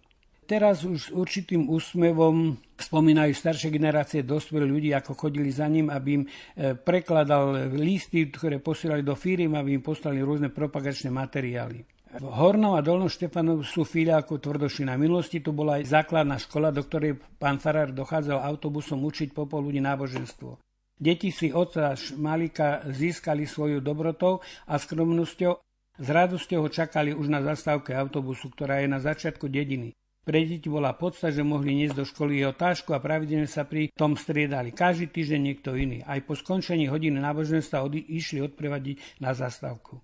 Teraz 0.49 0.81
už 0.81 0.97
s 0.97 1.09
určitým 1.13 1.69
úsmevom 1.69 2.57
spomínajú 2.73 3.37
staršie 3.37 3.69
generácie 3.69 4.25
dospelí 4.25 4.65
ľudí, 4.65 4.89
ako 4.97 5.13
chodili 5.13 5.53
za 5.53 5.69
ním, 5.69 5.93
aby 5.93 6.09
im 6.17 6.23
e, 6.25 6.29
prekladal 6.73 7.69
listy, 7.77 8.25
ktoré 8.33 8.57
posielali 8.57 9.05
do 9.05 9.13
firiem, 9.13 9.53
aby 9.53 9.77
im 9.77 9.85
poslali 9.85 10.25
rôzne 10.25 10.49
propagačné 10.49 11.13
materiály. 11.13 11.85
V 12.09 12.25
Hornom 12.25 12.73
a 12.73 12.81
Dolnom 12.81 13.05
Štefanov 13.05 13.61
sú 13.61 13.85
ako 13.85 14.41
tvrdošina. 14.41 14.97
Minulosti 14.97 15.45
tu 15.45 15.53
bola 15.53 15.77
aj 15.77 15.93
základná 15.93 16.41
škola, 16.41 16.73
do 16.73 16.81
ktorej 16.81 17.21
pán 17.37 17.61
Farár 17.61 17.93
dochádzal 17.93 18.41
autobusom 18.41 19.05
učiť 19.05 19.29
popoludní 19.29 19.85
náboženstvo. 19.85 20.57
Deti 20.97 21.29
si 21.29 21.53
otca 21.53 21.93
Šmalika 21.93 22.89
získali 22.89 23.45
svoju 23.45 23.85
dobrotou 23.85 24.41
a 24.65 24.81
skromnosťou 24.81 25.68
s 25.99 26.07
radosťou 26.07 26.63
ho 26.63 26.69
čakali 26.71 27.11
už 27.11 27.27
na 27.27 27.43
zastávke 27.43 27.91
autobusu, 27.91 28.47
ktorá 28.49 28.79
je 28.79 28.87
na 28.87 29.03
začiatku 29.03 29.51
dediny. 29.51 29.91
Pre 30.23 30.39
deti 30.45 30.69
bola 30.71 30.95
podsta, 30.95 31.33
že 31.33 31.43
mohli 31.43 31.75
niesť 31.75 31.95
do 31.95 32.05
školy 32.05 32.39
jeho 32.39 32.55
tášku 32.55 32.95
a 32.95 33.03
pravidelne 33.03 33.49
sa 33.49 33.67
pri 33.67 33.91
tom 33.91 34.15
striedali. 34.15 34.71
Každý 34.71 35.11
týždeň 35.11 35.41
niekto 35.41 35.73
iný. 35.75 36.05
Aj 36.05 36.21
po 36.23 36.37
skončení 36.37 36.87
hodiny 36.87 37.19
náboženstva 37.19 37.89
išli 38.07 38.39
odprevadiť 38.43 39.19
na 39.19 39.33
zastávku. 39.33 39.99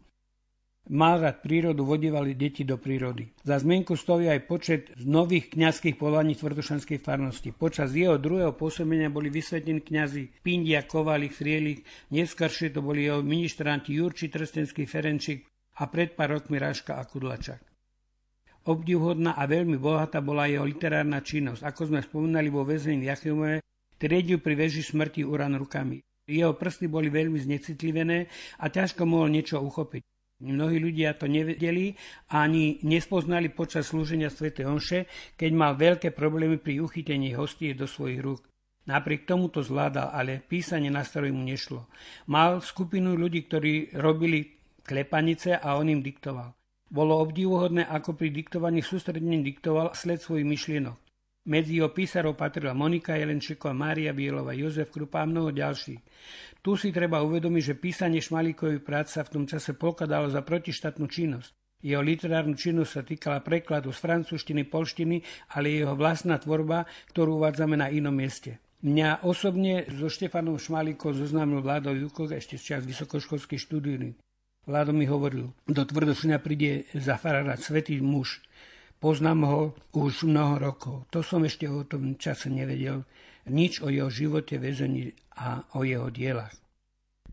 Mal 0.86 1.18
rád 1.18 1.42
prírodu, 1.42 1.82
vodívali 1.82 2.38
deti 2.38 2.62
do 2.62 2.78
prírody. 2.78 3.26
Za 3.42 3.58
zmenku 3.58 3.98
stojí 3.98 4.30
aj 4.30 4.46
počet 4.46 4.82
nových 5.02 5.58
kňazských 5.58 5.98
povolaní 5.98 6.38
tvrdošanskej 6.38 7.02
farnosti. 7.02 7.50
Počas 7.50 7.90
jeho 7.98 8.22
druhého 8.22 8.54
pôsobenia 8.54 9.10
boli 9.10 9.34
vysvetení 9.34 9.82
kňazi 9.82 10.46
Pindia, 10.46 10.86
Kovalik, 10.86 11.34
Frielik, 11.34 11.82
neskôršie 12.14 12.70
to 12.70 12.86
boli 12.86 13.10
jeho 13.10 13.26
ministranti 13.26 13.98
Jurči, 13.98 14.30
Trstenský, 14.30 14.86
Ferenčík, 14.86 15.50
a 15.76 15.84
pred 15.92 16.16
pár 16.16 16.40
rokmi 16.40 16.56
Ráška 16.60 16.96
a 16.96 17.04
Kudlačak. 17.04 17.62
Obdivhodná 18.66 19.38
a 19.38 19.46
veľmi 19.46 19.78
bohatá 19.78 20.26
bola 20.26 20.50
jeho 20.50 20.66
literárna 20.66 21.22
činnosť. 21.22 21.62
Ako 21.62 21.94
sme 21.94 22.02
spomínali 22.02 22.50
vo 22.50 22.66
väzení 22.66 23.06
Jachimove, 23.06 23.62
triediu 24.02 24.42
pri 24.42 24.58
veži 24.58 24.82
smrti 24.82 25.22
Uran 25.22 25.54
rukami. 25.54 26.02
Jeho 26.26 26.58
prsty 26.58 26.90
boli 26.90 27.14
veľmi 27.14 27.38
znecitlivené 27.38 28.26
a 28.58 28.66
ťažko 28.66 29.06
mohol 29.06 29.30
niečo 29.30 29.62
uchopiť. 29.62 30.02
Mnohí 30.42 30.82
ľudia 30.82 31.16
to 31.16 31.30
nevedeli 31.30 31.96
ani 32.34 32.84
nespoznali 32.84 33.54
počas 33.54 33.94
slúženia 33.94 34.34
Sv. 34.34 34.52
Omše, 34.52 35.08
keď 35.38 35.52
mal 35.54 35.78
veľké 35.78 36.12
problémy 36.12 36.60
pri 36.60 36.82
uchytení 36.82 37.38
hostie 37.38 37.78
do 37.78 37.86
svojich 37.86 38.20
rúk. 38.20 38.42
Napriek 38.86 39.30
tomu 39.30 39.50
to 39.50 39.62
zvládal, 39.62 40.14
ale 40.14 40.42
písanie 40.42 40.90
na 40.90 41.06
mu 41.32 41.42
nešlo. 41.42 41.88
Mal 42.30 42.62
skupinu 42.62 43.18
ľudí, 43.18 43.46
ktorí 43.48 43.96
robili 43.98 44.56
klepanice 44.86 45.58
a 45.58 45.76
on 45.76 45.90
im 45.90 46.06
diktoval. 46.06 46.54
Bolo 46.86 47.18
obdivuhodné, 47.18 47.90
ako 47.90 48.14
pri 48.14 48.30
diktovaní 48.30 48.86
sústredne 48.86 49.42
diktoval 49.42 49.98
sled 49.98 50.22
svojich 50.22 50.46
myšlienok. 50.46 50.98
Medzi 51.46 51.78
jeho 51.78 51.94
písarov 51.94 52.38
patrila 52.38 52.74
Monika 52.74 53.14
Jelenčíková, 53.14 53.74
Mária 53.74 54.14
Bielova, 54.14 54.54
Jozef 54.54 54.90
Krupa 54.90 55.22
a 55.22 55.30
mnoho 55.30 55.54
ďalších. 55.54 56.02
Tu 56.66 56.72
si 56.74 56.90
treba 56.90 57.22
uvedomiť, 57.22 57.64
že 57.74 57.76
písanie 57.78 58.18
Šmalíkovej 58.18 58.82
prác 58.82 59.14
v 59.14 59.30
tom 59.30 59.46
čase 59.46 59.78
pokladalo 59.78 60.26
za 60.30 60.42
protištátnu 60.42 61.06
činnosť. 61.06 61.54
Jeho 61.86 62.02
literárnu 62.02 62.58
činnosť 62.58 62.90
sa 62.90 63.06
týkala 63.06 63.46
prekladu 63.46 63.94
z 63.94 64.02
francúzštiny, 64.02 64.66
polštiny, 64.66 65.22
ale 65.54 65.86
jeho 65.86 65.94
vlastná 65.94 66.42
tvorba, 66.42 66.90
ktorú 67.14 67.38
uvádzame 67.38 67.78
na 67.78 67.94
inom 67.94 68.14
mieste. 68.14 68.58
Mňa 68.82 69.22
osobne 69.22 69.86
so 69.94 70.10
Štefanom 70.10 70.58
Šmalíkom 70.58 71.14
zoznámil 71.14 71.62
Vládo 71.62 71.94
Jukok 71.94 72.34
ešte 72.34 72.58
z 72.58 72.74
čas 72.74 72.82
vysokoškolskej 72.90 73.62
štúdii. 73.62 74.18
Vládo 74.66 74.92
mi 74.94 75.06
hovoril, 75.06 75.54
do 75.70 75.84
Tvrdošina 75.86 76.42
príde 76.42 76.90
za 76.98 77.22
farára 77.22 77.54
svetý 77.54 78.02
muž, 78.02 78.42
Poznám 79.06 79.40
ho 79.46 79.62
už 79.94 80.26
mnoho 80.26 80.58
rokov. 80.58 81.06
To 81.12 81.20
som 81.20 81.44
ešte 81.44 81.68
o 81.68 81.84
tom 81.84 82.16
čase 82.16 82.48
nevedel 82.50 83.04
nič 83.46 83.84
o 83.86 83.94
jeho 83.94 84.10
živote, 84.10 84.58
väzení 84.58 85.14
a 85.38 85.62
o 85.78 85.86
jeho 85.86 86.10
dielach. 86.10 86.56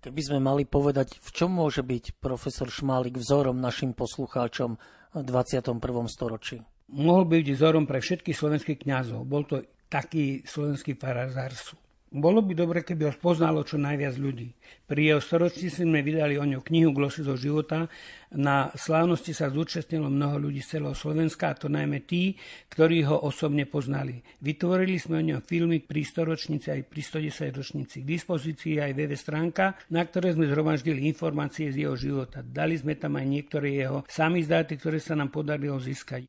Keby 0.02 0.20
sme 0.20 0.40
mali 0.42 0.66
povedať, 0.66 1.16
v 1.22 1.30
čom 1.30 1.62
môže 1.62 1.80
byť 1.80 2.18
profesor 2.18 2.66
Šmálik 2.66 3.16
vzorom 3.16 3.62
našim 3.62 3.94
poslucháčom 3.94 4.76
v 5.14 5.22
21. 5.22 5.78
storočí? 6.10 6.58
Mohol 6.92 7.40
byť 7.40 7.46
vzorom 7.54 7.88
pre 7.88 8.02
všetkých 8.02 8.36
slovenských 8.36 8.82
kňazov. 8.82 9.24
Bol 9.24 9.46
to 9.46 9.62
taký 9.86 10.42
slovenský 10.42 10.98
farazársu. 10.98 11.78
Bolo 12.12 12.44
by 12.44 12.52
dobre, 12.52 12.84
keby 12.84 13.08
ho 13.08 13.12
spoznalo 13.16 13.64
čo 13.64 13.80
najviac 13.80 14.20
ľudí. 14.20 14.52
Pri 14.84 15.08
jeho 15.08 15.20
storočí 15.24 15.72
sme 15.72 16.04
vydali 16.04 16.36
o 16.36 16.44
ňu 16.44 16.60
knihu 16.60 16.92
Glosy 16.92 17.24
zo 17.24 17.40
života. 17.40 17.88
Na 18.36 18.68
slávnosti 18.76 19.32
sa 19.32 19.48
zúčastnilo 19.48 20.12
mnoho 20.12 20.36
ľudí 20.36 20.60
z 20.60 20.76
celého 20.76 20.92
Slovenska, 20.92 21.48
a 21.48 21.56
to 21.56 21.72
najmä 21.72 22.04
tí, 22.04 22.36
ktorí 22.68 23.08
ho 23.08 23.16
osobne 23.24 23.64
poznali. 23.64 24.20
Vytvorili 24.44 25.00
sme 25.00 25.24
o 25.24 25.26
ňom 25.32 25.40
filmy 25.40 25.80
pri 25.80 26.04
storočnici 26.04 26.68
aj 26.68 26.84
pri 26.84 27.00
110 27.00 27.48
ročnici. 27.56 27.96
K 28.04 28.10
dispozícii 28.12 28.76
aj 28.76 28.92
web 28.92 29.16
stránka, 29.16 29.80
na 29.88 30.04
ktoré 30.04 30.36
sme 30.36 30.52
zhromaždili 30.52 31.08
informácie 31.08 31.72
z 31.72 31.88
jeho 31.88 31.96
života. 31.96 32.44
Dali 32.44 32.76
sme 32.76 32.92
tam 33.00 33.16
aj 33.16 33.24
niektoré 33.24 33.72
jeho 33.72 34.04
samizdáty, 34.04 34.76
ktoré 34.76 35.00
sa 35.00 35.16
nám 35.16 35.32
podarilo 35.32 35.80
získať. 35.80 36.28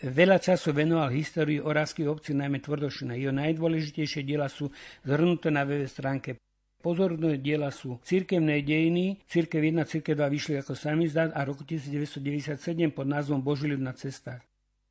Veľa 0.00 0.40
času 0.40 0.72
venoval 0.72 1.12
histórii 1.12 1.60
oravských 1.60 2.08
obcí, 2.08 2.32
najmä 2.32 2.64
Tvrdošina. 2.64 3.20
Jeho 3.20 3.36
najdôležitejšie 3.36 4.24
diela 4.24 4.48
sú 4.48 4.72
zhrnuté 5.04 5.52
na 5.52 5.68
web 5.68 5.84
stránke. 5.84 6.40
Pozorné 6.80 7.36
diela 7.36 7.68
sú 7.68 8.00
Cirkevné 8.00 8.64
dejiny, 8.64 9.20
Cirkev 9.28 9.60
1, 9.60 9.84
Cirkev 9.84 10.16
2 10.16 10.24
vyšli 10.32 10.54
ako 10.56 10.72
samizdát 10.72 11.36
a 11.36 11.44
roku 11.44 11.68
1997 11.68 12.56
pod 12.96 13.04
názvom 13.04 13.44
ľud 13.44 13.76
na 13.76 13.92
cestách. 13.92 14.40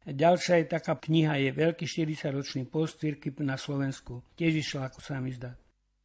Ďalšia 0.05 0.62
je 0.62 0.66
taká 0.78 0.93
kniha, 0.93 1.41
je 1.41 1.57
Veľký 1.57 1.89
40-ročný 1.89 2.70
post 2.70 3.01
Cirkev 3.01 3.41
na 3.41 3.57
Slovensku. 3.57 4.22
Tiež 4.38 4.62
išla 4.62 4.93
ako 4.93 5.01
samizdát. 5.01 5.57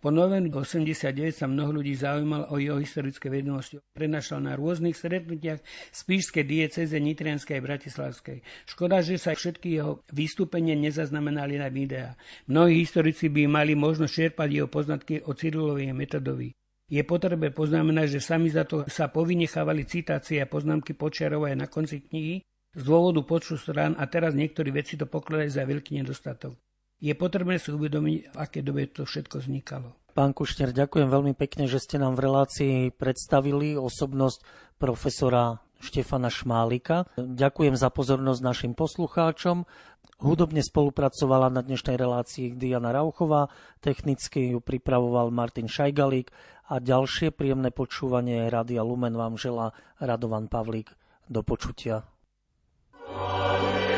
Po 0.00 0.08
novembri 0.08 0.48
89 0.48 1.28
sa 1.36 1.44
mnoho 1.44 1.76
ľudí 1.76 1.92
zaujímal 1.92 2.48
o 2.48 2.56
jeho 2.56 2.80
historické 2.80 3.28
vedomosti. 3.28 3.76
Prenašal 3.92 4.48
na 4.48 4.56
rôznych 4.56 4.96
stretnutiach 4.96 5.60
Spíšskej 5.92 6.44
dieceze 6.48 6.96
Nitrianskej 6.96 7.60
a 7.60 7.64
Bratislavskej. 7.68 8.38
Škoda, 8.64 9.04
že 9.04 9.20
sa 9.20 9.36
všetky 9.36 9.76
jeho 9.76 10.00
vystúpenia 10.08 10.72
nezaznamenali 10.72 11.60
na 11.60 11.68
videá. 11.68 12.16
Mnohí 12.48 12.80
historici 12.80 13.28
by 13.28 13.44
mali 13.44 13.76
možnosť 13.76 14.12
čerpať 14.12 14.48
jeho 14.48 14.68
poznatky 14.72 15.20
o 15.28 15.36
Cyrilovi 15.36 15.84
a 15.84 15.92
Metodovi. 15.92 16.48
Je 16.88 17.04
potrebe 17.04 17.52
poznamenať, 17.52 18.16
že 18.16 18.24
sami 18.24 18.48
za 18.48 18.64
to 18.64 18.88
sa 18.88 19.12
povynechávali 19.12 19.84
citácie 19.84 20.40
a 20.40 20.48
poznámky 20.48 20.96
počiarov 20.96 21.44
na 21.52 21.68
konci 21.68 22.00
knihy, 22.08 22.40
z 22.74 22.82
dôvodu 22.84 23.24
počtu 23.24 23.56
strán 23.56 23.96
a 23.96 24.04
teraz 24.08 24.36
niektorí 24.36 24.72
veci 24.74 25.00
to 25.00 25.08
pokladajú 25.08 25.50
za 25.52 25.64
veľký 25.64 26.00
nedostatok. 26.02 26.56
Je 26.98 27.14
potrebné 27.14 27.62
si 27.62 27.70
uvedomiť, 27.70 28.34
v 28.34 28.36
aké 28.36 28.58
dobe 28.60 28.90
to 28.90 29.06
všetko 29.06 29.38
vznikalo. 29.38 29.94
Pán 30.18 30.34
Kušner, 30.34 30.74
ďakujem 30.74 31.06
veľmi 31.06 31.38
pekne, 31.38 31.70
že 31.70 31.78
ste 31.78 31.94
nám 31.94 32.18
v 32.18 32.26
relácii 32.26 32.74
predstavili 32.90 33.78
osobnosť 33.78 34.42
profesora 34.74 35.62
Štefana 35.78 36.26
Šmálika. 36.26 37.06
Ďakujem 37.14 37.78
za 37.78 37.86
pozornosť 37.94 38.40
našim 38.42 38.72
poslucháčom. 38.74 39.62
Hudobne 40.18 40.58
spolupracovala 40.58 41.54
na 41.54 41.62
dnešnej 41.62 41.94
relácii 41.94 42.58
Diana 42.58 42.90
Rauchová, 42.90 43.46
technicky 43.78 44.50
ju 44.50 44.58
pripravoval 44.58 45.30
Martin 45.30 45.70
Šajgalík 45.70 46.34
a 46.66 46.82
ďalšie 46.82 47.30
príjemné 47.30 47.70
počúvanie 47.70 48.50
Rádia 48.50 48.82
Lumen 48.82 49.14
vám 49.14 49.38
želá 49.38 49.70
Radovan 50.02 50.50
Pavlík. 50.50 50.90
Do 51.30 51.46
počutia. 51.46 52.02
Amen. 53.14 53.97